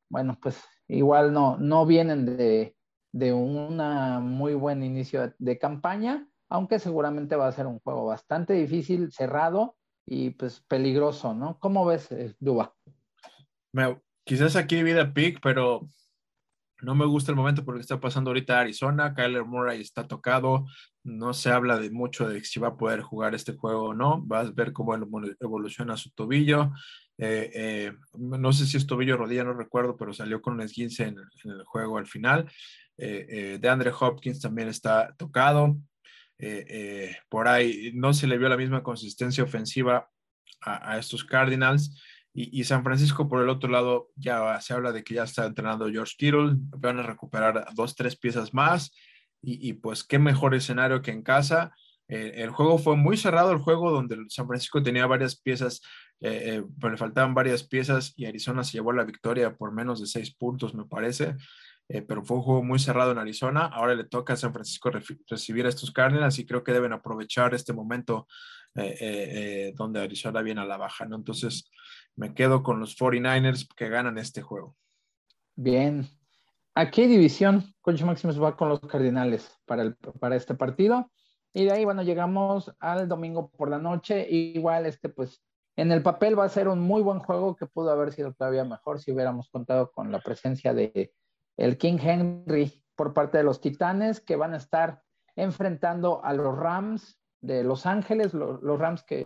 bueno, 0.10 0.38
pues 0.42 0.64
igual 0.88 1.34
no, 1.34 1.58
no 1.58 1.86
vienen 1.86 2.26
de, 2.26 2.76
de 3.12 3.34
un 3.34 3.78
muy 4.24 4.54
buen 4.54 4.84
inicio 4.84 5.34
de 5.38 5.58
campaña, 5.58 6.28
aunque 6.50 6.80
seguramente 6.80 7.36
va 7.36 7.48
a 7.48 7.52
ser 7.52 7.68
un 7.68 7.80
juego 7.80 8.06
bastante 8.06 8.54
difícil, 8.54 9.12
cerrado, 9.12 9.78
y 10.06 10.32
pues 10.32 10.62
peligroso, 10.68 11.34
¿no? 11.34 11.58
¿Cómo 11.60 11.86
ves, 11.86 12.12
eh, 12.12 12.36
Duba? 12.40 12.74
quizás 14.24 14.56
aquí 14.56 14.82
vida 14.84 15.14
pick, 15.14 15.40
pero 15.42 15.88
no 16.82 16.96
me 16.96 17.06
gusta 17.06 17.32
el 17.32 17.38
momento 17.38 17.66
porque 17.66 17.82
está 17.82 18.00
pasando 18.00 18.30
ahorita 18.30 18.60
Arizona, 18.60 19.14
Kyler 19.14 19.46
Murray 19.46 19.82
está 19.82 20.08
tocado, 20.08 20.66
no 21.04 21.34
se 21.34 21.50
habla 21.50 21.78
de 21.78 21.90
mucho 21.90 22.28
de 22.28 22.44
si 22.44 22.60
va 22.60 22.70
a 22.70 22.78
poder 22.78 23.02
jugar 23.02 23.36
este 23.36 23.56
juego 23.56 23.90
o 23.90 23.94
no, 23.94 24.22
vas 24.22 24.50
a 24.50 24.52
ver 24.52 24.72
cómo 24.72 24.96
evoluciona 24.96 25.98
su 25.98 26.12
tobillo, 26.12 26.72
eh, 27.18 27.52
eh, 27.54 27.94
no 28.18 28.54
sé 28.54 28.66
si 28.66 28.78
es 28.78 28.88
tobillo 28.88 29.18
rodilla, 29.18 29.44
no 29.44 29.54
recuerdo, 29.54 29.96
pero 29.96 30.14
salió 30.14 30.42
con 30.42 30.56
un 30.56 30.62
esguince 30.62 31.04
en, 31.04 31.18
el 31.44 31.64
juego 31.66 31.98
al 31.98 32.08
final, 32.08 32.50
de 32.98 33.70
Andre 33.70 33.92
Hopkins 34.00 34.40
también 34.40 34.70
está 34.70 35.14
tocado, 35.18 35.78
eh, 36.38 36.66
eh, 36.68 37.16
por 37.30 37.48
ahí 37.48 37.92
no 37.94 38.14
se 38.14 38.28
le 38.28 38.38
vio 38.38 38.50
la 38.50 38.58
misma 38.58 38.84
consistencia 38.84 39.44
ofensiva 39.44 40.10
a, 40.62 40.98
estos 40.98 41.24
Cardinals. 41.24 42.02
Y, 42.38 42.66
San 42.66 42.84
Francisco, 42.84 43.30
por 43.30 43.42
el 43.42 43.48
otro 43.48 43.70
lado, 43.70 44.10
ya 44.18 44.60
se 44.60 44.74
habla 44.74 44.92
de 44.92 45.06
que 45.06 45.14
ya 45.14 45.24
está 45.24 45.46
entrenando 45.46 45.90
George 45.90 46.16
Kittle, 46.18 46.56
van 46.78 47.00
a 47.00 47.04
recuperar 47.04 47.66
dos, 47.76 47.96
tres 47.96 48.18
piezas 48.18 48.54
más. 48.54 48.94
Y, 49.42 49.74
pues 49.74 50.04
qué 50.04 50.20
mejor 50.20 50.54
escenario 50.54 51.02
que 51.02 51.12
en 51.12 51.22
casa. 51.22 51.74
Eh, 52.08 52.34
el 52.36 52.52
juego 52.52 52.78
fue 52.78 52.96
muy 52.96 53.18
cerrado, 53.18 53.52
el 53.52 53.60
juego 53.60 53.92
donde 53.92 54.18
San 54.30 54.48
Francisco 54.48 54.84
tenía 54.84 55.08
varias 55.08 55.40
piezas, 55.40 55.82
pero 56.20 56.90
le 56.90 56.98
faltaban 56.98 57.36
varias 57.36 57.64
piezas 57.64 58.14
y 58.16 58.26
Arizona 58.26 58.64
se 58.64 58.74
llevó 58.74 58.94
la 58.94 59.04
victoria 59.04 59.56
por 59.56 59.72
menos 59.72 60.00
de 60.00 60.08
seis 60.08 60.34
puntos, 60.34 60.74
me 60.74 60.86
parece. 60.86 61.36
Eh, 61.88 62.02
pero 62.02 62.24
fue 62.24 62.38
un 62.38 62.44
juego 62.44 62.64
muy 62.64 62.80
cerrado 62.80 63.12
en 63.12 63.20
Arizona. 63.20 63.66
Ahora 63.66 63.94
le 63.94 64.06
toca 64.06 64.34
a 64.34 64.38
San 64.38 64.54
Francisco 64.54 64.92
recibir 65.28 65.66
a 65.66 65.70
estos 65.70 65.92
Cardinals 65.92 66.40
y 66.40 66.46
creo 66.46 66.64
que 66.64 66.74
deben 66.74 66.94
aprovechar 66.94 67.54
este 67.54 67.74
momento 67.74 68.28
eh, 68.76 68.98
eh, 69.00 69.74
donde 69.76 70.02
Arizona 70.02 70.42
viene 70.42 70.62
a 70.62 70.66
la 70.66 70.78
baja, 70.78 71.06
¿no? 71.06 71.16
Entonces 71.16 71.70
me 72.16 72.34
quedo 72.34 72.64
con 72.64 72.80
los 72.80 72.98
49ers 72.98 73.68
que 73.76 73.90
ganan 73.90 74.18
este 74.18 74.42
juego. 74.42 74.76
Bien. 75.56 76.08
¿A 76.74 76.90
qué 76.90 77.08
división 77.08 77.74
Coach 77.82 78.02
Maximus 78.02 78.42
va 78.42 78.58
con 78.58 78.68
los 78.68 78.80
Cardinales 78.82 79.50
para, 79.66 79.96
para 80.20 80.36
este 80.36 80.56
partido? 80.56 81.12
Y 81.56 81.64
de 81.64 81.72
ahí, 81.72 81.86
bueno, 81.86 82.04
llegamos 82.04 82.76
al 82.80 83.08
domingo 83.08 83.50
por 83.50 83.70
la 83.70 83.80
noche. 83.80 84.28
Igual, 84.30 84.86
este, 84.86 85.08
pues, 85.08 85.42
en 85.78 85.94
el 85.94 86.04
papel 86.04 86.38
va 86.38 86.44
a 86.44 86.50
ser 86.50 86.68
un 86.68 86.82
muy 86.82 87.02
buen 87.02 87.20
juego 87.20 87.56
que 87.56 87.66
pudo 87.66 87.92
haber 87.92 88.12
sido 88.12 88.34
todavía 88.34 88.66
mejor 88.66 89.00
si 89.00 89.14
hubiéramos 89.14 89.48
contado 89.50 89.90
con 89.94 90.12
la 90.12 90.20
presencia 90.20 90.74
de 90.74 91.14
el 91.56 91.78
King 91.78 91.98
Henry 92.02 92.84
por 92.98 93.14
parte 93.14 93.38
de 93.38 93.46
los 93.46 93.62
Titanes 93.62 94.20
que 94.20 94.36
van 94.36 94.54
a 94.54 94.58
estar 94.58 95.02
enfrentando 95.38 96.24
a 96.26 96.34
los 96.34 96.58
Rams 96.58 97.18
de 97.40 97.64
Los 97.64 97.86
Ángeles, 97.86 98.34
los, 98.34 98.60
Rams 98.62 99.04
que 99.04 99.26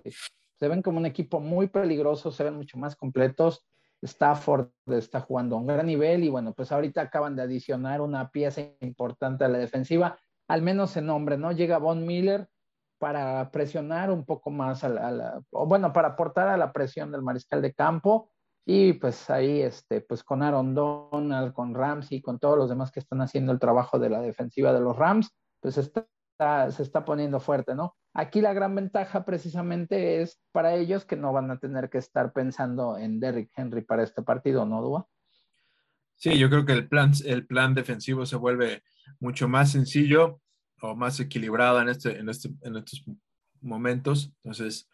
se 0.59 0.67
ven 0.67 0.83
como 0.83 0.99
un 0.99 1.07
equipo 1.07 1.39
muy 1.39 1.67
peligroso, 1.67 2.31
se 2.31 2.43
ven 2.43 2.57
mucho 2.57 2.77
más 2.77 2.95
completos. 2.95 3.65
Stafford 4.03 4.69
está 4.85 5.19
jugando 5.21 5.55
a 5.55 5.59
un 5.59 5.65
gran 5.65 5.87
nivel 5.87 6.23
y 6.23 6.29
bueno, 6.29 6.53
pues 6.53 6.71
ahorita 6.71 7.01
acaban 7.01 7.35
de 7.35 7.41
adicionar 7.41 8.01
una 8.01 8.29
pieza 8.29 8.61
importante 8.81 9.45
a 9.45 9.49
la 9.49 9.57
defensiva, 9.57 10.19
al 10.49 10.61
menos 10.63 10.97
en 10.97 11.05
nombre, 11.05 11.37
¿no? 11.37 11.51
Llega 11.51 11.77
Von 11.77 12.05
Miller 12.05 12.49
para 12.97 13.49
presionar 13.51 14.11
un 14.11 14.25
poco 14.25 14.49
más 14.49 14.83
a 14.83 14.89
la, 14.89 15.41
o 15.51 15.65
bueno, 15.65 15.93
para 15.93 16.09
aportar 16.09 16.49
a 16.49 16.57
la 16.57 16.73
presión 16.73 17.11
del 17.11 17.21
mariscal 17.21 17.61
de 17.61 17.73
campo 17.73 18.31
y 18.65 18.93
pues 18.93 19.29
ahí, 19.29 19.61
este, 19.61 20.01
pues 20.01 20.23
con 20.23 20.43
Aaron 20.43 20.75
Donald, 20.75 21.53
con 21.53 21.73
Ramsey, 21.73 22.21
con 22.21 22.39
todos 22.39 22.57
los 22.57 22.69
demás 22.69 22.91
que 22.91 22.99
están 22.99 23.21
haciendo 23.21 23.51
el 23.51 23.59
trabajo 23.59 23.99
de 23.99 24.09
la 24.09 24.21
defensiva 24.21 24.73
de 24.73 24.81
los 24.81 24.97
Rams, 24.97 25.31
pues 25.61 25.77
está, 25.77 26.05
se 26.71 26.83
está 26.83 27.05
poniendo 27.05 27.39
fuerte, 27.39 27.75
¿no? 27.75 27.95
Aquí 28.13 28.41
la 28.41 28.53
gran 28.53 28.75
ventaja 28.75 29.23
precisamente 29.25 30.21
es 30.21 30.41
para 30.51 30.73
ellos 30.75 31.05
que 31.05 31.15
no 31.15 31.31
van 31.31 31.51
a 31.51 31.59
tener 31.59 31.89
que 31.89 31.99
estar 31.99 32.33
pensando 32.33 32.97
en 32.97 33.19
Derrick 33.19 33.51
Henry 33.55 33.81
para 33.81 34.03
este 34.03 34.23
partido, 34.23 34.65
¿no, 34.65 34.81
Dua? 34.81 35.07
Sí, 36.19 36.37
yo 36.37 36.49
creo 36.49 36.65
que 36.65 36.73
el 36.73 36.87
plan, 36.89 37.13
el 37.25 37.47
plan 37.47 37.73
defensivo 37.73 38.25
se 38.25 38.35
vuelve 38.35 38.83
mucho 39.21 39.47
más 39.47 39.71
sencillo 39.71 40.41
o 40.81 40.93
más 40.93 41.17
equilibrado 41.21 41.81
en, 41.81 41.87
este, 41.87 42.19
en, 42.19 42.27
este, 42.27 42.49
en 42.61 42.75
estos 42.75 43.05
momentos. 43.61 44.29
Entonces, 44.43 44.89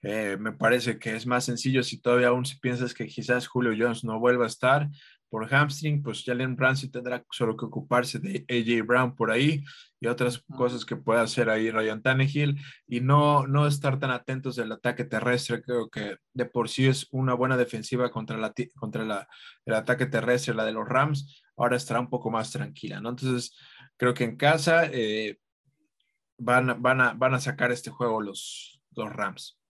eh, 0.00 0.38
me 0.40 0.52
parece 0.52 0.98
que 0.98 1.14
es 1.14 1.26
más 1.26 1.44
sencillo 1.44 1.82
si 1.82 2.00
todavía 2.00 2.28
aún 2.28 2.44
piensas 2.62 2.94
que 2.94 3.06
quizás 3.06 3.46
Julio 3.46 3.74
Jones 3.78 4.04
no 4.04 4.18
vuelva 4.18 4.44
a 4.44 4.48
estar 4.48 4.88
por 5.30 5.46
hamstring, 5.48 6.02
pues 6.02 6.24
Jalen 6.24 6.58
Ramsey 6.58 6.90
tendrá 6.90 7.24
solo 7.30 7.56
que 7.56 7.64
ocuparse 7.64 8.18
de 8.18 8.44
AJ 8.48 8.84
Brown 8.84 9.14
por 9.14 9.30
ahí 9.30 9.62
y 10.00 10.08
otras 10.08 10.44
cosas 10.56 10.84
que 10.84 10.96
pueda 10.96 11.22
hacer 11.22 11.48
ahí 11.48 11.70
Ryan 11.70 12.02
Tannehill 12.02 12.60
y 12.88 13.00
no, 13.00 13.46
no 13.46 13.66
estar 13.66 13.98
tan 14.00 14.10
atentos 14.10 14.56
del 14.56 14.72
ataque 14.72 15.04
terrestre. 15.04 15.62
Creo 15.62 15.88
que 15.88 16.16
de 16.34 16.46
por 16.46 16.68
sí 16.68 16.88
es 16.88 17.06
una 17.12 17.34
buena 17.34 17.56
defensiva 17.56 18.10
contra, 18.10 18.36
la, 18.38 18.52
contra 18.74 19.04
la, 19.04 19.28
el 19.64 19.74
ataque 19.74 20.06
terrestre, 20.06 20.52
la 20.52 20.64
de 20.64 20.72
los 20.72 20.88
Rams. 20.88 21.42
Ahora 21.56 21.76
estará 21.76 22.00
un 22.00 22.10
poco 22.10 22.30
más 22.30 22.50
tranquila, 22.50 23.00
¿no? 23.00 23.10
Entonces, 23.10 23.56
creo 23.96 24.12
que 24.14 24.24
en 24.24 24.36
casa 24.36 24.86
eh, 24.86 25.38
van, 26.38 26.82
van, 26.82 27.00
a, 27.00 27.12
van 27.14 27.34
a 27.34 27.40
sacar 27.40 27.70
este 27.70 27.90
juego 27.90 28.20
los, 28.20 28.82
los 28.96 29.12
Rams. 29.12 29.60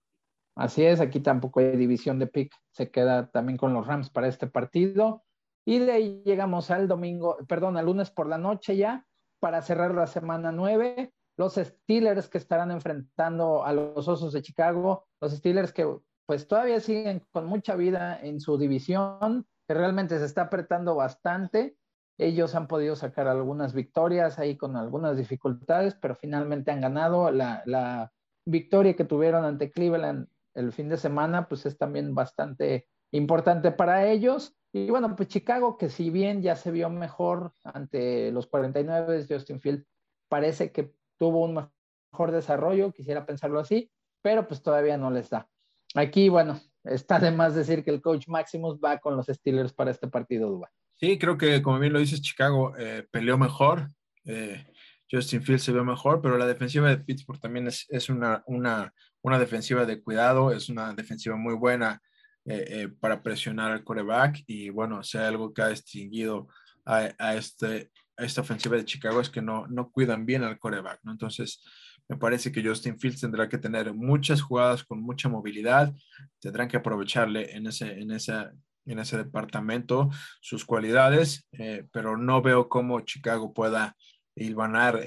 Así 0.55 0.83
es, 0.83 0.99
aquí 0.99 1.19
tampoco 1.19 1.59
hay 1.59 1.77
división 1.77 2.19
de 2.19 2.27
pick, 2.27 2.53
se 2.71 2.89
queda 2.91 3.29
también 3.29 3.57
con 3.57 3.73
los 3.73 3.87
Rams 3.87 4.09
para 4.09 4.27
este 4.27 4.47
partido. 4.47 5.23
Y 5.65 5.79
de 5.79 5.91
ahí 5.91 6.23
llegamos 6.25 6.71
al 6.71 6.87
domingo, 6.87 7.37
perdón, 7.47 7.77
al 7.77 7.85
lunes 7.85 8.09
por 8.09 8.27
la 8.27 8.37
noche 8.37 8.77
ya, 8.77 9.05
para 9.39 9.61
cerrar 9.61 9.93
la 9.93 10.07
semana 10.07 10.51
9. 10.51 11.13
Los 11.37 11.55
Steelers 11.55 12.27
que 12.27 12.37
estarán 12.37 12.71
enfrentando 12.71 13.63
a 13.63 13.73
los 13.73 14.07
Osos 14.07 14.33
de 14.33 14.41
Chicago, 14.41 15.07
los 15.21 15.31
Steelers 15.33 15.73
que 15.73 15.87
pues 16.25 16.47
todavía 16.47 16.79
siguen 16.79 17.25
con 17.31 17.45
mucha 17.45 17.75
vida 17.75 18.19
en 18.21 18.39
su 18.39 18.57
división, 18.57 19.45
que 19.67 19.73
realmente 19.73 20.17
se 20.17 20.25
está 20.25 20.43
apretando 20.43 20.95
bastante. 20.95 21.75
Ellos 22.17 22.55
han 22.55 22.67
podido 22.67 22.95
sacar 22.95 23.27
algunas 23.27 23.73
victorias 23.73 24.39
ahí 24.39 24.55
con 24.55 24.75
algunas 24.75 25.17
dificultades, 25.17 25.95
pero 25.95 26.15
finalmente 26.15 26.71
han 26.71 26.81
ganado. 26.81 27.31
La, 27.31 27.63
la 27.65 28.13
victoria 28.45 28.95
que 28.95 29.05
tuvieron 29.05 29.43
ante 29.43 29.71
Cleveland 29.71 30.27
el 30.53 30.71
fin 30.71 30.89
de 30.89 30.97
semana, 30.97 31.47
pues 31.47 31.65
es 31.65 31.77
también 31.77 32.13
bastante 32.13 32.87
importante 33.11 33.71
para 33.71 34.07
ellos. 34.07 34.55
Y 34.73 34.89
bueno, 34.89 35.15
pues 35.15 35.27
Chicago, 35.29 35.77
que 35.77 35.89
si 35.89 36.09
bien 36.09 36.41
ya 36.41 36.55
se 36.55 36.71
vio 36.71 36.89
mejor 36.89 37.53
ante 37.63 38.31
los 38.31 38.47
49, 38.47 39.25
Justin 39.29 39.59
Field 39.59 39.83
parece 40.29 40.71
que 40.71 40.93
tuvo 41.17 41.43
un 41.43 41.69
mejor 42.11 42.31
desarrollo, 42.31 42.93
quisiera 42.93 43.25
pensarlo 43.25 43.59
así, 43.59 43.91
pero 44.21 44.47
pues 44.47 44.61
todavía 44.61 44.97
no 44.97 45.11
les 45.11 45.29
da. 45.29 45.49
Aquí, 45.95 46.29
bueno, 46.29 46.59
está 46.83 47.19
de 47.19 47.31
más 47.31 47.53
decir 47.53 47.83
que 47.83 47.91
el 47.91 48.01
coach 48.01 48.27
Maximus 48.27 48.79
va 48.79 48.99
con 48.99 49.17
los 49.17 49.27
Steelers 49.27 49.73
para 49.73 49.91
este 49.91 50.07
partido, 50.07 50.49
Duba. 50.49 50.71
Sí, 50.95 51.17
creo 51.17 51.37
que 51.37 51.61
como 51.61 51.79
bien 51.79 51.93
lo 51.93 51.99
dices, 51.99 52.21
Chicago 52.21 52.73
eh, 52.77 53.07
peleó 53.11 53.37
mejor. 53.37 53.89
Eh, 54.23 54.65
Justin 55.11 55.41
Field 55.41 55.59
se 55.59 55.73
ve 55.73 55.83
mejor, 55.83 56.21
pero 56.21 56.37
la 56.37 56.45
defensiva 56.45 56.87
de 56.87 56.97
Pittsburgh 56.97 57.39
también 57.39 57.67
es, 57.67 57.85
es 57.89 58.07
una, 58.07 58.43
una, 58.45 58.93
una, 59.21 59.39
defensiva 59.39 59.85
de 59.85 60.01
cuidado, 60.01 60.51
es 60.53 60.69
una 60.69 60.93
defensiva 60.93 61.35
muy 61.35 61.55
buena 61.55 62.01
eh, 62.43 62.65
eh, 62.69 62.87
para 62.99 63.21
presionar 63.21 63.71
al 63.71 63.83
coreback 63.83 64.43
y 64.47 64.71
bueno, 64.71 65.03
sea 65.03 65.27
algo 65.27 65.53
que 65.53 65.61
ha 65.61 65.67
distinguido 65.67 66.47
a, 66.83 67.35
este, 67.35 67.91
esta 68.17 68.41
ofensiva 68.41 68.75
de 68.75 68.83
Chicago 68.83 69.21
es 69.21 69.29
que 69.29 69.43
no, 69.43 69.67
no 69.67 69.91
cuidan 69.91 70.25
bien 70.25 70.43
al 70.43 70.57
coreback, 70.57 71.01
¿no? 71.03 71.11
Entonces, 71.11 71.63
me 72.09 72.17
parece 72.17 72.51
que 72.51 72.63
Justin 72.63 72.97
Fields 72.97 73.21
tendrá 73.21 73.47
que 73.47 73.59
tener 73.59 73.93
muchas 73.93 74.41
jugadas 74.41 74.83
con 74.83 75.03
mucha 75.03 75.29
movilidad, 75.29 75.93
tendrán 76.39 76.67
que 76.67 76.77
aprovecharle 76.77 77.55
en 77.55 77.67
ese, 77.67 77.99
en 77.99 78.09
esa, 78.09 78.51
en 78.87 78.97
ese 78.97 79.17
departamento 79.17 80.09
sus 80.41 80.65
cualidades, 80.65 81.47
eh, 81.51 81.85
pero 81.93 82.17
no 82.17 82.41
veo 82.41 82.69
cómo 82.69 83.01
Chicago 83.01 83.53
pueda 83.53 83.95
hilvanar 84.33 84.99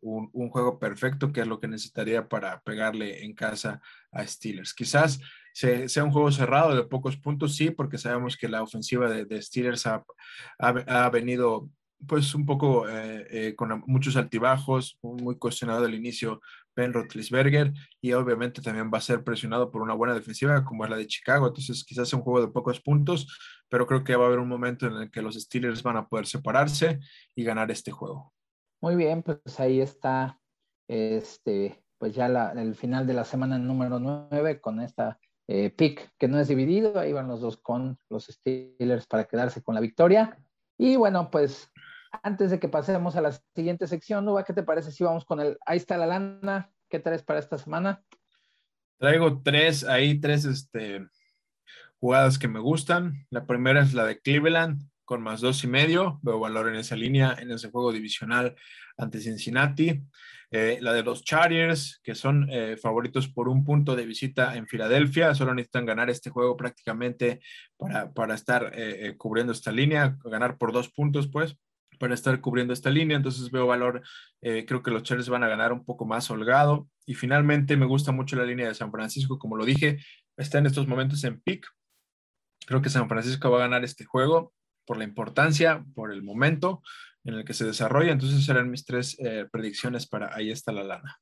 un, 0.00 0.48
juego 0.48 0.78
perfecto, 0.78 1.32
que 1.32 1.42
es 1.42 1.46
lo 1.46 1.60
que 1.60 1.68
necesitaría 1.68 2.28
para 2.28 2.62
pegarle 2.62 3.24
en 3.24 3.34
casa 3.34 3.82
a 4.10 4.26
Steelers. 4.26 4.72
Quizás 4.72 5.20
sea 5.54 6.04
un 6.04 6.10
juego 6.10 6.32
cerrado 6.32 6.74
de 6.74 6.82
pocos 6.82 7.16
puntos, 7.16 7.54
sí, 7.54 7.70
porque 7.70 7.96
sabemos 7.96 8.36
que 8.36 8.48
la 8.48 8.62
ofensiva 8.62 9.08
de, 9.08 9.40
Steelers 9.42 9.86
ha, 9.86 10.04
ha, 10.58 11.10
venido 11.10 11.70
pues 12.06 12.34
un 12.34 12.44
poco 12.44 12.88
eh, 12.88 13.26
eh, 13.30 13.54
con 13.54 13.82
muchos 13.86 14.16
altibajos, 14.16 14.98
muy 15.00 15.38
cuestionado 15.38 15.84
al 15.84 15.94
inicio 15.94 16.40
Ben 16.76 16.92
Roethlisberger 16.92 17.72
y 18.00 18.12
obviamente 18.12 18.60
también 18.60 18.90
va 18.92 18.98
a 18.98 19.00
ser 19.00 19.22
presionado 19.22 19.70
por 19.70 19.80
una 19.80 19.94
buena 19.94 20.12
defensiva 20.12 20.64
como 20.64 20.84
es 20.84 20.90
la 20.90 20.96
de 20.96 21.06
Chicago, 21.06 21.46
entonces 21.46 21.84
quizás 21.84 22.08
sea 22.08 22.18
un 22.18 22.24
juego 22.24 22.44
de 22.44 22.52
pocos 22.52 22.80
puntos, 22.80 23.38
pero 23.68 23.86
creo 23.86 24.02
que 24.02 24.16
va 24.16 24.24
a 24.24 24.26
haber 24.26 24.40
un 24.40 24.48
momento 24.48 24.86
en 24.86 24.94
el 24.94 25.10
que 25.10 25.22
los 25.22 25.36
Steelers 25.36 25.84
van 25.84 25.96
a 25.96 26.08
poder 26.08 26.26
separarse 26.26 26.98
y 27.34 27.44
ganar 27.44 27.70
este 27.70 27.92
juego. 27.92 28.34
Muy 28.82 28.96
bien, 28.96 29.22
pues 29.22 29.38
ahí 29.60 29.80
está 29.80 30.38
este 30.88 31.80
pues 31.96 32.14
ya 32.14 32.26
el 32.26 32.74
final 32.74 33.06
de 33.06 33.14
la 33.14 33.24
semana 33.24 33.56
número 33.56 33.98
9 33.98 34.60
con 34.60 34.80
esta 34.80 35.18
eh, 35.46 35.70
pick 35.70 36.10
que 36.18 36.28
no 36.28 36.38
es 36.38 36.48
dividido, 36.48 36.98
ahí 36.98 37.12
van 37.12 37.28
los 37.28 37.40
dos 37.40 37.56
con 37.56 37.98
los 38.08 38.26
Steelers 38.26 39.06
para 39.06 39.24
quedarse 39.24 39.62
con 39.62 39.74
la 39.74 39.80
victoria. 39.80 40.38
Y 40.78 40.96
bueno, 40.96 41.30
pues 41.30 41.70
antes 42.22 42.50
de 42.50 42.58
que 42.58 42.68
pasemos 42.68 43.16
a 43.16 43.20
la 43.20 43.32
siguiente 43.54 43.86
sección, 43.86 44.24
Nuba, 44.24 44.44
¿qué 44.44 44.52
te 44.52 44.62
parece 44.62 44.90
si 44.90 45.04
vamos 45.04 45.24
con 45.24 45.40
el 45.40 45.58
Ahí 45.66 45.76
está 45.76 45.96
la 45.96 46.06
lana? 46.06 46.70
¿Qué 46.88 46.98
traes 46.98 47.22
para 47.22 47.40
esta 47.40 47.58
semana? 47.58 48.02
Traigo 48.98 49.42
tres, 49.42 49.84
ahí 49.84 50.20
tres 50.20 50.44
este, 50.44 51.06
jugadas 51.98 52.38
que 52.38 52.48
me 52.48 52.60
gustan. 52.60 53.26
La 53.30 53.46
primera 53.46 53.82
es 53.82 53.92
la 53.94 54.04
de 54.04 54.20
Cleveland 54.20 54.82
con 55.04 55.22
más 55.22 55.40
dos 55.40 55.62
y 55.64 55.66
medio. 55.66 56.18
Veo 56.22 56.38
valor 56.38 56.68
en 56.68 56.76
esa 56.76 56.96
línea, 56.96 57.36
en 57.38 57.50
ese 57.50 57.70
juego 57.70 57.92
divisional 57.92 58.54
ante 58.96 59.20
Cincinnati. 59.20 60.02
Eh, 60.50 60.78
la 60.80 60.92
de 60.92 61.02
los 61.02 61.24
Chargers, 61.24 62.00
que 62.02 62.14
son 62.14 62.48
eh, 62.48 62.76
favoritos 62.76 63.26
por 63.28 63.48
un 63.48 63.64
punto 63.64 63.96
de 63.96 64.06
visita 64.06 64.56
en 64.56 64.68
Filadelfia, 64.68 65.34
solo 65.34 65.52
necesitan 65.52 65.84
ganar 65.84 66.10
este 66.10 66.30
juego 66.30 66.56
prácticamente 66.56 67.40
para, 67.76 68.12
para 68.12 68.34
estar 68.34 68.70
eh, 68.72 69.16
cubriendo 69.16 69.52
esta 69.52 69.72
línea, 69.72 70.16
ganar 70.24 70.56
por 70.56 70.72
dos 70.72 70.90
puntos, 70.90 71.26
pues, 71.26 71.56
para 71.98 72.14
estar 72.14 72.40
cubriendo 72.40 72.72
esta 72.72 72.88
línea. 72.90 73.16
Entonces 73.16 73.50
veo 73.50 73.66
valor, 73.66 74.02
creo 74.40 74.82
que 74.82 74.90
los 74.92 75.02
Chargers 75.02 75.28
van 75.28 75.42
a 75.42 75.48
ganar 75.48 75.72
un 75.72 75.84
poco 75.84 76.06
más 76.06 76.30
holgado. 76.30 76.88
Y 77.04 77.14
finalmente 77.14 77.76
me 77.76 77.86
gusta 77.86 78.12
mucho 78.12 78.36
la 78.36 78.44
línea 78.44 78.68
de 78.68 78.74
San 78.74 78.92
Francisco, 78.92 79.38
como 79.38 79.56
lo 79.56 79.64
dije, 79.64 79.98
está 80.36 80.58
en 80.58 80.66
estos 80.66 80.86
momentos 80.86 81.24
en 81.24 81.40
pick. 81.40 81.66
Creo 82.66 82.80
que 82.80 82.90
San 82.90 83.08
Francisco 83.08 83.50
va 83.50 83.58
a 83.58 83.66
ganar 83.68 83.84
este 83.84 84.04
juego 84.04 84.52
por 84.86 84.96
la 84.96 85.04
importancia, 85.04 85.84
por 85.94 86.12
el 86.12 86.22
momento 86.22 86.82
en 87.24 87.34
el 87.34 87.44
que 87.44 87.54
se 87.54 87.64
desarrolla. 87.64 88.12
Entonces 88.12 88.44
serán 88.44 88.70
mis 88.70 88.84
tres 88.84 89.16
eh, 89.18 89.46
predicciones 89.50 90.06
para 90.06 90.34
ahí 90.34 90.50
está 90.50 90.72
la 90.72 90.84
lana. 90.84 91.20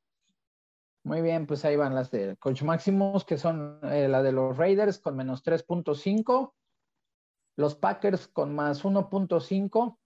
Muy 1.05 1.21
bien, 1.21 1.47
pues 1.47 1.65
ahí 1.65 1.77
van 1.77 1.95
las 1.95 2.11
de 2.11 2.37
Coach 2.37 2.63
Maximus, 2.63 3.25
que 3.25 3.37
son 3.37 3.81
eh, 3.83 4.09
la 4.09 4.23
de 4.23 4.33
los 4.33 4.57
Raiders 4.57 4.99
con 4.99 5.17
menos 5.17 5.43
3.5, 5.45 6.53
los 7.57 7.75
Packers 7.75 8.29
con 8.29 8.55
más 8.55 8.85
1.5 8.85 9.99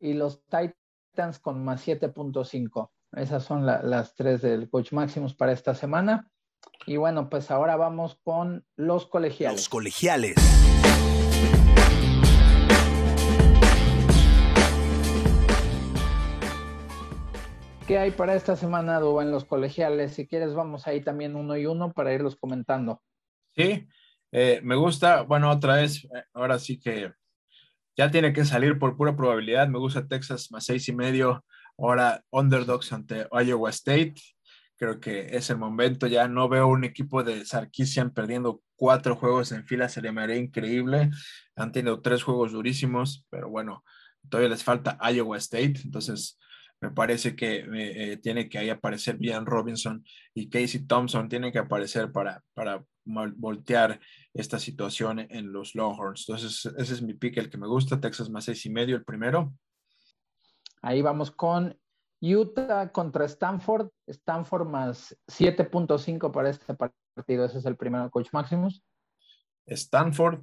y 0.00 0.12
los 0.12 0.42
Titans 0.44 1.38
con 1.38 1.64
más 1.64 1.86
7.5. 1.86 2.90
Esas 3.12 3.44
son 3.44 3.66
las 3.66 4.14
tres 4.14 4.42
del 4.42 4.70
Coach 4.70 4.92
Maximus 4.92 5.34
para 5.34 5.52
esta 5.52 5.74
semana. 5.74 6.30
Y 6.86 6.96
bueno, 6.96 7.28
pues 7.28 7.50
ahora 7.50 7.76
vamos 7.76 8.20
con 8.22 8.64
los 8.76 9.06
colegiales. 9.06 9.62
Los 9.62 9.68
colegiales. 9.68 10.36
¿Qué 17.90 17.98
hay 17.98 18.12
para 18.12 18.36
esta 18.36 18.54
semana, 18.54 19.00
Duba, 19.00 19.24
en 19.24 19.32
los 19.32 19.44
colegiales? 19.44 20.14
Si 20.14 20.28
quieres, 20.28 20.54
vamos 20.54 20.86
ahí 20.86 21.00
también 21.00 21.34
uno 21.34 21.56
y 21.56 21.66
uno 21.66 21.92
para 21.92 22.14
irlos 22.14 22.36
comentando. 22.36 23.02
Sí, 23.56 23.88
eh, 24.30 24.60
me 24.62 24.76
gusta, 24.76 25.22
bueno, 25.22 25.50
otra 25.50 25.74
vez, 25.74 26.04
eh, 26.04 26.22
ahora 26.32 26.60
sí 26.60 26.78
que 26.78 27.12
ya 27.96 28.08
tiene 28.08 28.32
que 28.32 28.44
salir 28.44 28.78
por 28.78 28.96
pura 28.96 29.16
probabilidad. 29.16 29.66
Me 29.66 29.80
gusta 29.80 30.06
Texas 30.06 30.52
más 30.52 30.66
seis 30.66 30.88
y 30.88 30.92
medio, 30.92 31.44
ahora 31.76 32.22
underdogs 32.30 32.92
ante 32.92 33.26
Iowa 33.32 33.70
State. 33.70 34.14
Creo 34.76 35.00
que 35.00 35.36
es 35.36 35.50
el 35.50 35.58
momento, 35.58 36.06
ya 36.06 36.28
no 36.28 36.48
veo 36.48 36.68
un 36.68 36.84
equipo 36.84 37.24
de 37.24 37.44
Sarkisian 37.44 38.12
perdiendo 38.12 38.62
cuatro 38.76 39.16
juegos 39.16 39.50
en 39.50 39.66
fila, 39.66 39.88
haría 40.16 40.36
increíble. 40.36 41.10
Han 41.56 41.72
tenido 41.72 42.00
tres 42.00 42.22
juegos 42.22 42.52
durísimos, 42.52 43.26
pero 43.30 43.50
bueno, 43.50 43.82
todavía 44.28 44.50
les 44.50 44.62
falta 44.62 44.96
Iowa 45.12 45.38
State, 45.38 45.80
entonces 45.82 46.38
me 46.80 46.90
parece 46.90 47.36
que 47.36 47.58
eh, 47.58 47.66
eh, 48.12 48.16
tiene 48.16 48.48
que 48.48 48.58
ahí 48.58 48.70
aparecer 48.70 49.18
Bian 49.18 49.44
Robinson 49.44 50.04
y 50.34 50.48
Casey 50.48 50.86
Thompson, 50.86 51.28
tienen 51.28 51.52
que 51.52 51.58
aparecer 51.58 52.10
para, 52.10 52.42
para 52.54 52.84
voltear 53.04 54.00
esta 54.32 54.58
situación 54.58 55.18
en 55.18 55.52
los 55.52 55.74
Longhorns. 55.74 56.24
Entonces, 56.26 56.72
ese 56.78 56.94
es 56.94 57.02
mi 57.02 57.14
pick, 57.14 57.36
el 57.36 57.50
que 57.50 57.58
me 57.58 57.66
gusta, 57.66 58.00
Texas 58.00 58.30
más 58.30 58.44
seis 58.44 58.64
y 58.64 58.70
medio, 58.70 58.96
el 58.96 59.04
primero. 59.04 59.52
Ahí 60.80 61.02
vamos 61.02 61.30
con 61.30 61.78
Utah 62.22 62.90
contra 62.92 63.26
Stanford, 63.26 63.90
Stanford 64.06 64.66
más 64.66 65.16
7.5 65.26 66.32
para 66.32 66.48
este 66.48 66.74
partido, 66.74 67.44
ese 67.44 67.58
es 67.58 67.66
el 67.66 67.76
primero, 67.76 68.10
Coach 68.10 68.28
Maximus. 68.32 68.82
Stanford. 69.66 70.42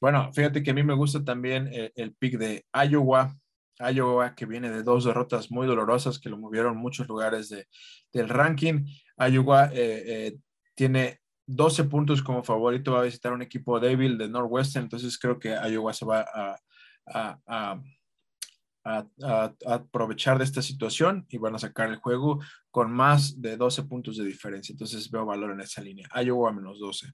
Bueno, 0.00 0.32
fíjate 0.32 0.62
que 0.62 0.70
a 0.70 0.74
mí 0.74 0.82
me 0.82 0.94
gusta 0.94 1.24
también 1.24 1.66
el, 1.68 1.84
eh, 1.86 1.92
el 1.96 2.14
pick 2.14 2.38
de 2.38 2.64
Iowa 2.72 3.36
Iowa, 3.80 4.34
que 4.34 4.46
viene 4.46 4.70
de 4.70 4.82
dos 4.82 5.04
derrotas 5.04 5.50
muy 5.50 5.66
dolorosas 5.66 6.18
que 6.18 6.28
lo 6.28 6.36
movieron 6.36 6.76
muchos 6.76 7.08
lugares 7.08 7.48
de, 7.48 7.66
del 8.12 8.28
ranking. 8.28 8.84
Iowa 9.18 9.66
eh, 9.72 10.02
eh, 10.06 10.38
tiene 10.74 11.20
12 11.46 11.84
puntos 11.84 12.22
como 12.22 12.44
favorito, 12.44 12.92
va 12.92 13.00
a 13.00 13.04
visitar 13.04 13.32
un 13.32 13.42
equipo 13.42 13.80
débil 13.80 14.16
de 14.16 14.28
Northwestern, 14.28 14.84
entonces 14.84 15.18
creo 15.18 15.38
que 15.38 15.50
Iowa 15.50 15.92
se 15.92 16.04
va 16.04 16.24
a, 17.06 17.80
aprovechar 19.66 20.38
de 20.38 20.44
esta 20.44 20.62
situación 20.62 21.26
y 21.28 21.38
van 21.38 21.54
a 21.54 21.58
sacar 21.58 21.90
el 21.90 21.96
juego 21.96 22.40
con 22.70 22.92
más 22.92 23.40
de 23.40 23.56
12 23.56 23.82
puntos 23.84 24.16
de 24.16 24.24
diferencia. 24.24 24.72
Entonces 24.72 25.10
veo 25.10 25.26
valor 25.26 25.50
en 25.50 25.60
esa 25.60 25.82
línea. 25.82 26.08
Iowa 26.22 26.52
menos 26.52 26.78
12. 26.78 27.12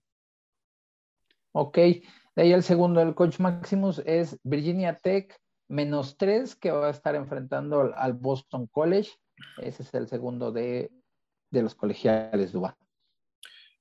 Ok, 1.52 1.76
de 1.78 2.02
ahí 2.36 2.52
el 2.52 2.62
segundo 2.62 3.00
del 3.00 3.14
coach 3.14 3.40
Maximus 3.40 4.02
es 4.04 4.38
Virginia 4.44 4.98
Tech 4.98 5.34
menos 5.68 6.16
3 6.16 6.56
que 6.56 6.70
va 6.70 6.88
a 6.88 6.90
estar 6.90 7.14
enfrentando 7.14 7.92
al 7.96 8.12
Boston 8.12 8.66
College. 8.66 9.10
Ese 9.58 9.82
es 9.82 9.94
el 9.94 10.08
segundo 10.08 10.52
de, 10.52 10.90
los 11.50 11.74
colegiales, 11.74 12.52
Duba. 12.52 12.76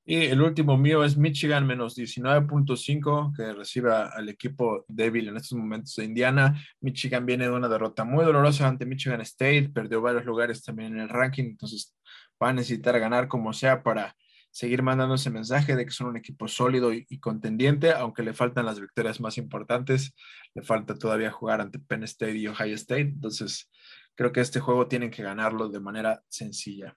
Y 0.07 0.25
el 0.25 0.41
último 0.41 0.77
mío 0.77 1.03
es 1.03 1.17
Michigan 1.17 1.65
menos 1.65 1.97
19.5, 1.97 3.35
que 3.35 3.53
recibe 3.53 3.91
al 3.91 4.29
equipo 4.29 4.85
débil 4.87 5.29
en 5.29 5.37
estos 5.37 5.57
momentos 5.57 5.95
de 5.95 6.05
Indiana. 6.05 6.61
Michigan 6.79 7.25
viene 7.25 7.45
de 7.45 7.51
una 7.51 7.67
derrota 7.67 8.03
muy 8.03 8.23
dolorosa 8.23 8.67
ante 8.67 8.85
Michigan 8.85 9.21
State, 9.21 9.69
perdió 9.73 10.01
varios 10.01 10.25
lugares 10.25 10.63
también 10.63 10.93
en 10.93 10.99
el 11.01 11.09
ranking, 11.09 11.45
entonces 11.45 11.95
va 12.41 12.49
a 12.49 12.53
necesitar 12.53 12.99
ganar 12.99 13.27
como 13.27 13.51
sea 13.51 13.81
para 13.81 14.15
seguir 14.55 14.83
mandando 14.83 15.15
ese 15.15 15.29
mensaje 15.29 15.75
de 15.75 15.85
que 15.85 15.91
son 15.91 16.07
un 16.07 16.15
equipo 16.15 16.47
sólido 16.47 16.93
y, 16.93 17.19
contendiente, 17.19 17.91
aunque 17.91 18.23
le 18.23 18.33
faltan 18.33 18.65
las 18.65 18.79
victorias 18.79 19.19
más 19.19 19.37
importantes, 19.37 20.15
le 20.53 20.63
falta 20.63 20.95
todavía 20.95 21.29
jugar 21.29 21.59
ante 21.59 21.77
Penn 21.77 22.03
State 22.03 22.37
y 22.37 22.47
Ohio 22.47 22.73
State, 22.75 23.01
entonces 23.01 23.69
creo 24.15 24.31
que 24.31 24.39
este 24.39 24.61
juego 24.61 24.87
tienen 24.87 25.11
que 25.11 25.23
ganarlo 25.23 25.67
de 25.67 25.81
manera 25.81 26.23
sencilla. 26.29 26.95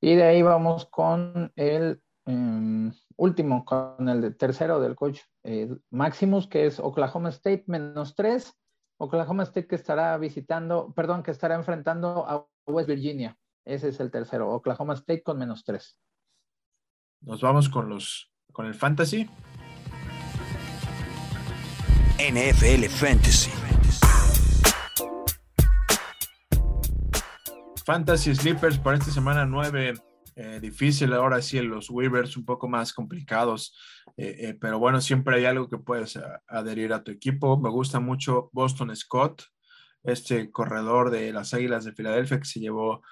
Y 0.00 0.14
de 0.14 0.22
ahí 0.22 0.40
vamos 0.40 0.86
con 0.86 1.52
el 1.54 2.00
em, 2.24 2.90
último, 3.16 3.66
con 3.66 4.08
el 4.08 4.34
tercero 4.38 4.80
del 4.80 4.96
coach 4.96 5.20
eh, 5.44 5.68
Maximus, 5.90 6.48
que 6.48 6.64
es 6.64 6.80
Oklahoma 6.80 7.28
State 7.28 7.64
menos 7.66 8.14
tres. 8.14 8.54
Oklahoma 8.96 9.42
State 9.42 9.66
que 9.66 9.76
estará 9.76 10.16
visitando, 10.16 10.94
perdón, 10.94 11.22
que 11.22 11.32
estará 11.32 11.56
enfrentando 11.56 12.24
a 12.26 12.46
West 12.66 12.88
Virginia. 12.88 13.36
Ese 13.66 13.88
es 13.88 14.00
el 14.00 14.10
tercero, 14.10 14.50
Oklahoma 14.50 14.94
State 14.94 15.22
con 15.22 15.38
menos 15.38 15.62
tres. 15.62 15.98
Nos 17.22 17.42
vamos 17.42 17.68
con 17.68 17.90
los 17.90 18.32
con 18.50 18.64
el 18.64 18.74
fantasy. 18.74 19.28
NFL 22.18 22.84
Fantasy. 22.88 23.50
Fantasy 27.84 28.34
Sleepers 28.34 28.78
para 28.78 28.96
esta 28.96 29.10
semana 29.10 29.44
9. 29.44 29.94
Eh, 30.36 30.60
difícil 30.62 31.12
ahora 31.12 31.42
sí, 31.42 31.60
los 31.60 31.90
waivers 31.90 32.38
un 32.38 32.46
poco 32.46 32.68
más 32.68 32.94
complicados, 32.94 33.76
eh, 34.16 34.36
eh, 34.38 34.54
pero 34.58 34.78
bueno, 34.78 35.02
siempre 35.02 35.36
hay 35.36 35.44
algo 35.44 35.68
que 35.68 35.76
puedes 35.76 36.18
adherir 36.48 36.94
a 36.94 37.04
tu 37.04 37.10
equipo. 37.10 37.60
Me 37.60 37.68
gusta 37.68 38.00
mucho 38.00 38.48
Boston 38.52 38.96
Scott, 38.96 39.42
este 40.02 40.50
corredor 40.50 41.10
de 41.10 41.32
las 41.32 41.52
Águilas 41.52 41.84
de 41.84 41.92
Filadelfia 41.92 42.38
que 42.38 42.46
se 42.46 42.60
llevó 42.60 43.02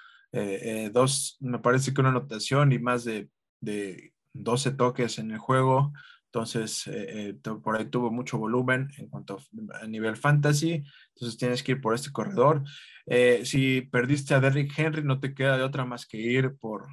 dos, 0.91 1.37
me 1.39 1.59
parece 1.59 1.93
que 1.93 2.01
una 2.01 2.11
anotación 2.11 2.71
y 2.71 2.79
más 2.79 3.03
de 3.03 3.29
de 3.61 4.13
12 4.33 4.71
toques 4.71 5.19
en 5.19 5.31
el 5.31 5.37
juego. 5.39 5.93
entonces 6.25 6.87
eh, 6.87 7.29
eh, 7.29 7.33
por 7.63 7.75
ahí 7.75 7.85
tuvo 7.85 8.11
mucho 8.11 8.37
volumen 8.37 8.89
en 8.97 9.07
cuanto 9.07 9.39
a, 9.81 9.87
nivel 9.87 10.15
fantasy, 10.15 10.83
entonces 11.15 11.37
tienes 11.37 11.63
que 11.63 11.73
ir 11.73 11.81
por 11.81 11.95
este 11.95 12.11
corredor. 12.11 12.63
Eh, 13.05 13.41
si 13.45 13.81
perdiste 13.81 14.33
a 14.35 14.39
Derrick 14.39 14.77
Henry, 14.77 15.03
no 15.03 15.19
te 15.19 15.33
queda 15.33 15.57
de 15.57 15.63
otra 15.63 15.85
más 15.85 16.05
que 16.05 16.17
ir 16.17 16.55
por, 16.57 16.87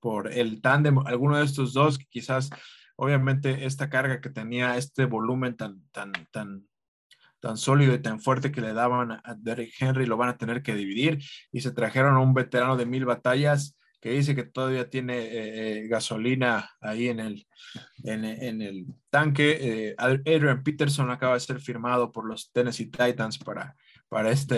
por 0.00 0.32
el 0.32 0.60
tándem, 0.60 0.98
alguno 1.06 1.38
de 1.38 1.44
estos 1.44 1.72
dos 1.72 1.98
quizás, 1.98 2.50
obviamente, 2.96 3.64
esta 3.66 3.88
carga 3.88 4.20
que 4.20 4.30
tenía, 4.30 4.76
este 4.76 5.04
volumen 5.04 5.56
tan, 5.56 5.82
tan, 5.92 6.12
tan, 6.32 6.66
tan 7.38 7.56
sólido 7.56 7.94
y 7.94 8.02
tan 8.02 8.20
fuerte 8.20 8.52
que 8.52 8.60
le 8.60 8.72
daban 8.72 9.12
a 9.12 9.34
Derrick 9.38 9.72
Henry, 9.80 10.06
lo 10.06 10.16
van 10.16 10.30
a 10.30 10.36
tener 10.36 10.62
que 10.62 10.74
dividir 10.74 11.22
y 11.52 11.60
se 11.60 11.70
trajeron 11.70 12.16
a 12.16 12.20
un 12.20 12.34
veterano 12.34 12.76
de 12.76 12.86
mil 12.86 13.04
batallas 13.04 13.76
que 14.00 14.10
dice 14.10 14.34
que 14.34 14.44
todavía 14.44 14.88
tiene 14.88 15.18
eh, 15.18 15.82
eh, 15.82 15.88
gasolina 15.88 16.70
ahí 16.80 17.08
en 17.08 17.20
el, 17.20 17.46
en, 18.04 18.24
el 18.62 18.86
tanque. 19.10 19.58
Eh, 19.60 19.94
Adrian 19.98 20.62
Peterson 20.62 21.10
acaba 21.10 21.34
de 21.34 21.40
ser 21.40 21.60
firmado 21.60 22.10
por 22.10 22.24
los 22.26 22.50
Tennessee 22.50 22.86
Titans 22.90 23.38
para, 23.38 23.76
para 24.08 24.30
esta 24.30 24.56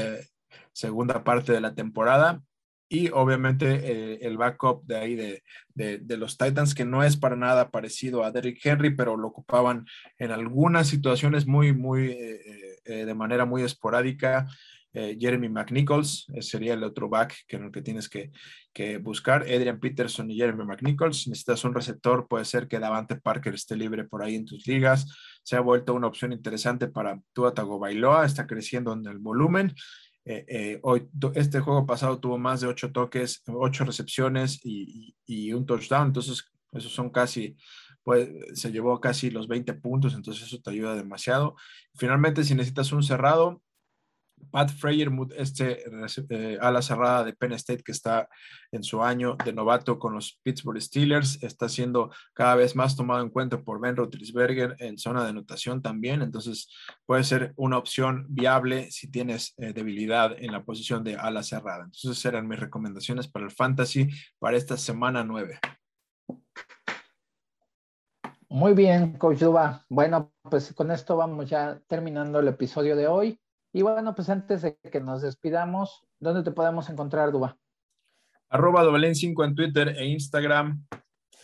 segunda 0.73 1.25
parte 1.25 1.53
de 1.53 1.61
la 1.61 1.75
temporada. 1.75 2.41
Y 2.89 3.09
obviamente 3.09 4.27
el 4.27 4.37
backup 4.37 4.85
de 4.85 4.97
ahí 4.99 5.15
de, 5.15 5.43
de, 5.75 6.17
los 6.19 6.37
Titans, 6.37 6.75
que 6.75 6.85
no 6.85 7.03
es 7.03 7.17
para 7.17 7.37
nada 7.37 7.71
parecido 7.71 8.23
a 8.23 8.31
Derrick 8.31 8.61
Henry, 8.63 8.95
pero 8.95 9.17
lo 9.17 9.29
ocupaban 9.29 9.87
en 10.19 10.31
algunas 10.31 10.89
situaciones 10.89 11.47
muy, 11.47 11.73
muy, 11.73 12.15
de 12.85 13.15
manera 13.15 13.47
muy 13.47 13.63
esporádica. 13.63 14.47
Eh, 14.95 15.17
Jeremy 15.19 15.49
McNichols, 15.49 16.27
sería 16.41 16.75
el 16.75 16.85
otro 16.85 17.09
back 17.09 17.35
que, 17.49 17.71
que 17.71 17.83
tienes 17.83 18.09
que, 18.09 18.31
buscar. 18.99 19.43
Adrian 19.43 19.81
Peterson 19.81 20.31
y 20.31 20.37
Jeremy 20.37 20.65
McNichols. 20.65 21.29
Necesitas 21.29 21.65
un 21.65 21.75
receptor, 21.75 22.27
puede 22.29 22.45
ser 22.45 22.69
que 22.69 22.79
Davante 22.79 23.17
Parker 23.17 23.55
esté 23.55 23.77
libre 23.77 24.05
por 24.05 24.23
ahí 24.23 24.35
en 24.35 24.45
tus 24.45 24.67
ligas. 24.67 25.07
Se 25.43 25.57
ha 25.57 25.61
vuelto 25.61 25.95
una 25.95 26.07
opción 26.07 26.33
interesante 26.33 26.89
para 26.89 27.21
Tua 27.33 27.53
Bailoa, 27.53 28.25
está 28.25 28.47
creciendo 28.47 28.93
en 28.93 29.07
el 29.07 29.19
volumen. 29.19 29.75
Eh, 30.25 30.45
eh, 30.49 30.81
hoy, 30.83 31.09
este 31.35 31.61
juego 31.61 31.85
pasado 31.85 32.21
tuvo 32.21 32.39
más 32.39 32.61
de 32.61 32.69
ocho 32.69 32.93
toques, 32.93 33.43
ocho 33.47 33.85
recepciones 33.85 34.61
y, 34.63 35.53
un 35.53 35.67
touchdown, 35.67 36.09
entonces 36.09 36.45
esos 36.73 36.93
son 36.93 37.11
casi, 37.11 37.57
pues 38.05 38.29
se 38.55 38.71
llevó 38.71 39.01
casi 39.01 39.31
los 39.31 39.49
20 39.49 39.75
puntos, 39.75 40.15
entonces 40.15 40.45
eso 40.45 40.61
te 40.61 40.71
ayuda 40.71 40.95
demasiado. 40.95 41.57
Finalmente, 41.95 42.45
si 42.45 42.55
necesitas 42.55 42.93
un 42.93 43.03
cerrado, 43.03 43.63
Pat 44.51 44.71
Freyer, 44.71 45.11
este 45.37 45.85
eh, 46.31 46.59
ala 46.61 46.83
cerrada 46.83 47.25
de 47.25 47.33
Penn 47.33 47.53
State 47.53 47.83
que 47.83 47.93
está 47.93 48.29
en 48.71 48.83
su 48.83 49.03
año 49.03 49.37
de 49.45 49.53
novato 49.53 49.99
con 49.99 50.15
los 50.15 50.41
Pittsburgh 50.43 50.81
Steelers, 50.81 51.43
está 51.43 51.69
siendo 51.69 52.11
cada 52.35 52.55
vez 52.55 52.75
más 52.77 52.97
tomado 52.97 53.23
en 53.23 53.31
cuenta 53.31 53.63
por 53.63 53.81
Ben 53.81 53.97
Roethlisberger 53.97 54.77
en 54.79 54.99
zona 54.99 55.23
de 55.23 55.31
anotación 55.31 55.83
también, 55.83 56.23
entonces 56.23 56.69
puede 57.07 57.25
ser 57.25 57.53
una 57.57 57.79
opción 57.79 58.27
viable 58.29 58.91
si 58.91 59.11
tienes 59.11 59.55
eh, 59.59 59.73
debilidad 59.73 60.37
en 60.39 60.53
la 60.53 60.65
posición 60.65 61.05
de 61.05 61.17
ala 61.17 61.43
cerrada. 61.43 61.85
Entonces 61.85 62.25
eran 62.25 62.49
mis 62.49 62.61
recomendaciones 62.61 63.29
para 63.29 63.45
el 63.45 63.51
fantasy 63.51 64.09
para 64.39 64.57
esta 64.57 64.77
semana 64.77 65.25
9. 65.25 65.59
Muy 68.53 68.75
bien, 68.75 69.15
Coach 69.15 69.39
Duba. 69.39 69.87
Bueno, 69.89 70.31
pues 70.43 70.75
con 70.75 70.91
esto 70.91 71.17
vamos 71.17 71.49
ya 71.49 71.81
terminando 71.87 72.39
el 72.39 72.49
episodio 72.49 72.95
de 72.97 73.07
hoy. 73.07 73.42
Y 73.73 73.83
bueno, 73.83 74.15
pues 74.15 74.29
antes 74.29 74.63
de 74.63 74.77
que 74.77 75.01
nos 75.01 75.23
despidamos, 75.23 76.05
¿dónde 76.21 76.43
te 76.43 76.51
podemos 76.51 76.91
encontrar, 76.91 77.33
Duba? 77.33 77.57
Arroba 78.51 78.85
5 79.15 79.45
en 79.45 79.55
Twitter 79.55 79.89
e 79.97 80.05
Instagram, 80.05 80.87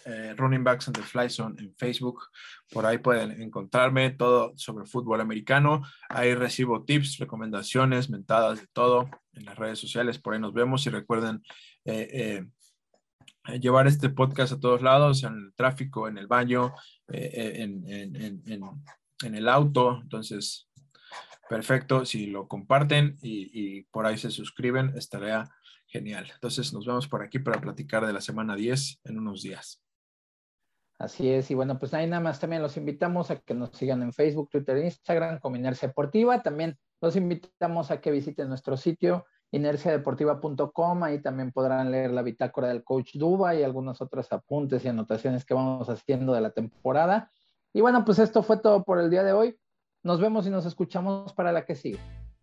eh, 0.04 0.34
Running 0.36 0.62
Backs 0.62 0.88
and 0.88 0.96
the 0.98 1.02
Fly 1.02 1.30
Zone 1.30 1.54
en 1.58 1.74
Facebook. 1.74 2.24
Por 2.70 2.84
ahí 2.84 2.98
pueden 2.98 3.40
encontrarme 3.40 4.10
todo 4.10 4.52
sobre 4.56 4.84
fútbol 4.84 5.22
americano. 5.22 5.82
Ahí 6.10 6.34
recibo 6.34 6.84
tips, 6.84 7.16
recomendaciones, 7.16 8.10
mentadas 8.10 8.60
de 8.60 8.66
todo 8.74 9.08
en 9.32 9.46
las 9.46 9.56
redes 9.56 9.78
sociales. 9.78 10.18
Por 10.18 10.34
ahí 10.34 10.40
nos 10.40 10.52
vemos 10.52 10.86
y 10.86 10.90
recuerden 10.90 11.42
eh, 11.86 12.44
eh, 13.46 13.58
llevar 13.58 13.86
este 13.86 14.10
podcast 14.10 14.52
a 14.52 14.60
todos 14.60 14.82
lados, 14.82 15.24
en 15.24 15.32
el 15.32 15.54
tráfico, 15.54 16.08
en 16.08 16.18
el 16.18 16.26
baño, 16.26 16.74
en, 17.08 17.84
en 19.24 19.34
el 19.34 19.48
auto. 19.48 20.00
Entonces, 20.02 20.67
Perfecto, 21.48 22.04
si 22.04 22.26
lo 22.26 22.46
comparten 22.46 23.16
y, 23.22 23.82
por 23.84 24.06
ahí 24.06 24.18
se 24.18 24.30
suscriben, 24.30 24.92
estaría 24.96 25.44
genial. 25.86 26.26
Entonces 26.34 26.72
nos 26.72 26.86
vemos 26.86 27.08
por 27.08 27.22
aquí 27.22 27.38
para 27.38 27.60
platicar 27.60 28.06
de 28.06 28.12
la 28.12 28.20
semana 28.20 28.54
10 28.54 29.00
en 29.04 29.18
unos 29.18 29.42
días. 29.42 29.82
Así 30.98 31.30
es, 31.30 31.50
y 31.50 31.54
bueno, 31.54 31.78
pues 31.78 31.94
ahí 31.94 32.08
nada 32.08 32.20
más 32.20 32.40
también 32.40 32.60
los 32.60 32.76
invitamos 32.76 33.30
a 33.30 33.36
que 33.36 33.54
nos 33.54 33.70
sigan 33.70 34.02
en 34.02 34.12
Facebook, 34.12 34.50
Twitter, 34.50 34.78
Instagram 34.78 35.38
como 35.38 35.56
Inercia 35.56 35.88
Deportiva. 35.88 36.42
También 36.42 36.76
los 37.00 37.14
invitamos 37.14 37.90
a 37.90 38.00
que 38.00 38.10
visiten 38.10 38.48
nuestro 38.48 38.76
sitio 38.76 39.24
inerciadeportiva.com, 39.50 41.02
ahí 41.04 41.20
también 41.20 41.52
podrán 41.52 41.90
leer 41.90 42.10
la 42.10 42.22
bitácora 42.22 42.68
del 42.68 42.84
coach 42.84 43.14
Duba 43.14 43.54
y 43.54 43.62
algunos 43.62 44.00
otros 44.00 44.30
apuntes 44.32 44.84
y 44.84 44.88
anotaciones 44.88 45.44
que 45.44 45.54
vamos 45.54 45.88
haciendo 45.88 46.34
de 46.34 46.40
la 46.40 46.50
temporada. 46.50 47.30
Y 47.72 47.80
bueno, 47.80 48.04
pues 48.04 48.18
esto 48.18 48.42
fue 48.42 48.58
todo 48.58 48.84
por 48.84 48.98
el 49.00 49.10
día 49.10 49.22
de 49.22 49.32
hoy. 49.32 49.58
Nos 50.02 50.20
vemos 50.20 50.46
y 50.46 50.50
nos 50.50 50.64
escuchamos 50.64 51.32
para 51.32 51.52
la 51.52 51.64
que 51.64 51.74
sigue. 51.74 51.98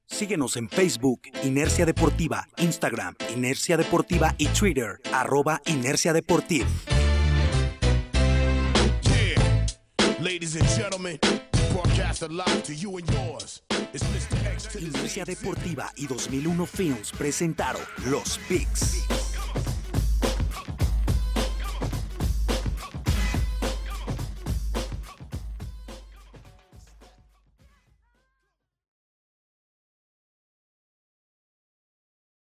Síguenos 0.07 0.55
en 0.57 0.69
Facebook, 0.69 1.21
Inercia 1.43 1.85
Deportiva, 1.85 2.47
Instagram, 2.57 3.15
Inercia 3.33 3.75
Deportiva 3.75 4.35
y 4.37 4.47
Twitter, 4.47 4.99
arroba 5.11 5.61
Inercia 5.65 6.13
Deportiva. 6.13 6.67
Inercia 14.79 15.25
Deportiva 15.25 15.91
y 15.95 16.07
2001 16.07 16.65
Films 16.65 17.11
presentaron 17.17 17.81
Los 18.09 18.37
Pigs. 18.47 19.05